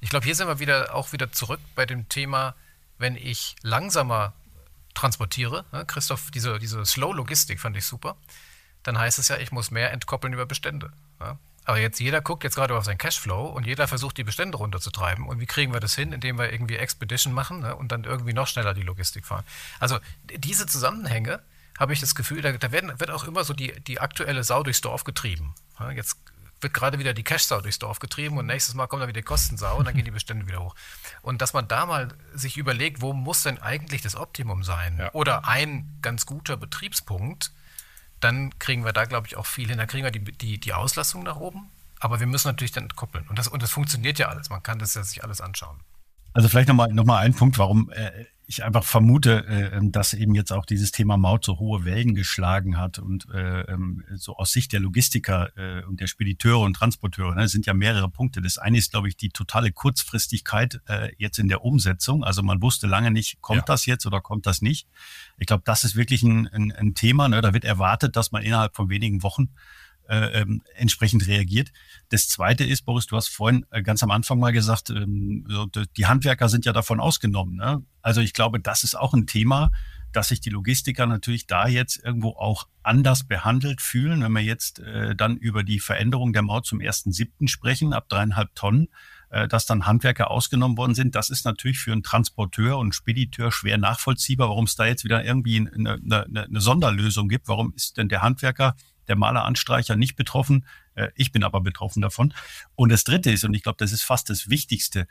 Ich 0.02 0.10
glaube, 0.10 0.26
hier 0.26 0.36
sind 0.36 0.48
wir 0.48 0.60
wieder 0.60 0.96
auch 0.96 1.12
wieder 1.12 1.32
zurück 1.32 1.60
bei 1.76 1.86
dem 1.86 2.10
Thema, 2.10 2.56
wenn 2.98 3.16
ich 3.16 3.56
langsamer 3.62 4.34
transportiere. 4.94 5.66
Ne? 5.72 5.86
Christoph, 5.86 6.32
diese, 6.32 6.60
diese 6.60 6.86
Slow-Logistik 6.86 7.60
fand 7.60 7.78
ich 7.78 7.86
super. 7.86 8.16
Dann 8.84 8.98
heißt 8.98 9.20
es 9.20 9.28
ja, 9.28 9.38
ich 9.38 9.52
muss 9.52 9.72
mehr 9.72 9.92
entkoppeln 9.92 10.34
über 10.34 10.46
Bestände. 10.46 10.92
Ne? 11.20 11.38
Aber 11.66 11.78
jetzt 11.78 12.00
jeder 12.00 12.22
guckt 12.22 12.44
jetzt 12.44 12.56
gerade 12.56 12.76
auf 12.76 12.86
seinen 12.86 12.98
Cashflow 12.98 13.46
und 13.46 13.66
jeder 13.66 13.88
versucht, 13.88 14.18
die 14.18 14.24
Bestände 14.24 14.58
runterzutreiben. 14.58 15.28
Und 15.28 15.40
wie 15.40 15.46
kriegen 15.46 15.74
wir 15.74 15.80
das 15.80 15.96
hin? 15.96 16.14
Indem 16.14 16.38
wir 16.38 16.52
irgendwie 16.52 16.78
Expedition 16.78 17.34
machen 17.34 17.60
ne? 17.60 17.76
und 17.76 17.92
dann 17.92 18.06
irgendwie 18.06 18.34
noch 18.34 18.48
schneller 18.48 18.74
die 18.74 18.82
Logistik 18.82 19.26
fahren. 19.26 19.44
Also 19.80 20.00
diese 20.24 20.66
Zusammenhänge, 20.66 21.42
habe 21.80 21.94
ich 21.94 22.02
das 22.02 22.14
Gefühl, 22.14 22.42
da, 22.42 22.52
da 22.52 22.72
werden, 22.72 23.00
wird 23.00 23.10
auch 23.10 23.24
immer 23.24 23.44
so 23.44 23.54
die, 23.54 23.80
die 23.82 24.00
aktuelle 24.00 24.44
Sau 24.44 24.64
durchs 24.64 24.82
Dorf 24.82 25.06
getrieben. 25.06 25.56
Ja, 25.80 25.90
jetzt 25.92 26.18
wird 26.62 26.74
gerade 26.74 27.00
wieder 27.00 27.14
die 27.14 27.24
Cash-Sau 27.24 27.62
durchs 27.62 27.80
Dorf 27.80 28.00
getrieben 28.00 28.38
und 28.38 28.46
nächstes 28.46 28.76
Mal 28.76 28.88
kommt 28.88 29.02
dann 29.02 29.08
wieder 29.08 29.22
die 29.22 29.26
Kostensau 29.26 29.78
und 29.78 29.86
dann 29.86 29.96
gehen 29.96 30.04
die 30.04 30.12
Bestände 30.12 30.46
wieder 30.46 30.62
hoch. 30.62 30.76
Und 31.22 31.42
dass 31.42 31.54
man 31.54 31.70
da 31.70 31.86
mal 31.86 32.10
sich 32.34 32.58
überlegt, 32.58 33.02
wo 33.02 33.14
muss 33.14 33.44
denn 33.44 33.60
eigentlich 33.60 34.02
das 34.02 34.16
Optimum 34.16 34.66
sein? 34.66 34.98
Ja. 35.00 35.14
Oder 35.14 35.48
ein 35.48 35.98
ganz 36.02 36.26
guter 36.26 36.58
Betriebspunkt, 36.58 37.54
dann 38.20 38.58
kriegen 38.60 38.84
wir 38.84 38.92
da, 38.92 39.06
glaube 39.06 39.28
ich, 39.28 39.38
auch 39.38 39.46
viel 39.46 39.70
hin. 39.70 39.78
Da 39.78 39.86
kriegen 39.86 40.04
wir 40.04 40.12
die, 40.12 40.20
die, 40.20 40.60
die 40.60 40.74
Auslastung 40.74 41.24
nach 41.24 41.38
oben, 41.38 41.70
aber 42.02 42.20
wir 42.20 42.28
müssen 42.28 42.50
natürlich 42.50 42.74
dann 42.74 42.90
koppeln. 42.90 43.26
Und 43.30 43.40
das, 43.40 43.48
und 43.48 43.64
das 43.64 43.72
funktioniert 43.72 44.20
ja 44.20 44.28
alles. 44.28 44.50
Man 44.50 44.62
kann 44.62 44.80
das 44.80 44.96
ja 44.96 45.04
sich 45.04 45.24
alles 45.24 45.40
anschauen. 45.40 45.80
Also 46.34 46.48
vielleicht 46.50 46.68
nochmal 46.68 46.94
noch 46.94 47.06
mal 47.06 47.20
ein 47.20 47.34
Punkt, 47.34 47.58
warum 47.58 47.90
äh, 47.92 48.26
ich 48.50 48.64
einfach 48.64 48.84
vermute, 48.84 49.46
äh, 49.48 49.78
ähm, 49.78 49.92
dass 49.92 50.16
eben 50.16 50.34
jetzt 50.34 50.52
auch 50.52 50.66
dieses 50.66 50.92
Thema 50.92 51.18
Maut 51.18 51.46
so 51.46 51.60
hohe 51.60 51.86
Wellen 51.86 52.16
geschlagen 52.16 52.78
hat 52.78 52.98
und 52.98 53.30
äh, 53.32 53.62
ähm, 53.62 54.04
so 54.16 54.38
aus 54.38 54.52
Sicht 54.52 54.74
der 54.74 54.80
Logistiker 54.80 55.56
äh, 55.56 55.84
und 55.86 56.00
der 56.00 56.08
Spediteure 56.08 56.62
und 56.62 56.74
Transporteure 56.74 57.36
ne, 57.36 57.48
sind 57.48 57.68
ja 57.68 57.76
mehrere 57.76 58.10
Punkte. 58.10 58.42
Das 58.42 58.58
eine 58.58 58.80
ist, 58.80 58.90
glaube 58.90 59.08
ich, 59.08 59.16
die 59.16 59.30
totale 59.30 59.72
Kurzfristigkeit 59.72 60.82
äh, 60.88 61.12
jetzt 61.18 61.38
in 61.38 61.48
der 61.48 61.64
Umsetzung. 61.64 62.24
Also 62.24 62.42
man 62.42 62.60
wusste 62.60 62.88
lange 62.88 63.12
nicht, 63.12 63.40
kommt 63.42 63.60
ja. 63.60 63.66
das 63.66 63.86
jetzt 63.86 64.08
oder 64.08 64.20
kommt 64.20 64.48
das 64.48 64.64
nicht. 64.64 64.88
Ich 65.38 65.46
glaube, 65.46 65.62
das 65.64 65.84
ist 65.84 65.96
wirklich 65.96 66.24
ein, 66.24 66.48
ein, 66.48 66.72
ein 66.72 66.96
Thema. 66.96 67.30
Ne? 67.30 67.42
Da 67.42 67.54
wird 67.54 67.66
erwartet, 67.66 68.16
dass 68.16 68.32
man 68.32 68.42
innerhalb 68.42 68.76
von 68.76 68.90
wenigen 68.90 69.22
Wochen 69.22 69.50
äh, 70.10 70.42
ähm, 70.42 70.62
entsprechend 70.76 71.28
reagiert. 71.28 71.72
Das 72.10 72.28
Zweite 72.28 72.64
ist, 72.64 72.84
Boris, 72.84 73.06
du 73.06 73.16
hast 73.16 73.30
vorhin 73.30 73.66
äh, 73.70 73.84
ganz 73.84 74.02
am 74.02 74.12
Anfang 74.12 74.40
mal 74.40 74.52
gesagt, 74.52 74.90
ähm, 74.90 75.46
die 75.98 76.06
Handwerker 76.08 76.50
sind 76.50 76.66
ja 76.66 76.74
davon 76.74 77.00
ausgenommen. 77.00 77.56
Ne? 77.56 77.84
Also 78.02 78.22
ich 78.22 78.34
glaube, 78.34 78.60
das 78.60 78.84
ist 78.84 78.96
auch 78.96 79.14
ein 79.14 79.28
Thema, 79.28 79.72
dass 80.12 80.30
sich 80.30 80.42
die 80.42 80.50
Logistiker 80.50 81.06
natürlich 81.06 81.46
da 81.46 81.68
jetzt 81.68 82.04
irgendwo 82.04 82.30
auch 82.30 82.68
anders 82.82 83.26
behandelt 83.26 83.82
fühlen, 83.82 84.24
wenn 84.24 84.32
wir 84.32 84.42
jetzt 84.42 84.80
äh, 84.80 85.16
dann 85.16 85.38
über 85.38 85.64
die 85.64 85.80
Veränderung 85.80 86.34
der 86.34 86.42
Maut 86.42 86.66
zum 86.66 86.80
1.7. 86.80 87.48
sprechen, 87.48 87.94
ab 87.94 88.10
dreieinhalb 88.10 88.56
Tonnen, 88.56 88.88
äh, 89.30 89.48
dass 89.48 89.68
dann 89.68 89.86
Handwerker 89.86 90.32
ausgenommen 90.32 90.78
worden 90.78 90.96
sind. 90.96 91.14
Das 91.14 91.30
ist 91.30 91.46
natürlich 91.46 91.78
für 91.78 91.92
einen 91.92 92.02
Transporteur 92.02 92.80
und 92.80 92.96
Spediteur 92.96 93.52
schwer 93.52 93.78
nachvollziehbar, 93.78 94.50
warum 94.50 94.66
es 94.66 94.76
da 94.76 94.88
jetzt 94.88 95.04
wieder 95.04 95.24
irgendwie 95.24 95.58
eine, 95.58 96.00
eine, 96.04 96.46
eine 96.46 96.62
Sonderlösung 96.62 97.30
gibt. 97.30 97.48
Warum 97.48 97.74
ist 97.76 97.98
denn 97.98 98.10
der 98.10 98.24
Handwerker 98.24 98.76
der 99.10 99.18
Maleranstreicher 99.18 99.96
nicht 99.96 100.16
betroffen. 100.16 100.66
Äh, 100.96 101.10
ich 101.16 101.32
bin 101.32 101.44
aber 101.44 101.62
betroffen 101.62 102.02
davon. 102.02 102.34
Und 102.76 102.90
das 102.90 103.04
Dritte 103.04 103.32
ist, 103.32 103.44
und 103.44 103.54
ich 103.54 103.64
glaube, 103.64 103.78
das 103.78 103.92
ist 103.92 104.04
fast 104.04 104.30
das 104.30 104.50
Wichtigste, 104.50 105.08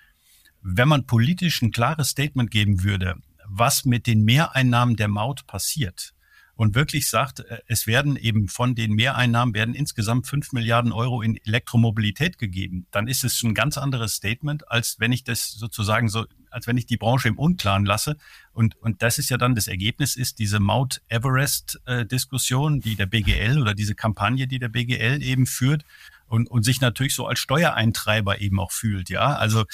wenn 0.62 0.88
man 0.88 1.06
politisch 1.06 1.60
ein 1.62 1.70
klares 1.70 2.10
Statement 2.10 2.50
geben 2.50 2.82
würde, 2.82 3.16
was 3.46 3.84
mit 3.84 4.06
den 4.06 4.24
Mehreinnahmen 4.24 4.96
der 4.96 5.08
Maut 5.08 5.46
passiert, 5.46 6.14
und 6.58 6.74
wirklich 6.74 7.08
sagt, 7.08 7.38
äh, 7.40 7.60
es 7.66 7.86
werden 7.86 8.16
eben 8.16 8.48
von 8.48 8.74
den 8.74 8.92
Mehreinnahmen 8.92 9.54
werden 9.54 9.74
insgesamt 9.74 10.26
fünf 10.26 10.52
Milliarden 10.52 10.90
Euro 10.90 11.22
in 11.22 11.36
Elektromobilität 11.36 12.36
gegeben, 12.36 12.86
dann 12.90 13.06
ist 13.06 13.22
es 13.22 13.42
ein 13.44 13.54
ganz 13.54 13.78
anderes 13.78 14.14
Statement, 14.14 14.68
als 14.68 14.98
wenn 14.98 15.12
ich 15.12 15.22
das 15.22 15.52
sozusagen 15.52 16.08
so, 16.08 16.26
als 16.50 16.66
wenn 16.66 16.76
ich 16.76 16.86
die 16.86 16.96
Branche 16.96 17.28
im 17.28 17.38
Unklaren 17.38 17.84
lasse. 17.84 18.16
Und, 18.52 18.76
und 18.76 19.02
das 19.02 19.18
ist 19.18 19.30
ja 19.30 19.36
dann 19.36 19.54
das 19.54 19.68
Ergebnis 19.68 20.16
ist 20.16 20.38
diese 20.38 20.60
Mount 20.60 21.02
Everest 21.08 21.80
äh, 21.86 22.04
die 22.06 22.96
der 22.96 23.06
BGL 23.06 23.60
oder 23.60 23.74
diese 23.74 23.94
Kampagne, 23.94 24.46
die 24.46 24.58
der 24.58 24.68
BGL 24.68 25.22
eben 25.22 25.46
führt 25.46 25.84
und, 26.26 26.50
und 26.50 26.64
sich 26.64 26.80
natürlich 26.80 27.14
so 27.14 27.26
als 27.26 27.38
Steuereintreiber 27.38 28.40
eben 28.40 28.60
auch 28.60 28.72
fühlt. 28.72 29.10
Ja, 29.10 29.34
also 29.34 29.64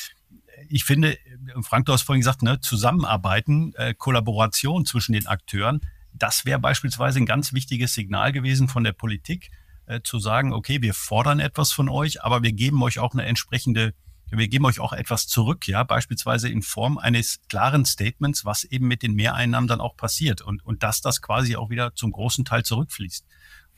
ich 0.69 0.85
finde, 0.85 1.19
Frank, 1.63 1.87
du 1.87 1.93
hast 1.93 2.03
vorhin 2.03 2.21
gesagt, 2.21 2.43
ne, 2.43 2.61
Zusammenarbeiten, 2.61 3.75
äh, 3.75 3.95
Kollaboration 3.95 4.87
zwischen 4.87 5.13
den 5.13 5.27
Akteuren, 5.27 5.81
das 6.13 6.45
wäre 6.45 6.61
beispielsweise 6.61 7.19
ein 7.19 7.27
ganz 7.27 7.53
wichtiges 7.53 7.95
Signal 7.95 8.33
gewesen 8.33 8.69
von 8.69 8.85
der 8.85 8.93
Politik, 8.93 9.51
äh, 9.87 10.01
zu 10.03 10.19
sagen, 10.19 10.53
okay, 10.53 10.81
wir 10.81 10.95
fordern 10.95 11.41
etwas 11.41 11.73
von 11.73 11.89
euch, 11.89 12.23
aber 12.23 12.43
wir 12.43 12.53
geben 12.53 12.83
euch 12.83 12.99
auch 12.99 13.13
eine 13.13 13.25
entsprechende, 13.25 13.95
wir 14.31 14.49
geben 14.49 14.65
euch 14.65 14.81
auch 14.81 14.93
etwas 14.93 15.27
zurück, 15.27 15.69
ja, 15.69 15.83
beispielsweise 15.85 16.49
in 16.49 16.63
Form 16.63 16.99
eines 16.99 17.41
klaren 17.49 17.85
Statements, 17.85 18.45
was 18.45 18.65
eben 18.65 18.89
mit 18.89 19.03
den 19.03 19.15
Mehreinnahmen 19.15 19.69
dann 19.69 19.81
auch 19.81 19.97
passiert 19.97 20.41
und, 20.41 20.65
und 20.65 20.83
dass 20.83 21.01
das 21.01 21.23
quasi 21.23 21.57
auch 21.57 21.71
wieder 21.71 21.95
zum 21.95 22.13
großen 22.13 22.45
Teil 22.45 22.65
zurückfließt. 22.65 23.25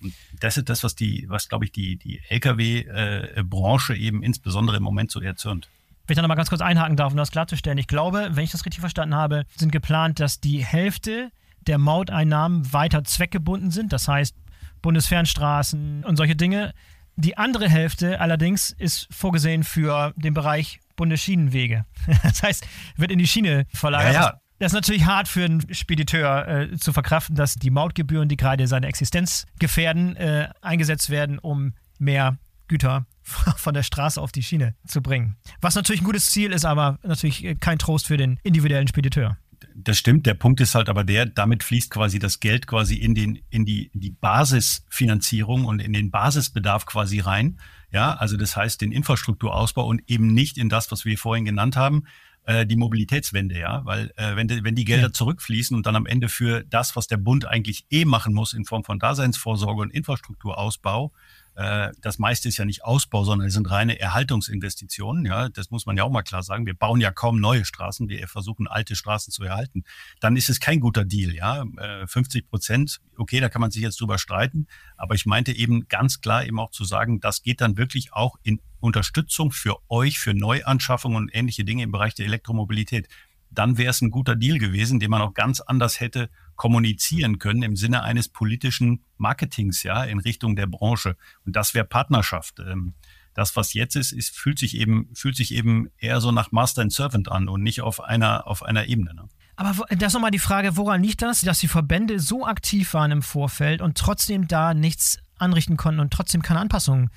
Und 0.03 0.15
das 0.41 0.57
ist 0.57 0.69
das, 0.69 0.83
was 0.85 0.95
die, 0.95 1.27
was 1.29 1.49
glaube 1.49 1.65
ich 1.65 1.73
die, 1.73 1.97
die 1.97 2.21
Lkw-Branche 2.29 3.95
äh, 3.95 3.99
eben 3.99 4.23
insbesondere 4.23 4.77
im 4.77 4.83
Moment 4.83 5.11
so 5.11 5.21
erzürnt. 5.21 5.69
Wenn 6.07 6.15
ich 6.15 6.17
da 6.17 6.23
nochmal 6.23 6.37
ganz 6.37 6.51
kurz 6.51 6.61
einhaken 6.61 6.97
darf, 6.97 7.13
um 7.13 7.17
das 7.17 7.33
klarzustellen. 7.33 7.79
Ich 7.79 7.89
glaube, 7.89 8.29
wenn 8.33 8.45
ich 8.45 8.53
das 8.53 8.65
richtig 8.65 8.81
verstanden 8.81 9.15
habe, 9.15 9.45
sind 9.57 9.73
geplant, 9.73 10.21
dass 10.21 10.41
die 10.41 10.65
Hälfte 10.65 11.33
der 11.67 11.79
Mauteinnahmen 11.79 12.73
weiter 12.73 13.03
zweckgebunden 13.03 13.73
sind. 13.73 13.93
Das 13.93 14.07
heißt, 14.07 14.37
Bundesfernstraßen 14.83 16.05
und 16.05 16.17
solche 16.17 16.37
Dinge. 16.37 16.73
Die 17.17 17.37
andere 17.39 17.69
Hälfte 17.69 18.21
allerdings 18.21 18.71
ist 18.71 19.09
vorgesehen 19.11 19.64
für 19.64 20.12
den 20.17 20.35
Bereich 20.35 20.81
Bundesschienenwege. 20.97 21.85
Das 22.23 22.43
heißt, 22.43 22.67
wird 22.97 23.11
in 23.11 23.19
die 23.19 23.27
Schiene 23.27 23.67
verlagert. 23.73 24.14
Ja, 24.14 24.21
ja. 24.21 24.41
Das 24.59 24.73
ist 24.73 24.77
natürlich 24.77 25.05
hart 25.05 25.29
für 25.29 25.45
einen 25.45 25.75
Spediteur 25.75 26.49
äh, 26.49 26.77
zu 26.79 26.93
verkraften, 26.93 27.37
dass 27.37 27.57
die 27.57 27.71
Mautgebühren, 27.71 28.29
die 28.29 28.37
gerade 28.37 28.67
seine 28.67 28.87
Existenz 28.87 29.47
gefährden, 29.59 30.17
äh, 30.17 30.49
eingesetzt 30.62 31.11
werden, 31.11 31.39
um 31.39 31.75
mehr 31.99 32.39
Güter 32.69 33.07
von 33.23 33.75
der 33.75 33.83
Straße 33.83 34.21
auf 34.21 34.33
die 34.33 34.43
Schiene 34.43 34.75
zu 34.87 35.03
bringen. 35.03 35.37
Was 35.61 35.75
natürlich 35.75 36.01
ein 36.01 36.07
gutes 36.07 36.31
Ziel 36.31 36.53
ist, 36.53 36.64
aber 36.64 36.99
natürlich 37.03 37.59
kein 37.61 37.79
Trost 37.79 38.07
für 38.07 38.17
den 38.17 38.39
individuellen 38.45 38.89
Spediteur. 38.89 39.37
Das 39.79 39.99
stimmt. 39.99 40.24
Der 40.24 40.33
Punkt 40.33 40.61
ist 40.62 40.74
halt 40.74 40.89
aber 40.89 41.05
der, 41.05 41.27
damit 41.27 41.62
fließt 41.62 41.91
quasi 41.91 42.18
das 42.18 42.41
Geld 42.41 42.66
quasi 42.66 42.95
in 42.95 43.14
den, 43.14 43.41
in 43.51 43.66
die, 43.66 43.91
in 43.93 44.01
die 44.01 44.11
Basisfinanzierung 44.11 45.66
und 45.66 45.81
in 45.81 45.93
den 45.93 46.11
Basisbedarf 46.11 46.87
quasi 46.87 47.20
rein. 47.20 47.59
Ja, 47.93 48.14
also 48.14 48.39
das 48.39 48.57
heißt 48.57 48.81
den 48.81 48.91
Infrastrukturausbau 48.91 49.87
und 49.87 50.03
eben 50.07 50.29
nicht 50.29 50.57
in 50.57 50.70
das, 50.70 50.91
was 50.91 51.05
wir 51.05 51.18
vorhin 51.18 51.45
genannt 51.45 51.77
haben, 51.77 52.05
äh, 52.45 52.64
die 52.64 52.77
Mobilitätswende, 52.77 53.59
ja, 53.59 53.85
weil 53.85 54.12
äh, 54.16 54.35
wenn, 54.35 54.49
wenn 54.49 54.74
die 54.74 54.87
Gelder 54.87 55.09
ja. 55.09 55.12
zurückfließen 55.12 55.77
und 55.77 55.85
dann 55.85 55.95
am 55.95 56.07
Ende 56.07 56.29
für 56.29 56.64
das, 56.64 56.97
was 56.97 57.07
der 57.07 57.18
Bund 57.18 57.45
eigentlich 57.45 57.87
eh 57.91 58.07
machen 58.07 58.33
muss 58.33 58.55
in 58.55 58.64
Form 58.64 58.83
von 58.83 58.99
Daseinsvorsorge 58.99 59.83
und 59.83 59.93
Infrastrukturausbau, 59.93 61.12
äh, 61.57 61.91
das 62.03 62.19
meiste 62.19 62.49
ist 62.49 62.59
ja 62.59 62.67
nicht 62.67 62.85
Ausbau, 62.85 63.25
sondern 63.25 63.49
es 63.49 63.55
sind 63.55 63.71
reine 63.71 63.99
Erhaltungsinvestitionen. 63.99 65.25
Ja, 65.25 65.49
das 65.49 65.71
muss 65.71 65.87
man 65.87 65.97
ja 65.97 66.05
auch 66.05 66.11
mal 66.11 66.23
klar 66.23 66.43
sagen. 66.43 66.67
Wir 66.67 66.75
bauen 66.75 67.01
ja 67.01 67.11
kaum 67.11 67.41
neue 67.41 67.65
Straßen, 67.65 68.11
wir 68.11 68.29
versuchen 68.29 68.69
alte 68.69 68.95
Straßen 68.95 69.33
zu 69.33 69.43
erhalten. 69.43 69.85
Dann 70.21 70.37
ist 70.37 70.51
es 70.51 70.61
kein 70.61 70.81
guter 70.81 71.07
Deal. 71.07 71.35
Ja, 71.35 71.65
50 72.07 72.45
äh, 72.45 72.47
Prozent, 72.47 73.01
okay, 73.17 73.41
da 73.41 73.49
kann 73.49 73.63
man 73.63 73.71
sich 73.71 73.81
jetzt 73.83 73.99
drüber 74.01 74.19
streiten. 74.19 74.67
Aber 74.99 75.15
ich 75.15 75.25
meinte 75.25 75.53
eben 75.53 75.89
ganz 75.89 76.21
klar 76.21 76.45
eben 76.45 76.61
auch 76.61 76.71
zu 76.71 76.85
sagen, 76.85 77.21
das 77.21 77.43
geht 77.43 77.63
dann 77.63 77.79
wirklich 77.79 78.13
auch 78.13 78.37
in 78.43 78.61
Unterstützung 78.81 79.51
für 79.51 79.79
euch, 79.89 80.19
für 80.19 80.35
Neuanschaffungen 80.35 81.17
und 81.17 81.35
ähnliche 81.35 81.65
Dinge 81.65 81.85
im 81.85 81.91
Bereich 81.91 82.15
der 82.15 82.27
Elektromobilität. 82.27 83.09
Dann 83.51 83.79
wäre 83.79 83.91
es 83.91 84.03
ein 84.03 84.11
guter 84.11 84.37
Deal 84.37 84.59
gewesen, 84.59 85.01
den 85.01 85.11
man 85.11 85.23
auch 85.23 85.33
ganz 85.33 85.63
anders 85.63 86.01
hätte 86.01 86.29
kommunizieren 86.57 87.39
können 87.39 87.63
im 87.63 87.77
Sinne 87.77 88.03
eines 88.03 88.29
politischen 88.29 89.03
Marketings, 89.19 89.83
ja, 89.83 90.05
in 90.05 90.19
Richtung 90.19 90.57
der 90.57 90.67
Branche. 90.67 91.17
Und 91.45 91.57
das 91.57 91.75
wäre 91.75 91.85
Partnerschaft. 91.85 92.59
Ähm, 92.61 92.95
das, 93.35 93.55
was 93.55 93.75
jetzt 93.75 93.97
ist, 93.97 94.13
ist, 94.13 94.35
fühlt 94.37 94.59
sich 94.59 94.77
eben, 94.77 95.11
fühlt 95.15 95.37
sich 95.37 95.53
eben 95.53 95.91
eher 95.99 96.21
so 96.21 96.33
nach 96.33 96.53
Master 96.53 96.83
and 96.83 96.93
Servant 96.93 97.31
an 97.31 97.49
und 97.49 97.63
nicht 97.63 97.83
auf 97.83 98.03
einer, 98.03 98.47
auf 98.47 98.63
einer 98.63 98.87
Ebene. 98.87 99.15
Ne? 99.15 99.29
Aber 99.57 99.87
das 99.95 100.15
nochmal 100.15 100.31
die 100.31 100.39
Frage, 100.39 100.77
woran 100.77 101.03
liegt 101.03 101.23
das, 101.23 101.43
dass 101.43 101.59
die 101.59 101.69
Verbände 101.69 102.19
so 102.19 102.47
aktiv 102.47 102.95
waren 102.95 103.11
im 103.11 103.23
Vorfeld 103.23 103.83
und 103.83 103.99
trotzdem 103.99 104.49
da 104.49 104.73
nichts 104.73 105.19
anrichten 105.39 105.77
konnten 105.77 106.01
und 106.01 106.13
trotzdem 106.13 106.41
keine 106.41 106.61
Anpassungen 106.61 107.11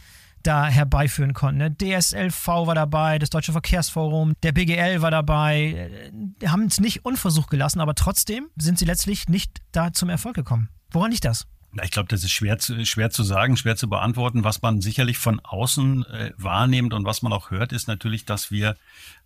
da 0.43 0.67
herbeiführen 0.67 1.33
konnten. 1.33 1.59
Ne? 1.59 1.75
DSLV 1.75 2.47
war 2.47 2.75
dabei, 2.75 3.19
das 3.19 3.29
Deutsche 3.29 3.51
Verkehrsforum, 3.51 4.33
der 4.43 4.51
BGL 4.51 5.01
war 5.01 5.11
dabei, 5.11 6.11
äh, 6.41 6.47
haben 6.47 6.65
es 6.65 6.79
nicht 6.79 7.05
unversucht 7.05 7.49
gelassen, 7.49 7.81
aber 7.81 7.95
trotzdem 7.95 8.49
sind 8.55 8.79
sie 8.79 8.85
letztlich 8.85 9.27
nicht 9.27 9.59
da 9.71 9.93
zum 9.93 10.09
Erfolg 10.09 10.35
gekommen. 10.35 10.69
Woran 10.91 11.11
liegt 11.11 11.25
das? 11.25 11.47
Ich 11.83 11.91
glaube, 11.91 12.09
das 12.09 12.23
ist 12.23 12.31
schwer 12.31 12.57
zu, 12.57 12.83
schwer 12.85 13.11
zu 13.11 13.21
sagen, 13.21 13.55
schwer 13.55 13.75
zu 13.75 13.87
beantworten. 13.87 14.43
Was 14.43 14.61
man 14.63 14.81
sicherlich 14.81 15.19
von 15.19 15.39
außen 15.39 16.03
äh, 16.05 16.31
wahrnimmt 16.35 16.93
und 16.93 17.05
was 17.05 17.21
man 17.21 17.31
auch 17.31 17.51
hört, 17.51 17.73
ist 17.73 17.87
natürlich, 17.87 18.25
dass 18.25 18.49
wir 18.49 18.75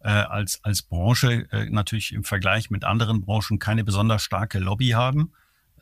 äh, 0.02 0.10
als, 0.10 0.60
als 0.64 0.82
Branche 0.82 1.48
äh, 1.52 1.70
natürlich 1.70 2.12
im 2.12 2.26
Vergleich 2.26 2.70
mit 2.70 2.84
anderen 2.84 3.22
Branchen 3.22 3.60
keine 3.60 3.86
besonders 3.86 4.24
starke 4.24 4.60
Lobby 4.60 4.90
haben. 4.90 5.32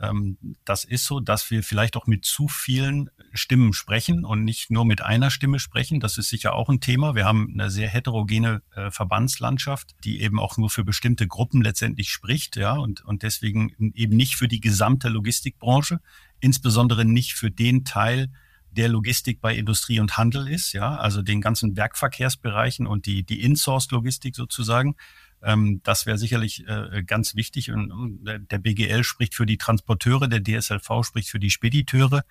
Ähm, 0.02 0.38
das 0.66 0.84
ist 0.84 1.06
so, 1.06 1.20
dass 1.20 1.50
wir 1.52 1.64
vielleicht 1.64 1.96
auch 1.96 2.08
mit 2.08 2.26
zu 2.26 2.48
vielen 2.48 3.10
Stimmen 3.34 3.74
sprechen 3.74 4.26
und 4.26 4.44
nicht 4.44 4.72
nur 4.72 4.86
mit 4.86 5.02
einer 5.02 5.30
Stimme 5.30 5.60
sprechen. 5.60 6.00
Das 6.00 6.18
ist 6.18 6.30
sicher 6.30 6.54
auch 6.54 6.70
ein 6.70 6.82
Thema. 6.82 7.16
Wir 7.16 7.26
haben 7.26 7.50
eine 7.54 7.70
sehr 7.70 7.88
heterogene 7.88 8.62
äh, 8.76 8.90
Verbandslandschaft, 8.92 9.96
die 10.04 10.22
eben 10.22 10.40
auch 10.40 10.58
nur 10.58 10.70
für 10.70 10.84
bestimmte 10.84 11.28
Gruppen 11.28 11.62
letztendlich 11.62 12.10
spricht, 12.10 12.56
ja, 12.56 12.74
und, 12.74 13.06
und 13.06 13.24
deswegen 13.24 13.94
eben 13.94 14.16
nicht 14.16 14.36
für 14.36 14.48
die 14.48 14.60
gesamte 14.60 15.10
Logistikbranche, 15.10 16.00
insbesondere 16.40 17.06
nicht 17.06 17.34
für 17.34 17.52
den 17.52 17.86
Teil, 17.86 18.30
der 18.72 18.88
Logistik 18.88 19.42
bei 19.42 19.56
Industrie 19.56 20.00
und 20.00 20.18
Handel 20.18 20.48
ist, 20.48 20.74
ja, 20.74 20.96
also 20.96 21.22
den 21.22 21.42
ganzen 21.42 21.76
Werkverkehrsbereichen 21.76 22.88
und 22.88 23.06
die, 23.06 23.24
die 23.24 23.42
Insourced-Logistik 23.42 24.36
sozusagen. 24.36 24.96
Ähm, 25.44 25.82
das 25.84 26.06
wäre 26.06 26.18
sicherlich 26.18 26.68
äh, 26.68 27.04
ganz 27.04 27.36
wichtig. 27.36 27.72
Und 27.72 28.20
der 28.24 28.58
BGL 28.60 29.04
spricht 29.04 29.36
für 29.36 29.46
die 29.46 29.58
Transporteure, 29.58 30.28
der 30.28 30.44
DSLV 30.44 31.04
spricht 31.04 31.30
für 31.30 31.40
die 31.40 31.50
Spediteure. 31.50 32.24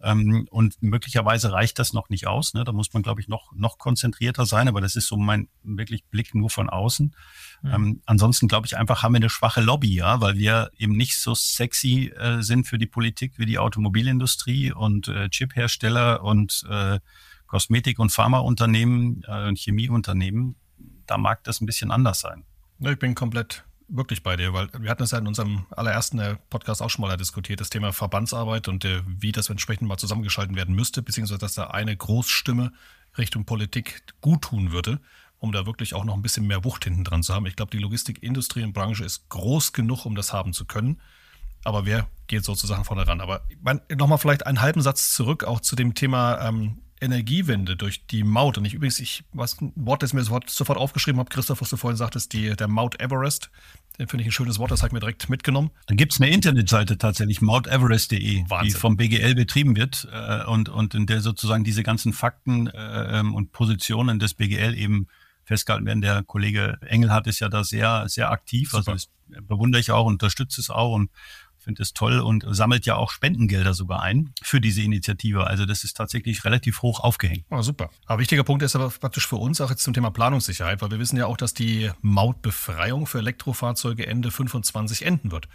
Ähm, 0.00 0.46
und 0.50 0.80
möglicherweise 0.80 1.52
reicht 1.52 1.78
das 1.78 1.92
noch 1.92 2.08
nicht 2.08 2.26
aus. 2.28 2.54
Ne? 2.54 2.62
Da 2.62 2.72
muss 2.72 2.92
man, 2.92 3.02
glaube 3.02 3.20
ich, 3.20 3.26
noch, 3.26 3.52
noch 3.54 3.78
konzentrierter 3.78 4.46
sein. 4.46 4.68
Aber 4.68 4.80
das 4.80 4.94
ist 4.94 5.08
so 5.08 5.16
mein 5.16 5.48
wirklich 5.64 6.04
Blick 6.04 6.34
nur 6.34 6.50
von 6.50 6.70
außen. 6.70 7.14
Mhm. 7.62 7.70
Ähm, 7.72 8.02
ansonsten 8.06 8.46
glaube 8.46 8.66
ich 8.66 8.76
einfach, 8.76 9.02
haben 9.02 9.12
wir 9.12 9.16
eine 9.16 9.30
schwache 9.30 9.60
Lobby, 9.60 9.94
ja, 9.94 10.20
weil 10.20 10.36
wir 10.36 10.70
eben 10.76 10.96
nicht 10.96 11.18
so 11.18 11.34
sexy 11.34 12.12
äh, 12.16 12.42
sind 12.42 12.66
für 12.66 12.78
die 12.78 12.86
Politik 12.86 13.34
wie 13.38 13.46
die 13.46 13.58
Automobilindustrie 13.58 14.72
und 14.72 15.08
äh, 15.08 15.28
Chiphersteller 15.30 16.22
und 16.22 16.64
äh, 16.70 17.00
Kosmetik- 17.46 17.98
und 17.98 18.12
Pharmaunternehmen 18.12 19.24
äh, 19.26 19.48
und 19.48 19.58
Chemieunternehmen. 19.58 20.54
Da 21.06 21.18
mag 21.18 21.42
das 21.42 21.60
ein 21.60 21.66
bisschen 21.66 21.90
anders 21.90 22.20
sein. 22.20 22.44
Ich 22.80 22.98
bin 22.98 23.14
komplett 23.14 23.64
wirklich 23.88 24.22
bei 24.22 24.36
dir, 24.36 24.52
weil 24.52 24.68
wir 24.78 24.90
hatten 24.90 25.02
das 25.02 25.10
ja 25.10 25.18
in 25.18 25.26
unserem 25.26 25.66
allerersten 25.70 26.18
äh, 26.18 26.36
Podcast 26.50 26.82
auch 26.82 26.90
schon 26.90 27.02
mal 27.02 27.16
diskutiert, 27.16 27.60
das 27.60 27.70
Thema 27.70 27.92
Verbandsarbeit 27.92 28.68
und 28.68 28.84
äh, 28.84 29.02
wie 29.06 29.32
das 29.32 29.48
entsprechend 29.48 29.88
mal 29.88 29.96
zusammengeschalten 29.96 30.56
werden 30.56 30.74
müsste, 30.74 31.02
beziehungsweise 31.02 31.38
dass 31.38 31.54
da 31.54 31.68
eine 31.68 31.96
Großstimme 31.96 32.72
Richtung 33.16 33.44
Politik 33.44 34.02
gut 34.20 34.42
tun 34.42 34.70
würde, 34.70 35.00
um 35.38 35.52
da 35.52 35.66
wirklich 35.66 35.94
auch 35.94 36.04
noch 36.04 36.14
ein 36.14 36.22
bisschen 36.22 36.46
mehr 36.46 36.64
Wucht 36.64 36.84
hinten 36.84 37.04
dran 37.04 37.22
zu 37.22 37.34
haben. 37.34 37.46
Ich 37.46 37.56
glaube, 37.56 37.70
die 37.70 37.78
Logistikindustrie 37.78 38.62
und 38.62 38.74
Branche 38.74 39.04
ist 39.04 39.28
groß 39.28 39.72
genug, 39.72 40.04
um 40.04 40.14
das 40.14 40.32
haben 40.32 40.52
zu 40.52 40.64
können. 40.64 41.00
Aber 41.64 41.86
wer 41.86 42.06
geht 42.28 42.44
sozusagen 42.44 42.84
vorne 42.84 43.06
ran? 43.06 43.20
Aber 43.20 43.42
nochmal 43.96 44.18
vielleicht 44.18 44.46
einen 44.46 44.60
halben 44.60 44.82
Satz 44.82 45.14
zurück 45.14 45.44
auch 45.44 45.60
zu 45.60 45.74
dem 45.74 45.94
Thema 45.94 46.40
ähm, 46.46 46.78
Energiewende 47.00 47.76
durch 47.76 48.06
die 48.06 48.24
Maut. 48.24 48.58
Und 48.58 48.64
ich 48.64 48.74
übrigens, 48.74 49.00
ich, 49.00 49.24
was 49.32 49.60
ein 49.60 49.72
Wort, 49.76 50.02
das 50.02 50.12
mir 50.12 50.22
sofort, 50.22 50.50
sofort 50.50 50.78
aufgeschrieben 50.78 51.18
habe, 51.18 51.28
Christoph, 51.30 51.60
was 51.60 51.70
du 51.70 51.76
vorhin 51.76 51.96
sagtest, 51.96 52.32
die, 52.32 52.54
der 52.56 52.68
Mount 52.68 53.00
Everest. 53.00 53.50
Den 53.98 54.06
finde 54.06 54.22
ich 54.22 54.28
ein 54.28 54.32
schönes 54.32 54.58
Wort, 54.58 54.70
das 54.70 54.80
habe 54.80 54.88
ich 54.88 54.92
mir 54.92 55.00
direkt 55.00 55.28
mitgenommen. 55.28 55.70
Da 55.86 55.94
gibt 55.94 56.12
es 56.12 56.20
eine 56.20 56.30
Internetseite 56.30 56.98
tatsächlich, 56.98 57.40
mounteverest.de, 57.40 58.44
die 58.62 58.70
vom 58.70 58.96
BGL 58.96 59.34
betrieben 59.34 59.74
wird 59.74 60.06
äh, 60.12 60.44
und, 60.44 60.68
und 60.68 60.94
in 60.94 61.06
der 61.06 61.20
sozusagen 61.20 61.64
diese 61.64 61.82
ganzen 61.82 62.12
Fakten 62.12 62.68
äh, 62.68 63.18
ähm, 63.18 63.34
und 63.34 63.50
Positionen 63.50 64.20
des 64.20 64.34
BGL 64.34 64.78
eben 64.78 65.08
festgehalten 65.44 65.86
werden. 65.86 66.00
Der 66.00 66.22
Kollege 66.22 66.78
Engelhardt 66.82 67.26
ist 67.26 67.40
ja 67.40 67.48
da 67.48 67.64
sehr, 67.64 68.08
sehr 68.08 68.30
aktiv. 68.30 68.72
Also 68.72 68.82
Super. 68.82 68.92
Also 68.92 69.08
das 69.30 69.44
bewundere 69.46 69.80
ich 69.80 69.90
auch, 69.90 70.06
unterstütze 70.06 70.60
es 70.60 70.70
auch 70.70 70.94
und 70.94 71.10
finde 71.68 71.82
es 71.82 71.92
toll 71.92 72.20
und 72.20 72.46
sammelt 72.48 72.86
ja 72.86 72.96
auch 72.96 73.10
Spendengelder 73.10 73.74
sogar 73.74 74.00
ein 74.00 74.32
für 74.40 74.58
diese 74.58 74.80
Initiative. 74.80 75.46
Also 75.46 75.66
das 75.66 75.84
ist 75.84 75.98
tatsächlich 75.98 76.46
relativ 76.46 76.80
hoch 76.80 77.00
aufgehängt. 77.00 77.44
Oh, 77.50 77.60
super. 77.60 77.90
Aber 78.06 78.20
wichtiger 78.20 78.42
Punkt 78.42 78.62
ist 78.62 78.74
aber 78.74 78.88
praktisch 78.88 79.28
für 79.28 79.36
uns 79.36 79.60
auch 79.60 79.68
jetzt 79.68 79.82
zum 79.82 79.92
Thema 79.92 80.10
Planungssicherheit, 80.10 80.80
weil 80.80 80.90
wir 80.90 80.98
wissen 80.98 81.18
ja 81.18 81.26
auch, 81.26 81.36
dass 81.36 81.52
die 81.52 81.90
Mautbefreiung 82.00 83.06
für 83.06 83.18
Elektrofahrzeuge 83.18 84.06
Ende 84.06 84.30
25 84.30 85.04
enden 85.04 85.30
wird. 85.30 85.46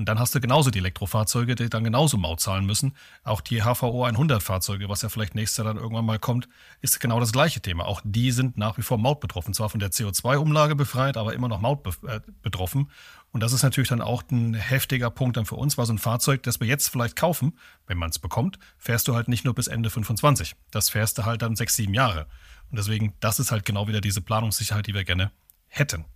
Und 0.00 0.06
dann 0.06 0.18
hast 0.18 0.34
du 0.34 0.40
genauso 0.40 0.70
die 0.70 0.78
Elektrofahrzeuge, 0.78 1.56
die 1.56 1.68
dann 1.68 1.84
genauso 1.84 2.16
Maut 2.16 2.40
zahlen 2.40 2.64
müssen. 2.64 2.96
Auch 3.22 3.42
die 3.42 3.60
HVO 3.60 4.04
100 4.04 4.42
Fahrzeuge, 4.42 4.88
was 4.88 5.02
ja 5.02 5.10
vielleicht 5.10 5.34
nächstes 5.34 5.58
Jahr 5.58 5.66
dann 5.66 5.76
irgendwann 5.76 6.06
mal 6.06 6.18
kommt, 6.18 6.48
ist 6.80 7.00
genau 7.00 7.20
das 7.20 7.32
gleiche 7.32 7.60
Thema. 7.60 7.84
Auch 7.84 8.00
die 8.02 8.32
sind 8.32 8.56
nach 8.56 8.78
wie 8.78 8.82
vor 8.82 8.96
Maut 8.96 9.20
betroffen. 9.20 9.52
Zwar 9.52 9.68
von 9.68 9.78
der 9.78 9.90
CO2-Umlage 9.90 10.74
befreit, 10.74 11.18
aber 11.18 11.34
immer 11.34 11.48
noch 11.48 11.60
Maut 11.60 11.86
äh, 12.06 12.20
betroffen. 12.40 12.90
Und 13.30 13.42
das 13.42 13.52
ist 13.52 13.62
natürlich 13.62 13.90
dann 13.90 14.00
auch 14.00 14.22
ein 14.30 14.54
heftiger 14.54 15.10
Punkt 15.10 15.36
dann 15.36 15.44
für 15.44 15.56
uns, 15.56 15.76
weil 15.76 15.84
so 15.84 15.92
ein 15.92 15.98
Fahrzeug, 15.98 16.44
das 16.44 16.60
wir 16.60 16.66
jetzt 16.66 16.88
vielleicht 16.88 17.14
kaufen, 17.14 17.58
wenn 17.86 17.98
man 17.98 18.08
es 18.08 18.18
bekommt, 18.18 18.58
fährst 18.78 19.06
du 19.06 19.14
halt 19.14 19.28
nicht 19.28 19.44
nur 19.44 19.54
bis 19.54 19.66
Ende 19.66 19.90
25. 19.90 20.56
Das 20.70 20.88
fährst 20.88 21.18
du 21.18 21.26
halt 21.26 21.42
dann 21.42 21.56
sechs, 21.56 21.76
sieben 21.76 21.92
Jahre. 21.92 22.26
Und 22.70 22.78
deswegen, 22.78 23.12
das 23.20 23.38
ist 23.38 23.52
halt 23.52 23.66
genau 23.66 23.86
wieder 23.86 24.00
diese 24.00 24.22
Planungssicherheit, 24.22 24.86
die 24.86 24.94
wir 24.94 25.04
gerne 25.04 25.30
hätten 25.68 26.06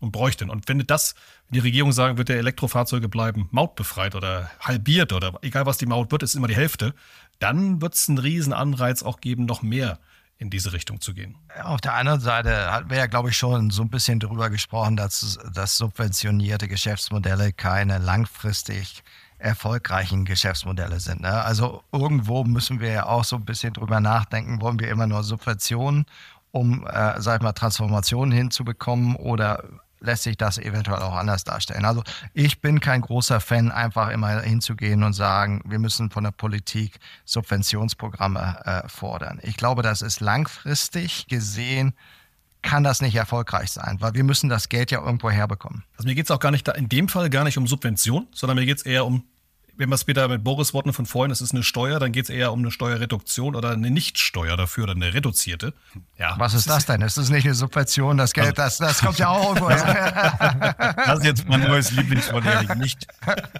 und 0.00 0.12
bräuchten. 0.12 0.50
Und 0.50 0.68
wenn 0.68 0.78
das, 0.86 1.14
wenn 1.48 1.54
die 1.54 1.66
Regierung 1.66 1.92
sagen 1.92 2.18
wird, 2.18 2.28
der 2.28 2.38
Elektrofahrzeuge 2.38 3.08
bleiben 3.08 3.48
mautbefreit 3.50 4.14
oder 4.14 4.50
halbiert 4.60 5.12
oder 5.12 5.34
egal 5.42 5.66
was 5.66 5.78
die 5.78 5.86
Maut 5.86 6.12
wird, 6.12 6.22
ist 6.22 6.34
immer 6.34 6.48
die 6.48 6.56
Hälfte, 6.56 6.94
dann 7.38 7.80
wird 7.80 7.94
es 7.94 8.08
einen 8.08 8.18
riesen 8.18 8.52
Anreiz 8.52 9.02
auch 9.02 9.20
geben, 9.20 9.44
noch 9.44 9.62
mehr 9.62 9.98
in 10.38 10.50
diese 10.50 10.72
Richtung 10.72 11.00
zu 11.00 11.14
gehen. 11.14 11.36
Auf 11.62 11.80
der 11.80 11.94
anderen 11.94 12.20
Seite 12.20 12.70
hatten 12.72 12.90
wir 12.90 12.98
ja, 12.98 13.06
glaube 13.06 13.30
ich, 13.30 13.36
schon 13.36 13.70
so 13.70 13.82
ein 13.82 13.90
bisschen 13.90 14.18
darüber 14.18 14.50
gesprochen, 14.50 14.96
dass, 14.96 15.38
dass 15.52 15.78
subventionierte 15.78 16.68
Geschäftsmodelle 16.68 17.52
keine 17.52 17.98
langfristig 17.98 19.02
erfolgreichen 19.38 20.24
Geschäftsmodelle 20.24 21.00
sind. 21.00 21.20
Ne? 21.20 21.44
Also 21.44 21.84
irgendwo 21.92 22.44
müssen 22.44 22.80
wir 22.80 22.90
ja 22.90 23.06
auch 23.06 23.24
so 23.24 23.36
ein 23.36 23.44
bisschen 23.44 23.72
drüber 23.74 24.00
nachdenken, 24.00 24.60
wollen 24.60 24.80
wir 24.80 24.88
immer 24.88 25.06
nur 25.06 25.22
Subventionen 25.22 26.06
um, 26.50 26.86
äh, 26.86 27.20
sag 27.20 27.40
ich 27.40 27.42
mal, 27.42 27.52
Transformationen 27.52 28.32
hinzubekommen 28.32 29.16
oder 29.16 29.64
lässt 30.04 30.22
sich 30.24 30.36
das 30.36 30.58
eventuell 30.58 31.00
auch 31.00 31.14
anders 31.14 31.44
darstellen. 31.44 31.84
Also 31.84 32.02
ich 32.32 32.60
bin 32.60 32.80
kein 32.80 33.00
großer 33.00 33.40
Fan, 33.40 33.72
einfach 33.72 34.10
immer 34.10 34.40
hinzugehen 34.40 35.02
und 35.02 35.14
sagen, 35.14 35.62
wir 35.64 35.78
müssen 35.78 36.10
von 36.10 36.24
der 36.24 36.30
Politik 36.30 36.98
Subventionsprogramme 37.24 38.60
äh, 38.64 38.88
fordern. 38.88 39.40
Ich 39.42 39.56
glaube, 39.56 39.82
das 39.82 40.02
ist 40.02 40.20
langfristig 40.20 41.26
gesehen 41.26 41.94
kann 42.64 42.82
das 42.82 43.02
nicht 43.02 43.14
erfolgreich 43.14 43.70
sein, 43.70 43.98
weil 44.00 44.14
wir 44.14 44.24
müssen 44.24 44.48
das 44.48 44.70
Geld 44.70 44.90
ja 44.90 45.04
irgendwo 45.04 45.30
herbekommen. 45.30 45.84
Also 45.98 46.08
mir 46.08 46.14
geht 46.14 46.24
es 46.24 46.30
auch 46.30 46.40
gar 46.40 46.50
nicht 46.50 46.66
da, 46.66 46.72
in 46.72 46.88
dem 46.88 47.08
Fall 47.08 47.28
gar 47.28 47.44
nicht 47.44 47.58
um 47.58 47.66
Subvention, 47.66 48.26
sondern 48.32 48.56
mir 48.56 48.64
geht 48.64 48.78
es 48.78 48.86
eher 48.86 49.04
um 49.04 49.22
wenn 49.76 49.88
wir 49.88 49.94
es 49.94 50.06
wieder 50.06 50.28
mit 50.28 50.44
Boris 50.44 50.74
Worten 50.74 50.92
von 50.92 51.06
vorhin, 51.06 51.30
es 51.30 51.40
ist 51.40 51.52
eine 51.52 51.62
Steuer, 51.62 51.98
dann 51.98 52.12
geht 52.12 52.24
es 52.24 52.30
eher 52.30 52.52
um 52.52 52.60
eine 52.60 52.70
Steuerreduktion 52.70 53.54
oder 53.56 53.70
eine 53.70 53.90
Nichtsteuer 53.90 54.56
dafür 54.56 54.84
oder 54.84 54.92
eine 54.92 55.12
reduzierte. 55.14 55.74
Ja. 56.18 56.34
Was 56.38 56.54
ist 56.54 56.68
das 56.68 56.86
denn? 56.86 57.00
Ist 57.02 57.16
das 57.16 57.30
nicht 57.30 57.44
eine 57.44 57.54
Subvention? 57.54 58.16
Das 58.16 58.32
Geld, 58.32 58.58
also, 58.58 58.62
das, 58.62 58.78
das 58.78 59.00
kommt 59.00 59.18
ja 59.18 59.28
auch 59.28 59.54
irgendwo 59.54 59.70
her. 59.70 60.74
Das 61.06 61.18
ist 61.18 61.24
jetzt 61.24 61.48
mein 61.48 61.60
neues 61.60 61.90
Lieblingswort, 61.92 62.44
Erik. 62.44 62.76
Nicht. 62.76 63.06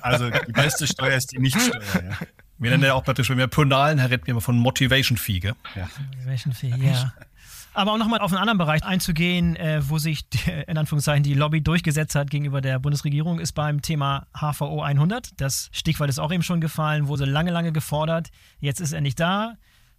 Also 0.01 0.31
die 0.31 0.53
beste 0.53 0.87
Steuer 0.87 1.17
ist 1.17 1.33
die 1.33 1.39
Nichtsteuer. 1.39 1.83
Ja. 1.95 2.27
Wir 2.59 2.71
nennen 2.71 2.85
ja 2.85 2.95
auch 2.95 3.05
praktisch, 3.05 3.29
wenn 3.31 3.39
wir 3.39 3.47
Ponalen, 3.47 3.99
Herr 3.99 4.11
reden 4.11 4.27
wir 4.27 4.33
immer 4.33 4.41
von 4.41 4.57
Motivation 4.57 5.19
Fee, 5.19 5.41
gell? 5.41 5.55
Ja. 5.75 5.89
Motivation 6.17 6.53
Fee, 6.53 6.73
ja. 6.77 7.13
Aber 7.75 7.93
auch 7.93 7.99
nochmal 7.99 8.21
auf 8.21 8.31
einen 8.31 8.41
anderen 8.41 8.59
Bereich 8.59 8.85
einzugehen, 8.85 9.57
äh, 9.57 9.83
wo 9.89 9.99
sich 9.99 10.29
die, 10.29 10.51
in 10.69 10.79
Anführungszeichen 10.79 11.25
die 11.25 11.35
Lobby 11.35 11.61
durchgesetzt 11.61 12.15
hat 12.15 12.31
gegenüber 12.31 12.61
der 12.61 12.79
Bundesregierung, 12.79 13.41
ist 13.41 13.53
beim 13.53 13.83
Thema 13.83 14.27
HVO 14.33 14.81
100. 14.81 15.41
Das 15.41 15.71
Stichwort 15.73 16.09
ist 16.09 16.21
auch 16.21 16.33
eben 16.33 16.45
schon 16.45 16.61
gefallen, 16.61 17.09
wurde 17.09 17.25
lange, 17.25 17.51
lange 17.51 17.73
gefordert. 17.73 18.29
Jetzt 18.61 18.81
ist 18.81 18.93
er 18.93 19.01
nicht 19.01 19.19
da. 19.19 19.55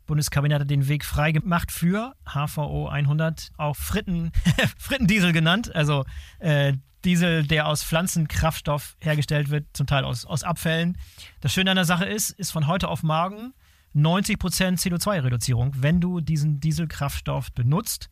Bundeskabinett 0.05 0.61
hat 0.61 0.69
den 0.69 0.87
Weg 0.87 1.03
frei 1.03 1.33
gemacht 1.33 1.71
für 1.71 2.15
HVO 2.25 2.87
100, 2.87 3.49
auch 3.57 3.75
Fritten, 3.75 4.31
Frittendiesel 4.77 5.33
genannt. 5.33 5.75
Also 5.75 6.05
äh, 6.39 6.73
Diesel, 7.03 7.45
der 7.45 7.67
aus 7.67 7.83
Pflanzenkraftstoff 7.83 8.95
hergestellt 9.01 9.49
wird, 9.49 9.65
zum 9.73 9.85
Teil 9.85 10.05
aus, 10.05 10.25
aus 10.25 10.43
Abfällen. 10.43 10.97
Das 11.41 11.53
Schöne 11.53 11.71
an 11.71 11.75
der 11.75 11.85
Sache 11.85 12.05
ist, 12.05 12.31
ist 12.31 12.51
von 12.51 12.67
heute 12.67 12.87
auf 12.87 13.03
morgen 13.03 13.53
90% 13.95 14.37
CO2-Reduzierung, 14.79 15.73
wenn 15.77 16.01
du 16.01 16.19
diesen 16.19 16.59
Dieselkraftstoff 16.59 17.51
benutzt. 17.53 18.09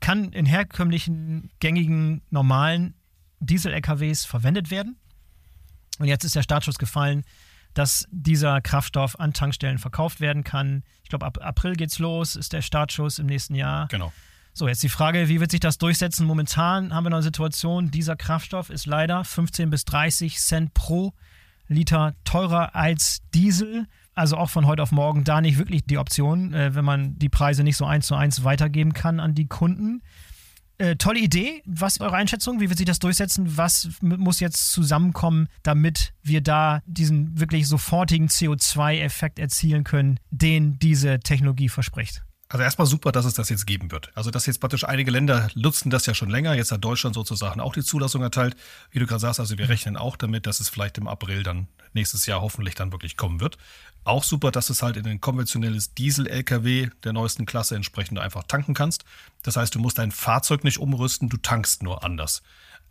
Kann 0.00 0.32
in 0.32 0.46
herkömmlichen, 0.46 1.50
gängigen, 1.60 2.22
normalen 2.30 2.94
Diesel-LKWs 3.40 4.24
verwendet 4.24 4.70
werden. 4.70 4.96
Und 5.98 6.06
jetzt 6.06 6.24
ist 6.24 6.34
der 6.34 6.42
Startschuss 6.42 6.78
gefallen, 6.78 7.24
dass 7.74 8.06
dieser 8.10 8.60
Kraftstoff 8.60 9.18
an 9.18 9.32
Tankstellen 9.32 9.78
verkauft 9.78 10.20
werden 10.20 10.44
kann. 10.44 10.82
Ich 11.02 11.08
glaube, 11.08 11.26
ab 11.26 11.38
April 11.40 11.74
geht's 11.74 11.98
los, 11.98 12.36
ist 12.36 12.52
der 12.52 12.62
Startschuss 12.62 13.18
im 13.18 13.26
nächsten 13.26 13.54
Jahr. 13.54 13.88
Genau. 13.88 14.12
So, 14.54 14.68
jetzt 14.68 14.82
die 14.82 14.90
Frage, 14.90 15.28
wie 15.28 15.40
wird 15.40 15.50
sich 15.50 15.60
das 15.60 15.78
durchsetzen? 15.78 16.26
Momentan 16.26 16.92
haben 16.92 17.04
wir 17.04 17.10
noch 17.10 17.18
eine 17.18 17.22
Situation, 17.22 17.90
dieser 17.90 18.16
Kraftstoff 18.16 18.68
ist 18.68 18.84
leider 18.84 19.24
15 19.24 19.70
bis 19.70 19.84
30 19.86 20.38
Cent 20.38 20.74
pro 20.74 21.14
Liter 21.68 22.14
teurer 22.24 22.74
als 22.74 23.22
Diesel 23.32 23.86
also 24.14 24.36
auch 24.36 24.50
von 24.50 24.66
heute 24.66 24.82
auf 24.82 24.92
morgen 24.92 25.24
da 25.24 25.40
nicht 25.40 25.58
wirklich 25.58 25.84
die 25.84 25.98
Option, 25.98 26.52
äh, 26.54 26.74
wenn 26.74 26.84
man 26.84 27.18
die 27.18 27.28
Preise 27.28 27.64
nicht 27.64 27.76
so 27.76 27.84
eins 27.84 28.06
zu 28.06 28.14
eins 28.14 28.44
weitergeben 28.44 28.92
kann 28.92 29.20
an 29.20 29.34
die 29.34 29.46
Kunden. 29.46 30.02
Äh, 30.78 30.96
tolle 30.96 31.20
Idee. 31.20 31.62
Was 31.64 31.94
ist 31.94 32.00
eure 32.00 32.16
Einschätzung? 32.16 32.60
Wie 32.60 32.68
wird 32.68 32.78
sich 32.78 32.86
das 32.86 32.98
durchsetzen? 32.98 33.56
Was 33.56 33.88
muss 34.00 34.40
jetzt 34.40 34.72
zusammenkommen, 34.72 35.48
damit 35.62 36.12
wir 36.22 36.40
da 36.40 36.82
diesen 36.86 37.38
wirklich 37.38 37.68
sofortigen 37.68 38.28
CO2-Effekt 38.28 39.38
erzielen 39.38 39.84
können, 39.84 40.18
den 40.30 40.78
diese 40.78 41.20
Technologie 41.20 41.68
verspricht? 41.68 42.24
Also 42.52 42.64
erstmal 42.64 42.86
super, 42.86 43.12
dass 43.12 43.24
es 43.24 43.32
das 43.32 43.48
jetzt 43.48 43.66
geben 43.66 43.90
wird. 43.92 44.10
Also 44.14 44.30
dass 44.30 44.44
jetzt 44.44 44.60
praktisch 44.60 44.84
einige 44.84 45.10
Länder 45.10 45.48
nutzen 45.54 45.88
das 45.88 46.04
ja 46.04 46.12
schon 46.12 46.28
länger. 46.28 46.52
Jetzt 46.52 46.70
hat 46.70 46.84
Deutschland 46.84 47.14
sozusagen 47.14 47.62
auch 47.62 47.72
die 47.72 47.82
Zulassung 47.82 48.20
erteilt. 48.20 48.56
Wie 48.90 48.98
du 48.98 49.06
gerade 49.06 49.20
sagst, 49.20 49.40
also 49.40 49.56
wir 49.56 49.70
rechnen 49.70 49.96
auch 49.96 50.18
damit, 50.18 50.46
dass 50.46 50.60
es 50.60 50.68
vielleicht 50.68 50.98
im 50.98 51.08
April 51.08 51.44
dann 51.44 51.66
nächstes 51.94 52.26
Jahr 52.26 52.42
hoffentlich 52.42 52.74
dann 52.74 52.92
wirklich 52.92 53.16
kommen 53.16 53.40
wird. 53.40 53.56
Auch 54.04 54.22
super, 54.22 54.50
dass 54.50 54.68
es 54.68 54.82
halt 54.82 54.98
in 54.98 55.06
ein 55.06 55.22
konventionelles 55.22 55.94
Diesel-LKW 55.94 56.90
der 57.04 57.14
neuesten 57.14 57.46
Klasse 57.46 57.74
entsprechend 57.74 58.18
einfach 58.18 58.42
tanken 58.42 58.74
kannst. 58.74 59.06
Das 59.42 59.56
heißt, 59.56 59.74
du 59.74 59.78
musst 59.78 59.96
dein 59.96 60.10
Fahrzeug 60.10 60.62
nicht 60.62 60.76
umrüsten, 60.76 61.30
du 61.30 61.38
tankst 61.38 61.82
nur 61.82 62.04
anders. 62.04 62.42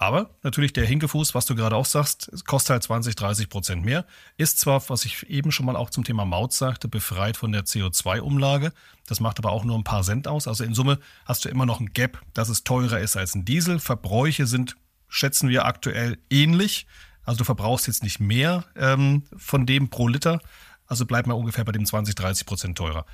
Aber 0.02 0.32
natürlich 0.42 0.74
der 0.74 0.88
Hinkefuß, 0.88 1.36
was 1.36 1.46
du 1.46 1.54
gerade 1.54 1.76
auch 1.76 1.86
sagst, 1.86 2.32
kostet 2.48 2.72
halt 2.72 2.84
20, 2.84 3.16
30 3.16 3.50
Prozent 3.50 3.86
mehr. 3.86 4.08
Ist 4.36 4.60
zwar, 4.60 4.82
was 4.90 5.06
ich 5.06 5.30
eben 5.30 5.52
schon 5.52 5.68
mal 5.68 5.76
auch 5.76 5.92
zum 5.92 6.04
Thema 6.04 6.26
Maut 6.26 6.54
sagte, 6.54 6.88
befreit 6.88 7.38
von 7.38 7.52
der 7.52 7.66
CO2-Umlage. 7.66 8.74
Das 9.06 9.20
macht 9.20 9.38
aber 9.38 9.52
auch 9.52 9.64
nur 9.64 9.78
ein 9.78 9.84
paar 9.84 10.02
Cent 10.02 10.28
aus. 10.28 10.48
Also 10.48 10.64
in 10.64 10.74
Summe 10.74 10.98
hast 11.26 11.46
du 11.46 11.50
immer 11.50 11.68
noch 11.68 11.80
ein 11.80 11.94
Gap, 11.94 12.20
dass 12.34 12.50
es 12.50 12.64
teurer 12.64 13.00
ist 13.00 13.16
als 13.16 13.36
ein 13.36 13.46
Diesel. 13.46 13.78
Verbräuche 13.78 14.48
sind, 14.48 14.76
schätzen 15.08 15.50
wir 15.50 15.66
aktuell, 15.66 16.18
ähnlich. 16.32 16.88
Also 17.24 17.38
du 17.38 17.44
verbrauchst 17.44 17.86
jetzt 17.86 18.02
nicht 18.02 18.20
mehr 18.20 18.66
ähm, 18.76 19.26
von 19.38 19.68
dem 19.68 19.92
pro 19.92 20.08
Liter. 20.08 20.42
Also 20.88 21.06
bleibt 21.06 21.28
mal 21.28 21.36
ungefähr 21.36 21.64
bei 21.64 21.74
dem 21.74 21.86
20, 21.86 22.16
30 22.16 22.48
Prozent 22.48 22.76
teurer. 22.76 23.06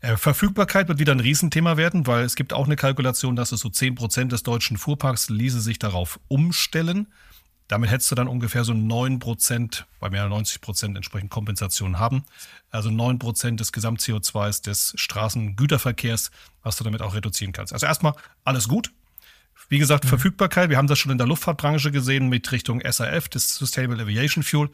Äh, 0.00 0.16
Verfügbarkeit 0.16 0.88
wird 0.88 0.98
wieder 0.98 1.12
ein 1.12 1.20
Riesenthema 1.20 1.76
werden, 1.76 2.06
weil 2.06 2.24
es 2.24 2.36
gibt 2.36 2.52
auch 2.52 2.66
eine 2.66 2.76
Kalkulation, 2.76 3.36
dass 3.36 3.52
es 3.52 3.60
so 3.60 3.68
10 3.68 3.96
Prozent 3.96 4.32
des 4.32 4.42
deutschen 4.42 4.76
Fuhrparks 4.76 5.28
ließe 5.28 5.60
sich 5.60 5.78
darauf 5.78 6.20
umstellen. 6.28 7.08
Damit 7.66 7.90
hättest 7.90 8.10
du 8.10 8.14
dann 8.14 8.28
ungefähr 8.28 8.64
so 8.64 8.72
9 8.72 9.18
Prozent, 9.18 9.86
bei 10.00 10.08
mehr 10.08 10.22
als 10.22 10.30
90 10.30 10.60
Prozent 10.62 10.96
entsprechend 10.96 11.30
Kompensation 11.30 11.98
haben. 11.98 12.24
Also 12.70 12.90
9 12.90 13.18
Prozent 13.18 13.60
des 13.60 13.72
Gesamt-CO2s 13.72 14.62
des 14.62 14.94
Straßengüterverkehrs, 14.96 16.30
was 16.62 16.76
du 16.76 16.84
damit 16.84 17.02
auch 17.02 17.14
reduzieren 17.14 17.52
kannst. 17.52 17.72
Also 17.72 17.86
erstmal 17.86 18.14
alles 18.44 18.68
gut. 18.68 18.92
Wie 19.68 19.78
gesagt, 19.78 20.04
mhm. 20.04 20.08
Verfügbarkeit, 20.08 20.70
wir 20.70 20.78
haben 20.78 20.86
das 20.86 20.98
schon 20.98 21.12
in 21.12 21.18
der 21.18 21.26
Luftfahrtbranche 21.26 21.90
gesehen 21.90 22.28
mit 22.28 22.50
Richtung 22.52 22.80
SAF, 22.88 23.28
das 23.28 23.56
Sustainable 23.56 24.02
Aviation 24.02 24.42
Fuel. 24.42 24.70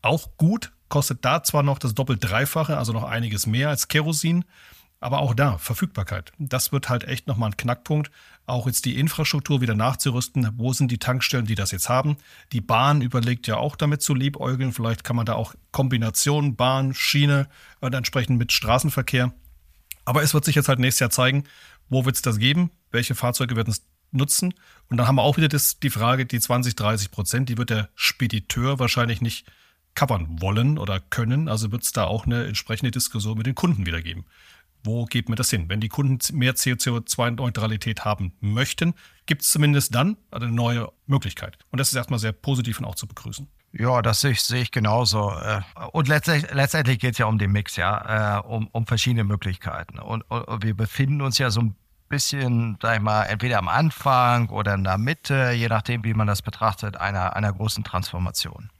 Auch 0.00 0.36
gut, 0.38 0.72
kostet 0.88 1.24
da 1.24 1.42
zwar 1.42 1.62
noch 1.62 1.78
das 1.78 1.94
Doppelt-Dreifache, 1.94 2.76
also 2.76 2.92
noch 2.92 3.04
einiges 3.04 3.46
mehr 3.46 3.68
als 3.68 3.88
Kerosin, 3.88 4.44
aber 5.00 5.20
auch 5.20 5.34
da 5.34 5.58
Verfügbarkeit. 5.58 6.32
Das 6.38 6.72
wird 6.72 6.88
halt 6.88 7.04
echt 7.04 7.26
nochmal 7.26 7.50
ein 7.50 7.56
Knackpunkt. 7.56 8.10
Auch 8.46 8.66
jetzt 8.66 8.84
die 8.84 8.98
Infrastruktur 8.98 9.60
wieder 9.60 9.74
nachzurüsten. 9.74 10.50
Wo 10.56 10.72
sind 10.72 10.90
die 10.90 10.98
Tankstellen, 10.98 11.46
die 11.46 11.54
das 11.54 11.70
jetzt 11.70 11.88
haben? 11.88 12.16
Die 12.52 12.60
Bahn 12.60 13.00
überlegt 13.00 13.46
ja 13.46 13.58
auch 13.58 13.76
damit 13.76 14.02
zu 14.02 14.14
liebäugeln. 14.14 14.72
Vielleicht 14.72 15.04
kann 15.04 15.14
man 15.14 15.26
da 15.26 15.34
auch 15.34 15.54
Kombinationen 15.70 16.56
Bahn, 16.56 16.94
Schiene 16.94 17.48
und 17.80 17.94
entsprechend 17.94 18.38
mit 18.38 18.50
Straßenverkehr. 18.50 19.32
Aber 20.04 20.22
es 20.22 20.34
wird 20.34 20.44
sich 20.44 20.56
jetzt 20.56 20.68
halt 20.68 20.78
nächstes 20.78 21.00
Jahr 21.00 21.10
zeigen, 21.10 21.44
wo 21.88 22.04
wird 22.04 22.16
es 22.16 22.22
das 22.22 22.38
geben? 22.38 22.70
Welche 22.90 23.14
Fahrzeuge 23.14 23.54
werden 23.54 23.70
es 23.70 23.86
nutzen? 24.10 24.54
Und 24.88 24.96
dann 24.96 25.06
haben 25.06 25.16
wir 25.16 25.22
auch 25.22 25.36
wieder 25.36 25.48
das, 25.48 25.78
die 25.78 25.90
Frage, 25.90 26.26
die 26.26 26.40
20, 26.40 26.74
30 26.74 27.10
Prozent, 27.10 27.48
die 27.48 27.58
wird 27.58 27.70
der 27.70 27.88
Spediteur 27.94 28.78
wahrscheinlich 28.78 29.20
nicht 29.20 29.46
covern 29.98 30.40
wollen 30.40 30.78
oder 30.78 31.00
können. 31.00 31.48
Also 31.48 31.72
wird 31.72 31.82
es 31.82 31.90
da 31.90 32.04
auch 32.04 32.24
eine 32.24 32.46
entsprechende 32.46 32.92
Diskussion 32.92 33.36
mit 33.36 33.48
den 33.48 33.56
Kunden 33.56 33.84
wieder 33.84 34.00
geben. 34.00 34.26
Wo 34.84 35.06
geht 35.06 35.28
mir 35.28 35.34
das 35.34 35.50
hin? 35.50 35.68
Wenn 35.68 35.80
die 35.80 35.88
Kunden 35.88 36.20
mehr 36.38 36.54
CO2-Neutralität 36.54 38.04
haben 38.04 38.32
möchten, 38.38 38.94
gibt 39.26 39.42
es 39.42 39.50
zumindest 39.50 39.92
dann 39.96 40.16
eine 40.30 40.52
neue 40.52 40.92
Möglichkeit. 41.06 41.58
Und 41.72 41.80
das 41.80 41.88
ist 41.88 41.96
erstmal 41.96 42.20
sehr 42.20 42.30
positiv 42.30 42.78
und 42.78 42.84
auch 42.84 42.94
zu 42.94 43.08
begrüßen. 43.08 43.48
Ja, 43.72 44.00
das 44.00 44.20
sehe 44.20 44.30
ich, 44.30 44.42
sehe 44.42 44.62
ich 44.62 44.70
genauso. 44.70 45.32
Äh, 45.32 45.62
und 45.90 46.06
letztendlich, 46.06 46.54
letztendlich 46.54 47.00
geht 47.00 47.12
es 47.14 47.18
ja 47.18 47.26
um 47.26 47.38
den 47.38 47.50
Mix, 47.50 47.74
ja, 47.74 48.38
äh, 48.38 48.46
um, 48.46 48.68
um 48.68 48.86
verschiedene 48.86 49.24
Möglichkeiten. 49.24 49.98
Und, 49.98 50.22
und 50.30 50.62
wir 50.62 50.76
befinden 50.76 51.22
uns 51.22 51.38
ja 51.38 51.50
so 51.50 51.60
ein 51.60 51.74
bisschen, 52.08 52.78
sag 52.80 52.98
ich 52.98 53.02
mal, 53.02 53.24
entweder 53.24 53.58
am 53.58 53.66
Anfang 53.66 54.48
oder 54.50 54.74
in 54.74 54.84
der 54.84 54.96
Mitte, 54.96 55.50
je 55.50 55.66
nachdem, 55.66 56.04
wie 56.04 56.14
man 56.14 56.28
das 56.28 56.40
betrachtet, 56.40 56.96
einer, 56.98 57.34
einer 57.34 57.52
großen 57.52 57.82
Transformation. 57.82 58.70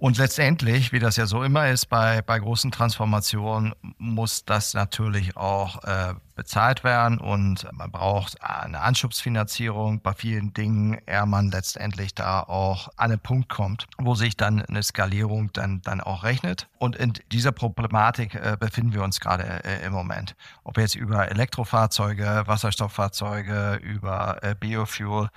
Und 0.00 0.16
letztendlich, 0.16 0.92
wie 0.92 0.98
das 0.98 1.16
ja 1.16 1.26
so 1.26 1.42
immer 1.42 1.68
ist 1.68 1.90
bei, 1.90 2.22
bei 2.22 2.38
großen 2.38 2.70
Transformationen, 2.70 3.74
muss 3.98 4.46
das 4.46 4.72
natürlich 4.72 5.36
auch 5.36 5.84
äh, 5.84 6.14
bezahlt 6.36 6.84
werden 6.84 7.18
und 7.18 7.68
man 7.70 7.90
braucht 7.90 8.42
eine 8.42 8.80
Anschubsfinanzierung 8.80 10.00
bei 10.00 10.14
vielen 10.14 10.54
Dingen, 10.54 10.96
ehe 11.06 11.26
man 11.26 11.50
letztendlich 11.50 12.14
da 12.14 12.40
auch 12.40 12.88
an 12.96 13.10
einen 13.10 13.20
Punkt 13.20 13.50
kommt, 13.50 13.88
wo 13.98 14.14
sich 14.14 14.38
dann 14.38 14.64
eine 14.64 14.82
Skalierung 14.82 15.52
dann, 15.52 15.82
dann 15.82 16.00
auch 16.00 16.24
rechnet. 16.24 16.66
Und 16.78 16.96
in 16.96 17.12
dieser 17.30 17.52
Problematik 17.52 18.34
äh, 18.34 18.56
befinden 18.58 18.94
wir 18.94 19.02
uns 19.02 19.20
gerade 19.20 19.44
äh, 19.64 19.84
im 19.84 19.92
Moment. 19.92 20.34
Ob 20.64 20.78
jetzt 20.78 20.94
über 20.94 21.30
Elektrofahrzeuge, 21.30 22.44
Wasserstofffahrzeuge, 22.46 23.74
über 23.82 24.42
äh, 24.42 24.54
Biofuel, 24.58 25.28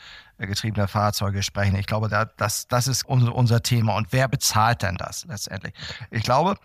äh, 0.44 0.48
getriebene 0.48 0.88
Fahrzeuge 0.88 1.44
sprechen. 1.44 1.76
Ich 1.76 1.86
glaube, 1.86 2.10
da, 2.10 2.26
das, 2.26 2.68
das 2.68 2.88
ist 2.88 3.06
unser, 3.06 3.64
Thema. 3.64 3.96
Und 3.96 4.08
wer 4.12 4.28
bezahlt 4.28 4.82
denn 4.82 4.96
das 4.98 5.26
letztendlich? 5.26 5.74
Ich 6.12 6.24
glaube, 6.24 6.56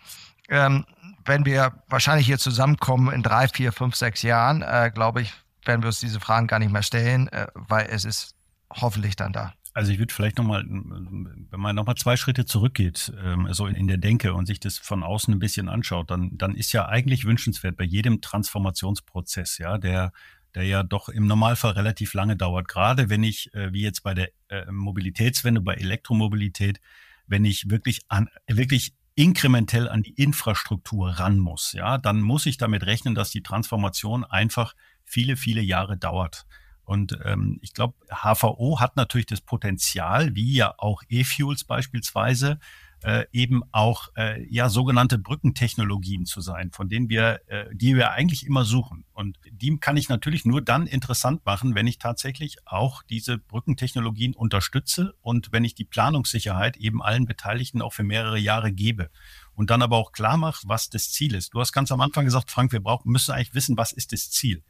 ähm, 0.49 0.85
wenn 1.25 1.45
wir 1.45 1.73
wahrscheinlich 1.87 2.25
hier 2.25 2.39
zusammenkommen 2.39 3.13
in 3.13 3.23
drei, 3.23 3.47
vier, 3.47 3.71
fünf, 3.71 3.95
sechs 3.95 4.21
Jahren, 4.21 4.61
äh, 4.61 4.91
glaube 4.93 5.21
ich, 5.21 5.33
werden 5.65 5.81
wir 5.81 5.87
uns 5.87 5.99
diese 5.99 6.19
Fragen 6.19 6.47
gar 6.47 6.59
nicht 6.59 6.71
mehr 6.71 6.83
stellen, 6.83 7.27
äh, 7.29 7.47
weil 7.53 7.87
es 7.89 8.05
ist 8.05 8.35
hoffentlich 8.71 9.15
dann 9.15 9.33
da. 9.33 9.53
Also 9.73 9.91
ich 9.91 9.99
würde 9.99 10.13
vielleicht 10.13 10.37
nochmal, 10.37 10.65
wenn 10.67 11.59
man 11.59 11.75
nochmal 11.75 11.95
zwei 11.95 12.17
Schritte 12.17 12.45
zurückgeht, 12.45 13.13
ähm, 13.23 13.47
so 13.51 13.67
in 13.67 13.87
der 13.87 13.97
Denke 13.97 14.33
und 14.33 14.47
sich 14.47 14.59
das 14.59 14.77
von 14.77 15.03
außen 15.03 15.33
ein 15.33 15.39
bisschen 15.39 15.69
anschaut, 15.69 16.09
dann, 16.09 16.37
dann 16.37 16.55
ist 16.55 16.71
ja 16.71 16.87
eigentlich 16.87 17.25
wünschenswert 17.25 17.77
bei 17.77 17.83
jedem 17.83 18.19
Transformationsprozess, 18.19 19.59
ja, 19.59 19.77
der 19.77 20.11
der 20.55 20.63
ja 20.63 20.83
doch 20.83 21.09
im 21.09 21.27
Normalfall 21.27 21.71
relativ 21.71 22.13
lange 22.13 22.35
dauert. 22.35 22.67
Gerade 22.67 23.09
wenn 23.09 23.23
ich, 23.23 23.53
äh, 23.53 23.71
wie 23.73 23.81
jetzt 23.81 24.03
bei 24.03 24.13
der 24.13 24.29
äh, 24.49 24.69
Mobilitätswende, 24.71 25.61
bei 25.61 25.75
Elektromobilität, 25.75 26.79
wenn 27.27 27.45
ich 27.45 27.69
wirklich 27.69 28.01
an, 28.07 28.29
wirklich 28.47 28.93
inkrementell 29.15 29.87
an 29.89 30.01
die 30.01 30.13
Infrastruktur 30.13 31.09
ran 31.11 31.39
muss, 31.39 31.73
ja, 31.73 31.97
dann 31.97 32.21
muss 32.21 32.45
ich 32.45 32.57
damit 32.57 32.85
rechnen, 32.85 33.15
dass 33.15 33.31
die 33.31 33.43
Transformation 33.43 34.23
einfach 34.23 34.73
viele, 35.03 35.35
viele 35.35 35.61
Jahre 35.61 35.97
dauert. 35.97 36.45
Und 36.83 37.19
ähm, 37.23 37.59
ich 37.61 37.73
glaube, 37.73 37.95
HVO 38.09 38.79
hat 38.79 38.95
natürlich 38.95 39.27
das 39.27 39.41
Potenzial, 39.41 40.35
wie 40.35 40.55
ja 40.55 40.73
auch 40.77 41.03
E-Fuels 41.07 41.63
beispielsweise, 41.63 42.59
äh, 43.03 43.25
eben 43.31 43.61
auch 43.71 44.09
äh, 44.15 44.45
ja 44.49 44.69
sogenannte 44.69 45.17
Brückentechnologien 45.17 46.25
zu 46.25 46.41
sein, 46.41 46.71
von 46.71 46.89
denen 46.89 47.09
wir, 47.09 47.41
äh, 47.47 47.65
die 47.73 47.95
wir 47.95 48.11
eigentlich 48.11 48.45
immer 48.45 48.65
suchen. 48.65 49.05
Und 49.13 49.39
die 49.51 49.77
kann 49.77 49.97
ich 49.97 50.09
natürlich 50.09 50.45
nur 50.45 50.61
dann 50.61 50.87
interessant 50.87 51.45
machen, 51.45 51.75
wenn 51.75 51.87
ich 51.87 51.97
tatsächlich 51.97 52.57
auch 52.65 53.03
diese 53.03 53.37
Brückentechnologien 53.37 54.33
unterstütze 54.33 55.13
und 55.21 55.51
wenn 55.51 55.63
ich 55.63 55.75
die 55.75 55.85
Planungssicherheit 55.85 56.77
eben 56.77 57.01
allen 57.01 57.25
Beteiligten 57.25 57.81
auch 57.81 57.93
für 57.93 58.03
mehrere 58.03 58.39
Jahre 58.39 58.71
gebe. 58.71 59.09
Und 59.53 59.69
dann 59.69 59.81
aber 59.81 59.97
auch 59.97 60.11
klar 60.11 60.37
mache, 60.37 60.67
was 60.67 60.89
das 60.89 61.11
Ziel 61.11 61.35
ist. 61.35 61.53
Du 61.53 61.59
hast 61.59 61.73
ganz 61.73 61.91
am 61.91 62.01
Anfang 62.01 62.25
gesagt, 62.25 62.49
Frank, 62.51 62.71
wir 62.71 62.79
brauchen, 62.79 63.11
müssen 63.11 63.31
eigentlich 63.31 63.53
wissen, 63.53 63.77
was 63.77 63.91
ist 63.91 64.13
das 64.13 64.29
Ziel. 64.29 64.63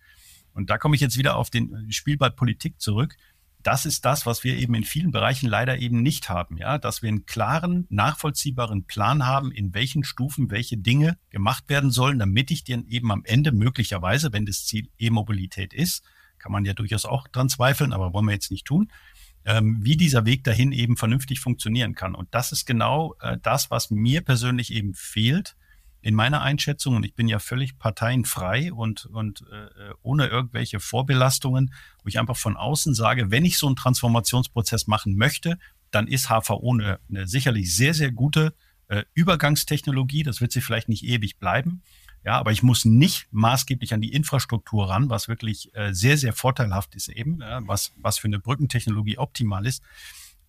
Und 0.53 0.69
da 0.69 0.77
komme 0.77 0.95
ich 0.95 1.01
jetzt 1.01 1.17
wieder 1.17 1.35
auf 1.35 1.49
den 1.49 1.91
Spielball 1.91 2.31
Politik 2.31 2.81
zurück 2.81 3.15
das 3.63 3.85
ist 3.85 4.05
das, 4.05 4.25
was 4.25 4.43
wir 4.43 4.57
eben 4.57 4.73
in 4.73 4.83
vielen 4.83 5.11
Bereichen 5.11 5.47
leider 5.47 5.77
eben 5.79 6.01
nicht 6.01 6.29
haben, 6.29 6.57
ja, 6.57 6.77
dass 6.77 7.01
wir 7.01 7.09
einen 7.09 7.25
klaren, 7.25 7.85
nachvollziehbaren 7.89 8.85
Plan 8.85 9.25
haben, 9.25 9.51
in 9.51 9.73
welchen 9.73 10.03
Stufen 10.03 10.49
welche 10.49 10.77
Dinge 10.77 11.17
gemacht 11.29 11.67
werden 11.67 11.91
sollen, 11.91 12.19
damit 12.19 12.51
ich 12.51 12.63
dann 12.63 12.87
eben 12.87 13.11
am 13.11 13.23
Ende 13.25 13.51
möglicherweise, 13.51 14.31
wenn 14.31 14.45
das 14.45 14.65
Ziel 14.65 14.89
E-Mobilität 14.97 15.73
ist, 15.73 16.03
kann 16.37 16.53
man 16.53 16.63
ja 16.63 16.73
durchaus 16.73 17.05
auch 17.05 17.27
dran 17.27 17.49
zweifeln, 17.49 17.91
aber 17.91 18.13
wollen 18.13 18.25
wir 18.25 18.33
jetzt 18.33 18.51
nicht 18.51 18.65
tun, 18.65 18.89
ähm, 19.45 19.79
wie 19.81 19.97
dieser 19.97 20.25
Weg 20.25 20.43
dahin 20.45 20.71
eben 20.71 20.95
vernünftig 20.95 21.41
funktionieren 21.41 21.95
kann. 21.95 22.15
Und 22.15 22.29
das 22.31 22.53
ist 22.53 22.65
genau 22.65 23.15
äh, 23.19 23.37
das, 23.41 23.69
was 23.69 23.91
mir 23.91 24.21
persönlich 24.21 24.73
eben 24.73 24.93
fehlt, 24.93 25.57
in 26.01 26.15
meiner 26.15 26.41
Einschätzung, 26.41 26.95
und 26.95 27.05
ich 27.05 27.13
bin 27.13 27.27
ja 27.27 27.39
völlig 27.39 27.77
parteienfrei 27.77 28.71
und, 28.71 29.05
und 29.07 29.43
äh, 29.51 29.93
ohne 30.01 30.27
irgendwelche 30.27 30.79
Vorbelastungen, 30.79 31.73
wo 32.03 32.07
ich 32.07 32.19
einfach 32.19 32.37
von 32.37 32.55
außen 32.55 32.93
sage, 32.93 33.31
wenn 33.31 33.45
ich 33.45 33.57
so 33.57 33.67
einen 33.67 33.75
Transformationsprozess 33.75 34.87
machen 34.87 35.15
möchte, 35.17 35.57
dann 35.91 36.07
ist 36.07 36.29
HVO 36.29 36.73
eine, 36.73 36.99
eine 37.09 37.27
sicherlich 37.27 37.75
sehr, 37.75 37.93
sehr 37.93 38.11
gute 38.11 38.53
äh, 38.87 39.03
Übergangstechnologie. 39.13 40.23
Das 40.23 40.39
wird 40.41 40.51
sie 40.51 40.61
vielleicht 40.61 40.89
nicht 40.89 41.03
ewig 41.03 41.37
bleiben. 41.37 41.81
Ja, 42.23 42.37
aber 42.37 42.51
ich 42.51 42.63
muss 42.63 42.83
nicht 42.83 43.27
maßgeblich 43.31 43.93
an 43.93 44.01
die 44.01 44.11
Infrastruktur 44.11 44.89
ran, 44.89 45.09
was 45.09 45.29
wirklich 45.29 45.73
äh, 45.73 45.93
sehr, 45.93 46.17
sehr 46.17 46.33
vorteilhaft 46.33 46.95
ist 46.95 47.07
eben, 47.07 47.39
ja, 47.39 47.61
was, 47.65 47.93
was 47.95 48.17
für 48.19 48.27
eine 48.27 48.39
Brückentechnologie 48.39 49.17
optimal 49.17 49.65
ist 49.65 49.81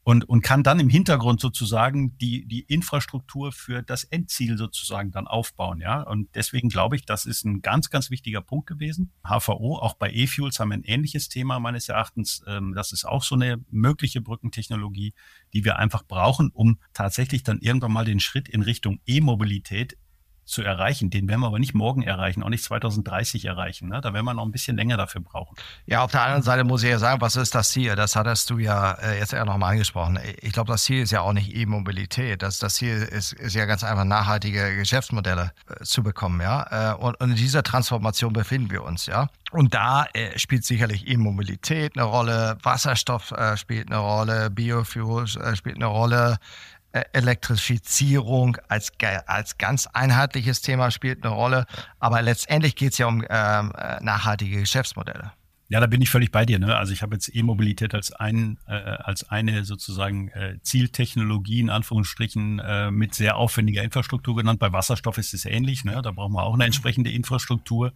und, 0.03 0.29
und 0.29 0.43
kann 0.43 0.63
dann 0.63 0.81
im 0.81 0.89
Hintergrund 0.89 1.41
sozusagen 1.41 2.17
die, 2.19 2.47
die 2.47 2.61
Infrastruktur 2.61 3.53
für 3.53 3.83
das 3.83 4.05
Endziel 4.05 4.57
sozusagen 4.57 5.11
dann 5.11 5.27
aufbauen. 5.27 5.81
Ja? 5.81 6.03
Und 6.03 6.35
deswegen 6.35 6.69
glaube 6.69 6.97
ich, 6.97 7.05
das 7.05 7.27
ist 7.27 7.45
ein 7.45 7.61
ganz, 7.61 7.91
ganz 7.91 8.11
wichtiger 8.11 8.41
Punkt 8.41 8.67
gewesen. 8.67 9.13
HVO, 9.25 9.77
auch 9.77 9.95
bei 9.95 10.11
E-Fuels 10.11 10.59
haben 10.59 10.71
wir 10.71 10.79
ein 10.79 10.85
ähnliches 10.85 11.29
Thema 11.29 11.61
meines 11.61 11.89
Erachtens. 11.89 12.43
Ähm, 12.47 12.73
das 12.75 12.93
ist 12.93 13.05
auch 13.05 13.23
so 13.23 13.35
eine 13.35 13.63
mögliche 13.71 14.21
Brückentechnologie, 14.21 15.13
die 15.53 15.65
wir 15.65 15.79
einfach 15.79 16.03
brauchen, 16.03 16.51
um 16.53 16.79
tatsächlich 16.95 17.43
dann 17.43 17.61
irgendwann 17.61 17.93
mal 17.93 18.05
den 18.05 18.21
Schritt 18.21 18.49
in 18.49 18.63
Richtung 18.63 19.01
E-Mobilität 19.07 19.97
zu 20.51 20.63
erreichen. 20.63 21.11
Den 21.11 21.29
werden 21.29 21.41
wir 21.41 21.47
aber 21.47 21.59
nicht 21.59 21.75
morgen 21.75 22.03
erreichen, 22.03 22.43
auch 22.43 22.49
nicht 22.49 22.65
2030 22.65 23.45
erreichen. 23.45 23.89
Ne? 23.89 24.01
Da 24.01 24.13
werden 24.13 24.25
wir 24.25 24.35
noch 24.35 24.45
ein 24.45 24.51
bisschen 24.51 24.77
länger 24.77 24.97
dafür 24.97 25.21
brauchen. 25.21 25.57
Ja, 25.87 26.03
auf 26.03 26.11
der 26.11 26.23
anderen 26.23 26.43
Seite 26.43 26.65
muss 26.65 26.83
ich 26.83 26.91
ja 26.91 26.99
sagen, 26.99 27.21
was 27.21 27.37
ist 27.37 27.55
das 27.55 27.71
Ziel? 27.71 27.95
Das 27.97 28.17
hattest 28.17 28.51
du 28.51 28.59
ja 28.59 28.93
äh, 28.93 29.19
jetzt 29.19 29.33
eher 29.33 29.45
nochmal 29.45 29.73
angesprochen. 29.73 30.19
Ich 30.41 30.53
glaube, 30.53 30.73
das 30.73 30.85
Ziel 30.85 31.03
ist 31.03 31.13
ja 31.13 31.21
auch 31.23 31.33
nicht 31.33 31.55
E-Mobilität. 31.55 32.43
Das, 32.43 32.59
das 32.59 32.75
Ziel 32.75 33.03
ist, 33.03 33.33
ist 33.33 33.55
ja 33.55 33.65
ganz 33.67 33.85
einfach, 33.85 34.05
nachhaltige 34.05 34.77
Geschäftsmodelle 34.77 35.53
äh, 35.69 35.85
zu 35.85 36.03
bekommen. 36.03 36.41
Ja? 36.41 36.93
Äh, 36.93 36.95
und, 36.97 37.21
und 37.21 37.31
in 37.31 37.37
dieser 37.37 37.63
Transformation 37.63 38.33
befinden 38.33 38.71
wir 38.71 38.85
uns. 38.85 39.07
ja. 39.07 39.29
Und 39.53 39.75
da 39.75 40.07
äh, 40.15 40.39
spielt 40.39 40.65
sicherlich 40.65 41.09
E-Mobilität 41.09 41.97
eine 41.97 42.05
Rolle, 42.05 42.57
Wasserstoff 42.63 43.33
äh, 43.33 43.57
spielt 43.57 43.91
eine 43.91 43.99
Rolle, 43.99 44.49
Biofuel 44.49 45.25
äh, 45.25 45.57
spielt 45.57 45.77
eine 45.77 45.87
Rolle, 45.87 46.39
Elektrifizierung 46.93 48.57
als, 48.69 48.93
als 49.27 49.59
ganz 49.59 49.87
einheitliches 49.87 50.61
Thema 50.61 50.91
spielt 50.91 51.25
eine 51.25 51.35
Rolle. 51.35 51.67
Aber 51.99 52.23
letztendlich 52.23 52.77
geht 52.77 52.93
es 52.93 52.99
ja 52.99 53.07
um 53.07 53.25
ähm, 53.29 53.73
äh, 53.77 54.03
nachhaltige 54.03 54.61
Geschäftsmodelle. 54.61 55.33
Ja, 55.73 55.79
da 55.79 55.87
bin 55.87 56.03
ich 56.03 56.11
völlig 56.11 56.33
bei 56.33 56.45
dir. 56.45 56.59
Ne? 56.59 56.77
Also 56.77 56.93
ich 56.93 57.01
habe 57.01 57.15
jetzt 57.15 57.33
E-Mobilität 57.33 57.95
als 57.95 58.13
ein 58.13 58.59
äh, 58.67 58.73
als 58.73 59.31
eine 59.31 59.65
sozusagen 59.65 60.27
äh, 60.31 60.59
Zieltechnologie 60.63 61.61
in 61.61 61.71
Anführungsstrichen 61.71 62.59
äh, 62.59 62.91
mit 62.91 63.15
sehr 63.15 63.37
aufwendiger 63.37 63.85
Infrastruktur 63.85 64.35
genannt. 64.35 64.59
Bei 64.59 64.73
Wasserstoff 64.73 65.17
ist 65.17 65.33
es 65.33 65.45
ähnlich. 65.45 65.85
Ne? 65.85 66.03
Da 66.03 66.11
brauchen 66.11 66.33
wir 66.33 66.43
auch 66.43 66.55
eine 66.55 66.65
entsprechende 66.65 67.13
Infrastruktur. 67.13 67.93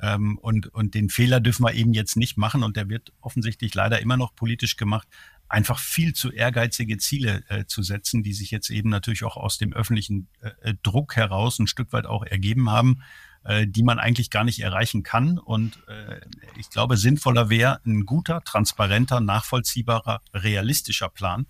Ähm, 0.00 0.36
und 0.38 0.66
und 0.74 0.94
den 0.94 1.10
Fehler 1.10 1.38
dürfen 1.38 1.64
wir 1.64 1.74
eben 1.74 1.94
jetzt 1.94 2.16
nicht 2.16 2.38
machen. 2.38 2.64
Und 2.64 2.76
der 2.76 2.88
wird 2.88 3.12
offensichtlich 3.20 3.72
leider 3.72 4.00
immer 4.00 4.16
noch 4.16 4.34
politisch 4.34 4.76
gemacht 4.76 5.06
einfach 5.52 5.78
viel 5.78 6.14
zu 6.14 6.32
ehrgeizige 6.32 6.96
Ziele 6.96 7.44
äh, 7.48 7.66
zu 7.66 7.82
setzen, 7.82 8.22
die 8.22 8.32
sich 8.32 8.50
jetzt 8.50 8.70
eben 8.70 8.88
natürlich 8.88 9.24
auch 9.24 9.36
aus 9.36 9.58
dem 9.58 9.72
öffentlichen 9.72 10.28
äh, 10.40 10.70
äh, 10.70 10.74
Druck 10.82 11.16
heraus 11.16 11.58
ein 11.58 11.66
Stück 11.66 11.92
weit 11.92 12.06
auch 12.06 12.24
ergeben 12.24 12.70
haben, 12.70 13.02
äh, 13.44 13.66
die 13.66 13.82
man 13.82 13.98
eigentlich 13.98 14.30
gar 14.30 14.44
nicht 14.44 14.60
erreichen 14.60 15.02
kann. 15.02 15.38
Und 15.38 15.78
äh, 15.88 16.20
ich 16.58 16.70
glaube, 16.70 16.96
sinnvoller 16.96 17.50
wäre 17.50 17.80
ein 17.84 18.06
guter, 18.06 18.40
transparenter, 18.42 19.20
nachvollziehbarer, 19.20 20.22
realistischer 20.32 21.10
Plan. 21.10 21.46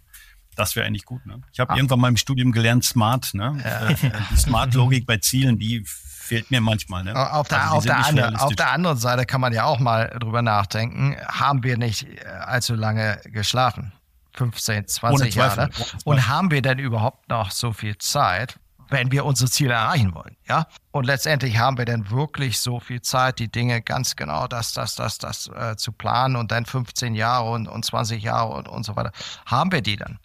Das 0.57 0.74
wäre 0.74 0.84
eigentlich 0.84 1.05
gut. 1.05 1.24
Ne? 1.24 1.40
Ich 1.53 1.61
habe 1.61 1.72
ah. 1.72 1.76
irgendwann 1.76 2.00
mal 2.00 2.09
im 2.09 2.16
Studium 2.16 2.50
gelernt, 2.53 2.84
Smart. 2.84 3.34
Ne? 3.34 3.62
Ja. 3.64 3.88
Äh, 3.88 3.96
die 4.30 4.36
Smart-Logik 4.36 5.07
bei 5.07 5.18
Zielen, 5.18 5.59
die 5.59 5.84
fehlt 6.23 6.51
mir 6.51 6.61
manchmal. 6.61 7.05
Ne? 7.05 7.14
Auf, 7.14 7.49
der, 7.49 7.62
also 7.64 7.77
auf, 7.77 7.85
der 7.85 8.43
auf 8.43 8.55
der 8.55 8.70
anderen 8.70 8.97
Seite 8.97 9.27
kann 9.27 9.41
man 9.41 9.53
ja 9.53 9.64
auch 9.64 9.79
mal 9.79 10.09
drüber 10.20 10.43
nachdenken, 10.43 11.16
haben 11.27 11.62
wir 11.62 11.77
nicht 11.77 12.05
äh, 12.05 12.25
allzu 12.27 12.75
lange 12.75 13.20
geschlafen? 13.25 13.93
15, 14.35 14.89
20 14.89 15.35
Jahre. 15.35 15.70
Und 16.05 16.29
haben 16.29 16.51
wir 16.51 16.62
denn 16.62 16.79
überhaupt 16.79 17.29
noch 17.29 17.51
so 17.51 17.73
viel 17.73 17.99
Zeit, 17.99 18.59
wenn 18.89 19.12
wir 19.12 19.25
unsere 19.25 19.51
Ziele 19.51 19.75
erreichen 19.75 20.14
wollen? 20.14 20.37
Ja? 20.49 20.66
Und 20.91 21.05
letztendlich 21.05 21.59
haben 21.59 21.77
wir 21.77 21.85
denn 21.85 22.11
wirklich 22.11 22.59
so 22.59 22.81
viel 22.81 23.03
Zeit, 23.03 23.39
die 23.39 23.51
Dinge 23.51 23.83
ganz 23.83 24.16
genau 24.16 24.47
das, 24.47 24.73
das, 24.73 24.95
das, 24.95 25.18
das 25.18 25.49
äh, 25.49 25.77
zu 25.77 25.93
planen 25.93 26.37
und 26.37 26.51
dann 26.51 26.64
15 26.64 27.14
Jahre 27.14 27.51
und, 27.51 27.68
und 27.68 27.85
20 27.85 28.23
Jahre 28.23 28.55
und, 28.55 28.68
und 28.68 28.85
so 28.85 28.97
weiter. 28.97 29.12
Haben 29.45 29.73
wir 29.73 29.83
die 29.83 29.97
dann? 29.97 30.18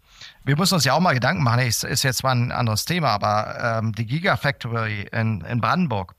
Wir 0.48 0.58
müssen 0.58 0.76
uns 0.76 0.86
ja 0.86 0.94
auch 0.94 1.02
mal 1.02 1.14
Gedanken 1.14 1.44
machen, 1.44 1.60
ist, 1.60 1.84
ist 1.84 2.04
jetzt 2.04 2.20
zwar 2.20 2.32
ein 2.32 2.54
anderes 2.54 2.86
Thema, 2.86 3.10
aber 3.10 3.80
ähm, 3.80 3.94
die 3.94 4.06
Gigafactory 4.06 5.08
in, 5.12 5.42
in 5.42 5.60
Brandenburg, 5.60 6.16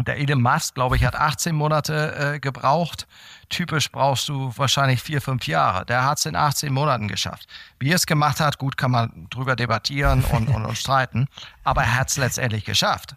der 0.00 0.18
Elon 0.18 0.42
Musk, 0.42 0.74
glaube 0.74 0.96
ich, 0.96 1.04
hat 1.04 1.14
18 1.14 1.54
Monate 1.54 2.34
äh, 2.34 2.40
gebraucht. 2.40 3.06
Typisch 3.48 3.90
brauchst 3.92 4.28
du 4.28 4.52
wahrscheinlich 4.56 5.02
vier, 5.02 5.20
fünf 5.20 5.46
Jahre. 5.46 5.84
Der 5.86 6.04
hat 6.04 6.18
es 6.18 6.26
in 6.26 6.34
18 6.34 6.72
Monaten 6.72 7.06
geschafft. 7.06 7.46
Wie 7.78 7.90
er 7.90 7.96
es 7.96 8.06
gemacht 8.06 8.40
hat, 8.40 8.58
gut, 8.58 8.76
kann 8.76 8.90
man 8.90 9.28
drüber 9.30 9.56
debattieren 9.56 10.24
und, 10.24 10.48
und, 10.48 10.64
und 10.64 10.76
streiten, 10.76 11.28
aber 11.62 11.82
er 11.82 11.96
hat 11.96 12.08
es 12.08 12.16
letztendlich 12.16 12.64
geschafft. 12.64 13.14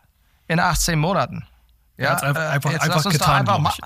In 0.47 0.59
18 0.59 0.99
Monaten. 0.99 1.47
Ja, 1.97 2.15
einfach, 2.17 2.35
äh, 2.35 2.47
einfach, 2.47 2.79
einfach 2.79 3.11
getan, 3.11 3.47
einfach 3.47 3.77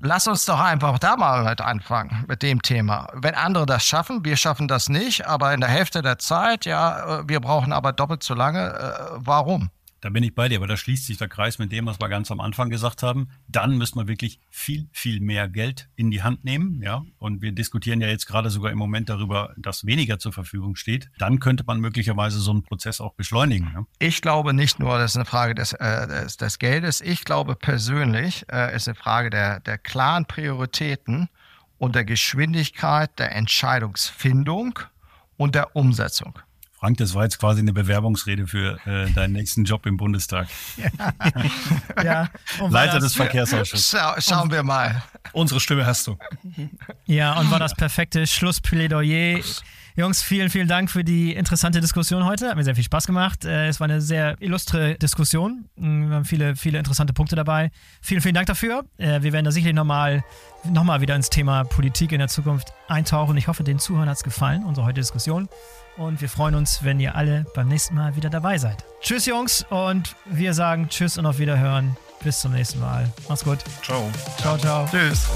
Lass 0.00 0.28
uns 0.28 0.44
doch 0.44 0.60
einfach 0.60 1.00
da 1.00 1.16
mal 1.16 1.42
mit 1.42 1.60
anfangen, 1.60 2.24
mit 2.28 2.42
dem 2.44 2.62
Thema. 2.62 3.08
Wenn 3.14 3.34
andere 3.34 3.66
das 3.66 3.84
schaffen, 3.84 4.24
wir 4.24 4.36
schaffen 4.36 4.68
das 4.68 4.88
nicht, 4.88 5.26
aber 5.26 5.52
in 5.52 5.60
der 5.60 5.68
Hälfte 5.68 6.02
der 6.02 6.18
Zeit, 6.18 6.66
ja, 6.66 7.20
äh, 7.20 7.28
wir 7.28 7.40
brauchen 7.40 7.72
aber 7.72 7.92
doppelt 7.92 8.22
so 8.22 8.34
lange. 8.34 8.74
Äh, 8.74 9.16
warum? 9.16 9.70
Da 10.00 10.10
bin 10.10 10.22
ich 10.22 10.34
bei 10.34 10.48
dir, 10.48 10.58
aber 10.58 10.68
da 10.68 10.76
schließt 10.76 11.06
sich 11.06 11.18
der 11.18 11.28
Kreis 11.28 11.58
mit 11.58 11.72
dem, 11.72 11.86
was 11.86 12.00
wir 12.00 12.08
ganz 12.08 12.30
am 12.30 12.40
Anfang 12.40 12.70
gesagt 12.70 13.02
haben. 13.02 13.30
Dann 13.48 13.76
müssen 13.76 13.98
wir 13.98 14.06
wirklich 14.06 14.38
viel, 14.50 14.88
viel 14.92 15.20
mehr 15.20 15.48
Geld 15.48 15.88
in 15.96 16.10
die 16.10 16.22
Hand 16.22 16.44
nehmen, 16.44 16.80
ja. 16.82 17.04
Und 17.18 17.42
wir 17.42 17.52
diskutieren 17.52 18.00
ja 18.00 18.06
jetzt 18.08 18.26
gerade 18.26 18.50
sogar 18.50 18.70
im 18.70 18.78
Moment 18.78 19.08
darüber, 19.08 19.54
dass 19.56 19.86
weniger 19.86 20.18
zur 20.18 20.32
Verfügung 20.32 20.76
steht. 20.76 21.10
Dann 21.18 21.40
könnte 21.40 21.64
man 21.66 21.80
möglicherweise 21.80 22.38
so 22.38 22.52
einen 22.52 22.62
Prozess 22.62 23.00
auch 23.00 23.14
beschleunigen. 23.14 23.70
Ja? 23.74 23.84
Ich 23.98 24.22
glaube 24.22 24.54
nicht 24.54 24.78
nur, 24.78 24.98
das 24.98 25.12
ist 25.12 25.16
eine 25.16 25.24
Frage 25.24 25.54
des, 25.54 25.72
äh, 25.72 26.06
des, 26.06 26.36
des 26.36 26.58
Geldes. 26.58 27.00
Ich 27.00 27.24
glaube 27.24 27.56
persönlich, 27.56 28.46
äh, 28.52 28.74
ist 28.76 28.86
eine 28.86 28.94
Frage 28.94 29.30
der, 29.30 29.60
der 29.60 29.78
klaren 29.78 30.26
Prioritäten 30.26 31.28
und 31.78 31.94
der 31.94 32.04
Geschwindigkeit 32.04 33.10
der 33.18 33.34
Entscheidungsfindung 33.34 34.78
und 35.36 35.54
der 35.54 35.74
Umsetzung. 35.74 36.38
Frank, 36.78 36.98
das 36.98 37.14
war 37.14 37.24
jetzt 37.24 37.40
quasi 37.40 37.60
eine 37.60 37.72
Bewerbungsrede 37.72 38.46
für 38.46 38.78
äh, 38.86 39.10
deinen 39.10 39.32
nächsten 39.32 39.64
Job 39.64 39.84
im 39.86 39.96
Bundestag. 39.96 40.46
ja. 42.04 42.30
Leiter 42.70 43.00
des 43.00 43.16
Verkehrsausschusses. 43.16 43.96
Schau, 43.98 44.20
schauen 44.20 44.50
wir 44.52 44.62
mal. 44.62 45.02
Unsere 45.32 45.58
Stimme 45.58 45.84
hast 45.84 46.06
du. 46.06 46.16
Ja, 47.06 47.36
und 47.40 47.50
war 47.50 47.58
das 47.58 47.74
perfekte 47.74 48.28
Schlussplädoyer. 48.28 49.40
Jungs, 49.96 50.22
vielen, 50.22 50.48
vielen 50.48 50.68
Dank 50.68 50.92
für 50.92 51.02
die 51.02 51.34
interessante 51.34 51.80
Diskussion 51.80 52.24
heute. 52.24 52.50
Hat 52.50 52.56
mir 52.56 52.62
sehr 52.62 52.76
viel 52.76 52.84
Spaß 52.84 53.08
gemacht. 53.08 53.44
Äh, 53.44 53.66
es 53.66 53.80
war 53.80 53.86
eine 53.86 54.00
sehr 54.00 54.36
illustre 54.40 54.94
Diskussion. 54.94 55.64
Mm, 55.74 56.10
Wir 56.10 56.14
haben 56.14 56.24
viele, 56.24 56.54
viele 56.54 56.78
interessante 56.78 57.12
Punkte 57.12 57.34
dabei. 57.34 57.72
Vielen, 58.00 58.20
vielen 58.20 58.36
Dank 58.36 58.46
dafür. 58.46 58.84
Äh, 58.98 59.20
Wir 59.22 59.32
werden 59.32 59.44
da 59.44 59.50
sicherlich 59.50 59.74
nochmal 59.74 60.22
noch 60.62 60.84
mal 60.84 61.00
wieder 61.00 61.16
ins 61.16 61.30
Thema 61.30 61.64
Politik 61.64 62.12
in 62.12 62.20
der 62.20 62.28
Zukunft 62.28 62.68
eintauchen. 62.86 63.36
Ich 63.36 63.48
hoffe, 63.48 63.64
den 63.64 63.80
Zuhörern 63.80 64.08
hat 64.08 64.18
es 64.18 64.22
gefallen, 64.22 64.64
unsere 64.64 64.86
heutige 64.86 65.00
Diskussion. 65.00 65.48
Und 65.98 66.20
wir 66.20 66.28
freuen 66.28 66.54
uns, 66.54 66.84
wenn 66.84 67.00
ihr 67.00 67.16
alle 67.16 67.44
beim 67.54 67.66
nächsten 67.66 67.96
Mal 67.96 68.14
wieder 68.14 68.30
dabei 68.30 68.56
seid. 68.56 68.84
Tschüss, 69.00 69.26
Jungs. 69.26 69.66
Und 69.68 70.14
wir 70.26 70.54
sagen 70.54 70.88
Tschüss 70.88 71.18
und 71.18 71.26
auf 71.26 71.38
Wiederhören. 71.38 71.96
Bis 72.22 72.40
zum 72.40 72.52
nächsten 72.52 72.78
Mal. 72.80 73.12
Macht's 73.28 73.44
gut. 73.44 73.58
Ciao. 73.82 74.08
Ciao, 74.38 74.56
ciao. 74.56 74.86
Tschüss. 74.86 75.26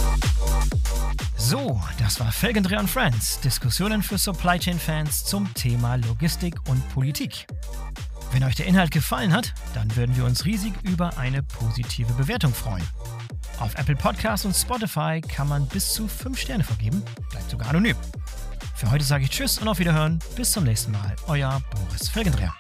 So, 1.37 1.81
das 1.99 2.21
war 2.21 2.31
Felgendreher 2.31 2.79
und 2.79 2.89
Friends. 2.89 3.41
Diskussionen 3.41 4.03
für 4.03 4.19
Supply 4.19 4.59
Chain 4.59 4.79
Fans 4.79 5.25
zum 5.25 5.53
Thema 5.55 5.97
Logistik 5.97 6.55
und 6.69 6.89
Politik. 6.91 7.47
Wenn 8.31 8.45
euch 8.45 8.55
der 8.55 8.67
Inhalt 8.67 8.93
gefallen 8.93 9.33
hat, 9.33 9.53
dann 9.75 9.95
würden 9.97 10.17
wir 10.17 10.25
uns 10.25 10.45
riesig 10.45 10.73
über 10.85 11.19
eine 11.19 11.43
positive 11.43 12.13
Bewertung 12.15 12.55
freuen. 12.55 12.85
Auf 13.59 13.75
Apple 13.75 13.97
Podcasts 13.97 14.47
und 14.47 14.55
Spotify 14.55 15.21
kann 15.21 15.49
man 15.49 15.67
bis 15.67 15.93
zu 15.93 16.07
5 16.07 16.39
Sterne 16.39 16.65
vergeben, 16.65 17.03
bleibt 17.31 17.51
sogar 17.51 17.69
anonym. 17.69 17.97
Für 18.83 18.91
heute 18.91 19.05
sage 19.05 19.23
ich 19.23 19.31
Tschüss 19.31 19.59
und 19.59 19.69
auf 19.69 19.79
Wiederhören. 19.79 20.19
Bis 20.35 20.51
zum 20.51 20.65
nächsten 20.65 20.91
Mal. 20.91 21.15
Euer 21.29 21.63
Boris 21.71 22.09
Felgendreher. 22.09 22.53